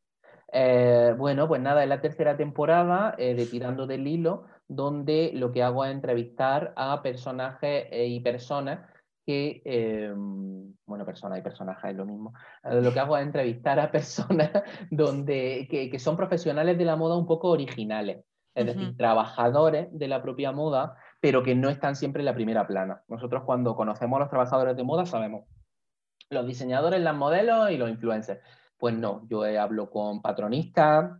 Eh, 0.51 1.13
bueno, 1.15 1.47
pues 1.47 1.61
nada, 1.61 1.83
es 1.83 1.89
la 1.89 2.01
tercera 2.01 2.35
temporada 2.35 3.13
eh, 3.19 3.35
de 3.35 3.45
Tirando 3.45 3.85
del 3.85 4.07
Hilo, 4.07 4.45
donde 4.67 5.29
lo 5.35 5.51
que 5.51 5.61
hago 5.61 5.85
es 5.85 5.91
entrevistar 5.91 6.73
a 6.75 7.03
personajes 7.03 7.87
y 7.91 8.19
personas 8.21 8.79
que, 9.25 9.61
em, 9.65 10.73
bueno, 10.85 11.05
persona 11.05 11.37
y 11.37 11.41
personaje 11.41 11.89
es 11.89 11.95
lo 11.95 12.05
mismo, 12.05 12.33
eh, 12.63 12.81
lo 12.81 12.91
que 12.93 12.99
hago 12.99 13.17
es 13.17 13.23
entrevistar 13.23 13.79
a 13.79 13.91
personas 13.91 14.51
donde, 14.91 15.67
que, 15.69 15.99
son 15.99 16.17
profesionales 16.17 16.77
de 16.77 16.85
la 16.85 16.95
moda 16.95 17.17
un 17.17 17.25
poco 17.25 17.49
originales, 17.49 18.25
es 18.55 18.65
decir, 18.65 18.95
trabajadores 18.97 19.87
de 19.91 20.07
la 20.07 20.21
propia 20.21 20.51
moda, 20.51 20.95
pero 21.19 21.41
que 21.41 21.55
no 21.55 21.69
están 21.69 21.95
siempre 21.95 22.21
en 22.21 22.25
la 22.25 22.35
primera 22.35 22.67
plana. 22.67 23.01
Nosotros 23.07 23.43
cuando 23.45 23.75
conocemos 23.75 24.17
a 24.17 24.19
los 24.21 24.29
trabajadores 24.29 24.75
de 24.75 24.83
moda 24.83 25.05
sabemos 25.05 25.45
los 26.29 26.45
diseñadores, 26.45 27.01
las 27.01 27.15
modelos 27.15 27.71
y 27.71 27.77
los 27.77 27.89
influencers. 27.89 28.41
Pues 28.77 28.95
no, 28.95 29.25
yo 29.29 29.43
hablo 29.43 29.89
con 29.89 30.21
patronistas, 30.21 31.11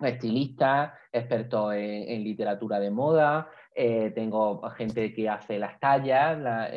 estilistas, 0.00 0.92
expertos 1.12 1.74
en 1.74 2.24
literatura 2.24 2.80
de 2.80 2.90
moda, 2.90 3.48
eh, 3.74 4.10
tengo 4.14 4.60
gente 4.70 5.12
que 5.12 5.28
hace 5.28 5.58
las 5.58 5.78
tallas, 5.78 6.38
las 6.38 6.70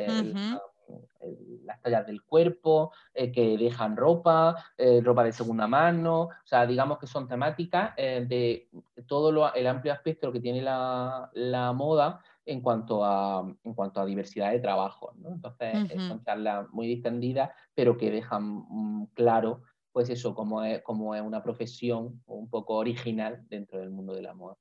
tallas 1.81 2.05
del 2.05 2.23
cuerpo, 2.23 2.91
eh, 3.13 3.31
que 3.31 3.57
dejan 3.57 3.95
ropa, 3.95 4.55
eh, 4.77 5.01
ropa 5.01 5.23
de 5.23 5.31
segunda 5.31 5.67
mano, 5.67 6.23
o 6.23 6.45
sea, 6.45 6.65
digamos 6.65 6.99
que 6.99 7.07
son 7.07 7.27
temáticas 7.27 7.95
de 7.95 8.69
todo 9.07 9.53
el 9.53 9.67
amplio 9.67 9.93
aspecto 9.93 10.31
que 10.31 10.39
tiene 10.39 10.61
la, 10.61 11.73
moda 11.75 12.21
en 12.45 12.61
cuanto 12.61 13.05
a, 13.05 13.47
en 13.63 13.73
cuanto 13.73 14.01
a 14.01 14.05
diversidad 14.05 14.51
de 14.51 14.59
trabajo. 14.59 15.13
Entonces, 15.25 15.91
son 16.07 16.23
charlas 16.23 16.67
muy 16.71 16.87
distendidas, 16.87 17.51
pero 17.73 17.97
que 17.97 18.11
dejan 18.11 18.65
mm, 18.67 19.05
claro, 19.13 19.61
pues 19.91 20.09
eso, 20.09 20.33
como 20.33 20.63
es, 20.63 20.81
como 20.83 21.15
es 21.15 21.21
una 21.21 21.43
profesión 21.43 22.21
un 22.25 22.49
poco 22.49 22.75
original 22.75 23.45
dentro 23.49 23.79
del 23.79 23.89
mundo 23.89 24.13
de 24.13 24.21
la 24.21 24.33
moda. 24.33 24.57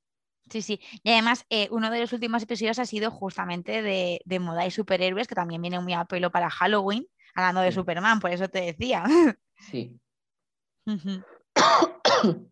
Sí, 0.50 0.62
sí. 0.62 0.80
Y 1.04 1.10
además, 1.10 1.46
eh, 1.48 1.68
uno 1.70 1.90
de 1.90 2.00
los 2.00 2.12
últimos 2.12 2.42
episodios 2.42 2.78
ha 2.80 2.84
sido 2.84 3.10
justamente 3.10 3.82
de, 3.82 4.38
moda 4.40 4.66
y 4.66 4.70
superhéroes, 4.70 5.28
que 5.28 5.34
también 5.34 5.62
viene 5.62 5.78
muy 5.78 5.92
a 5.92 6.04
pelo 6.04 6.30
para 6.30 6.50
Halloween, 6.50 7.06
hablando 7.34 7.60
de 7.60 7.72
Superman, 7.72 8.18
por 8.18 8.32
eso 8.32 8.48
te 8.48 8.60
decía. 8.60 9.04
Sí. 9.70 9.98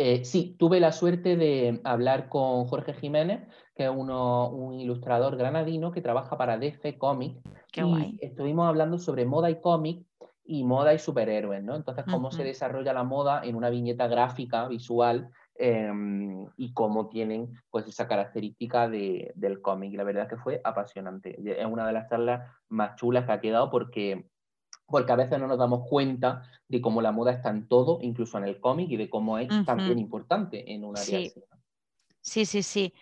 Eh, 0.00 0.24
sí, 0.24 0.54
tuve 0.56 0.78
la 0.78 0.92
suerte 0.92 1.36
de 1.36 1.80
hablar 1.82 2.28
con 2.28 2.66
Jorge 2.66 2.94
Jiménez, 2.94 3.48
que 3.74 3.86
es 3.86 3.90
uno, 3.90 4.48
un 4.48 4.74
ilustrador 4.74 5.36
granadino 5.36 5.90
que 5.90 6.00
trabaja 6.00 6.38
para 6.38 6.56
DC 6.56 6.98
Comics. 6.98 7.42
Qué 7.72 7.82
guay. 7.82 8.16
Estuvimos 8.20 8.68
hablando 8.68 8.98
sobre 8.98 9.26
moda 9.26 9.50
y 9.50 9.60
cómic 9.60 10.06
y 10.44 10.62
moda 10.62 10.94
y 10.94 11.00
superhéroes, 11.00 11.64
¿no? 11.64 11.74
Entonces, 11.74 12.04
cómo 12.08 12.30
se 12.30 12.44
desarrolla 12.44 12.92
la 12.92 13.02
moda 13.02 13.42
en 13.42 13.56
una 13.56 13.70
viñeta 13.70 14.06
gráfica, 14.06 14.68
visual, 14.68 15.30
Em, 15.60 16.46
y 16.56 16.72
cómo 16.72 17.08
tienen 17.08 17.52
pues 17.68 17.88
esa 17.88 18.06
característica 18.06 18.88
de, 18.88 19.32
del 19.34 19.60
cómic. 19.60 19.92
La 19.96 20.04
verdad 20.04 20.22
es 20.22 20.28
que 20.28 20.36
fue 20.36 20.60
apasionante. 20.62 21.36
Es 21.60 21.66
una 21.66 21.84
de 21.84 21.92
las 21.92 22.08
charlas 22.08 22.48
más 22.68 22.94
chulas 22.94 23.26
que 23.26 23.32
ha 23.32 23.40
quedado 23.40 23.68
porque, 23.68 24.30
porque 24.86 25.10
a 25.10 25.16
veces 25.16 25.40
no 25.40 25.48
nos 25.48 25.58
damos 25.58 25.88
cuenta 25.88 26.42
de 26.68 26.80
cómo 26.80 27.02
la 27.02 27.10
moda 27.10 27.32
está 27.32 27.50
en 27.50 27.66
todo, 27.66 27.98
incluso 28.02 28.38
en 28.38 28.44
el 28.44 28.60
cómic, 28.60 28.88
y 28.90 28.96
de 28.96 29.10
cómo 29.10 29.36
es 29.36 29.48
también 29.66 29.98
importante 29.98 30.72
en 30.72 30.84
una 30.84 31.00
área 31.00 31.18
sí. 31.18 31.34
Sí, 32.20 32.44
sí, 32.44 32.62
sí. 32.62 32.94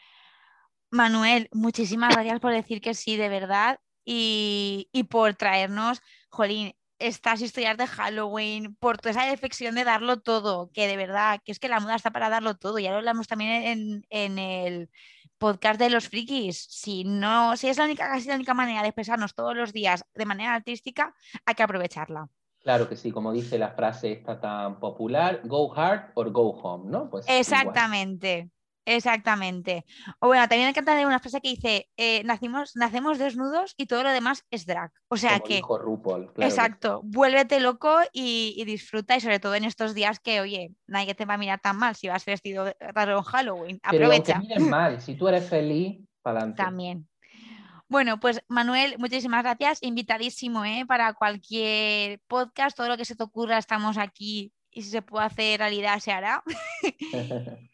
Manuel, 0.91 1.51
muchísimas 1.53 2.15
gracias 2.15 2.41
por 2.41 2.53
decir 2.53 2.81
que 2.81 2.95
sí, 2.95 3.19
de 3.19 3.29
verdad, 3.29 3.81
y, 4.03 4.89
y 4.93 5.05
por 5.05 5.35
traernos, 5.35 6.01
Jolín, 6.31 6.73
estas 6.99 7.43
historias 7.43 7.77
de 7.77 7.87
Halloween, 7.87 8.77
por 8.77 8.99
toda 8.99 9.11
esa 9.11 9.31
reflexión 9.31 9.75
de 9.75 9.85
darlo 9.85 10.21
todo, 10.21 10.71
que 10.73 10.87
de 10.87 10.97
verdad, 10.97 11.41
que 11.45 11.53
es 11.53 11.59
que 11.59 11.69
la 11.69 11.81
moda 11.81 11.97
está 11.97 12.11
para 12.11 12.29
darlo 12.29 12.57
todo. 12.57 12.79
Ya 12.79 12.91
lo 12.91 12.99
hablamos 12.99 13.27
también 13.27 14.05
en, 14.09 14.39
el 14.39 14.91
podcast 15.39 15.79
de 15.79 15.91
los 15.91 16.09
frikis. 16.09 16.67
Si 16.71 17.05
no, 17.05 17.57
si 17.57 17.69
es 17.69 17.79
la 17.79 17.85
única, 17.85 18.09
casi 18.09 18.29
la 18.29 18.37
única 18.37 18.55
manera 18.55 18.83
de 18.83 18.89
expresarnos 18.89 19.35
todos 19.35 19.55
los 19.55 19.73
días 19.73 20.05
de 20.15 20.25
manera 20.25 20.55
artística, 20.55 21.15
hay 21.45 21.55
que 21.55 21.63
aprovecharla. 21.63 22.29
Claro 22.61 22.89
que 22.89 22.97
sí, 22.97 23.13
como 23.13 23.33
dice 23.33 23.59
la 23.59 23.71
frase 23.71 24.13
esta 24.13 24.41
tan 24.41 24.81
popular, 24.81 25.41
go 25.45 25.73
hard 25.73 26.11
or 26.15 26.33
go 26.33 26.51
home, 26.51 26.91
¿no? 26.91 27.09
Pues 27.09 27.25
Exactamente. 27.29 28.51
Exactamente. 28.87 29.85
O 30.21 30.29
bueno, 30.29 30.49
también 30.49 30.67
me 30.67 30.71
encanta 30.71 30.95
de 30.95 31.07
una 31.07 31.19
frase 31.19 31.41
que 31.41 31.49
dice, 31.49 31.91
eh, 31.97 32.23
nacimos, 32.25 32.77
nacemos 32.77 33.19
desnudos 33.19 33.75
y 33.77 33.87
todo 33.87 34.05
lo 34.05 34.11
demás 34.11 34.45
es 34.51 34.65
drag. 34.65 34.93
O 35.09 35.17
sea 35.17 35.41
que... 35.41 35.61
exacto, 36.39 37.01
vuélvete 37.05 37.59
loco 37.59 37.99
y, 38.13 38.65
disfruta 38.65 39.17
y 39.17 39.21
sobre 39.21 39.41
todo 39.41 39.57
en 39.57 39.65
estos 39.65 39.93
días 39.93 40.21
que, 40.21 40.41
oye, 40.41 40.73
nadie 40.87 41.15
te 41.15 41.25
va 41.25 41.35
a 41.35 41.39
mirar 41.39 41.61
tan 41.61 41.77
mal 41.77 41.97
si 41.97 42.07
vas 42.07 42.25
vestido 42.25 42.73
raro 42.79 43.19
en 43.19 43.25
Halloween. 43.25 43.81
Aprovecha. 43.83 44.41
Pero 44.49 44.65
mal, 44.65 45.01
si 45.01 45.17
tú 45.17 45.27
eres 45.27 45.49
feliz, 45.49 45.99
para 46.23 46.39
adelante. 46.39 46.63
También. 46.63 47.09
Bueno, 47.89 48.21
pues 48.21 48.41
Manuel, 48.49 48.97
muchísimas 48.99 49.43
gracias. 49.43 49.83
Invitadísimo 49.83 50.65
¿eh? 50.65 50.85
para 50.87 51.13
cualquier 51.15 52.21
podcast, 52.29 52.77
todo 52.77 52.89
lo 52.89 52.97
que 52.97 53.05
se 53.05 53.17
te 53.17 53.23
ocurra, 53.25 53.59
estamos 53.59 53.99
aquí 53.99 54.53
y 54.77 54.83
si 54.83 54.91
se 54.91 55.03
puede 55.03 55.25
hacer 55.25 55.59
realidad 55.59 55.99
se 56.01 56.13
hará. 56.13 56.43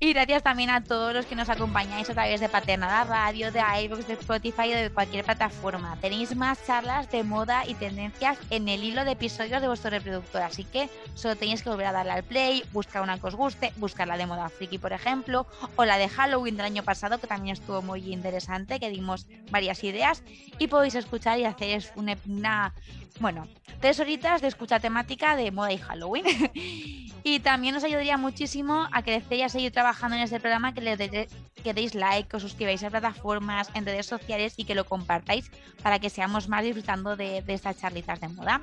Y 0.00 0.12
gracias 0.12 0.44
también 0.44 0.70
a 0.70 0.84
todos 0.84 1.12
los 1.12 1.26
que 1.26 1.34
nos 1.34 1.48
acompañáis 1.48 2.08
a 2.08 2.14
través 2.14 2.40
de 2.40 2.48
Paternada 2.48 3.02
Radio, 3.02 3.50
de 3.50 3.60
iVoox, 3.82 4.06
de 4.06 4.12
Spotify 4.12 4.72
o 4.72 4.76
de 4.76 4.90
cualquier 4.90 5.24
plataforma. 5.24 5.96
Tenéis 6.00 6.36
más 6.36 6.64
charlas 6.64 7.10
de 7.10 7.24
moda 7.24 7.66
y 7.66 7.74
tendencias 7.74 8.38
en 8.50 8.68
el 8.68 8.84
hilo 8.84 9.04
de 9.04 9.10
episodios 9.12 9.60
de 9.60 9.66
vuestro 9.66 9.90
reproductor, 9.90 10.42
así 10.42 10.62
que 10.62 10.88
solo 11.14 11.34
tenéis 11.34 11.64
que 11.64 11.70
volver 11.70 11.86
a 11.86 11.92
darle 11.92 12.12
al 12.12 12.22
play, 12.22 12.62
buscar 12.72 13.02
una 13.02 13.18
que 13.18 13.26
os 13.26 13.34
guste, 13.34 13.72
buscar 13.74 14.06
la 14.06 14.16
de 14.16 14.26
moda 14.26 14.48
friki, 14.48 14.78
por 14.78 14.92
ejemplo, 14.92 15.48
o 15.74 15.84
la 15.84 15.98
de 15.98 16.08
Halloween 16.08 16.56
del 16.56 16.66
año 16.66 16.84
pasado, 16.84 17.18
que 17.18 17.26
también 17.26 17.54
estuvo 17.54 17.82
muy 17.82 18.12
interesante, 18.12 18.78
que 18.78 18.90
dimos 18.90 19.26
varias 19.50 19.82
ideas, 19.82 20.22
y 20.60 20.68
podéis 20.68 20.94
escuchar 20.94 21.40
y 21.40 21.44
hacer 21.44 21.82
una, 21.96 22.72
bueno, 23.20 23.46
tres 23.80 24.00
horitas 24.00 24.40
de 24.40 24.48
escucha 24.48 24.80
temática 24.80 25.36
de 25.36 25.50
moda 25.50 25.72
y 25.72 25.78
Halloween. 25.78 26.24
y 27.24 27.40
también 27.40 27.76
os 27.76 27.84
ayudaría 27.84 28.16
muchísimo 28.16 28.88
a 28.92 29.02
crecer 29.02 29.38
y 29.38 29.42
a 29.42 29.48
seguir 29.48 29.72
trabajando 29.72 30.16
en 30.16 30.22
este 30.22 30.40
programa, 30.40 30.74
que 30.74 30.80
le 30.80 30.96
deis 30.96 31.94
like, 31.94 32.28
que 32.28 32.36
os 32.36 32.42
suscribáis 32.42 32.82
a 32.84 32.90
plataformas, 32.90 33.70
en 33.74 33.84
redes 33.84 34.06
sociales 34.06 34.54
y 34.56 34.64
que 34.64 34.74
lo 34.74 34.84
compartáis 34.84 35.50
para 35.82 35.98
que 35.98 36.10
seamos 36.10 36.48
más 36.48 36.62
disfrutando 36.64 37.16
de, 37.16 37.42
de 37.42 37.54
estas 37.54 37.78
charlitas 37.78 38.20
de 38.20 38.28
moda. 38.28 38.62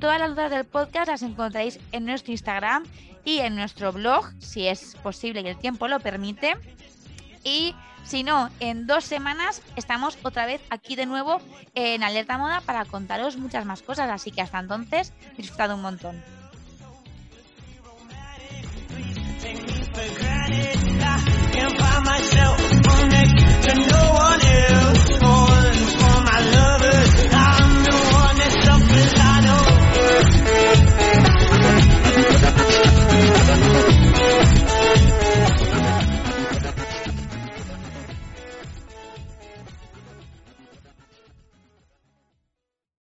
Todas 0.00 0.18
las 0.18 0.30
notas 0.30 0.50
del 0.50 0.64
podcast 0.64 1.08
las 1.08 1.22
encontráis 1.22 1.78
en 1.92 2.06
nuestro 2.06 2.32
Instagram 2.32 2.84
y 3.24 3.38
en 3.38 3.54
nuestro 3.54 3.92
blog, 3.92 4.32
si 4.40 4.66
es 4.66 4.96
posible 4.96 5.42
y 5.42 5.46
el 5.46 5.56
tiempo 5.56 5.86
lo 5.86 6.00
permite. 6.00 6.54
Y 7.44 7.74
si 8.04 8.22
no, 8.22 8.50
en 8.60 8.86
dos 8.86 9.04
semanas 9.04 9.62
estamos 9.76 10.18
otra 10.22 10.46
vez 10.46 10.60
aquí 10.70 10.96
de 10.96 11.06
nuevo 11.06 11.40
en 11.74 12.02
Alerta 12.02 12.38
Moda 12.38 12.60
para 12.60 12.84
contaros 12.84 13.36
muchas 13.36 13.64
más 13.64 13.82
cosas. 13.82 14.10
Así 14.10 14.30
que 14.30 14.42
hasta 14.42 14.58
entonces, 14.58 15.12
disfrutad 15.36 15.74
un 15.74 15.82
montón. 15.82 16.22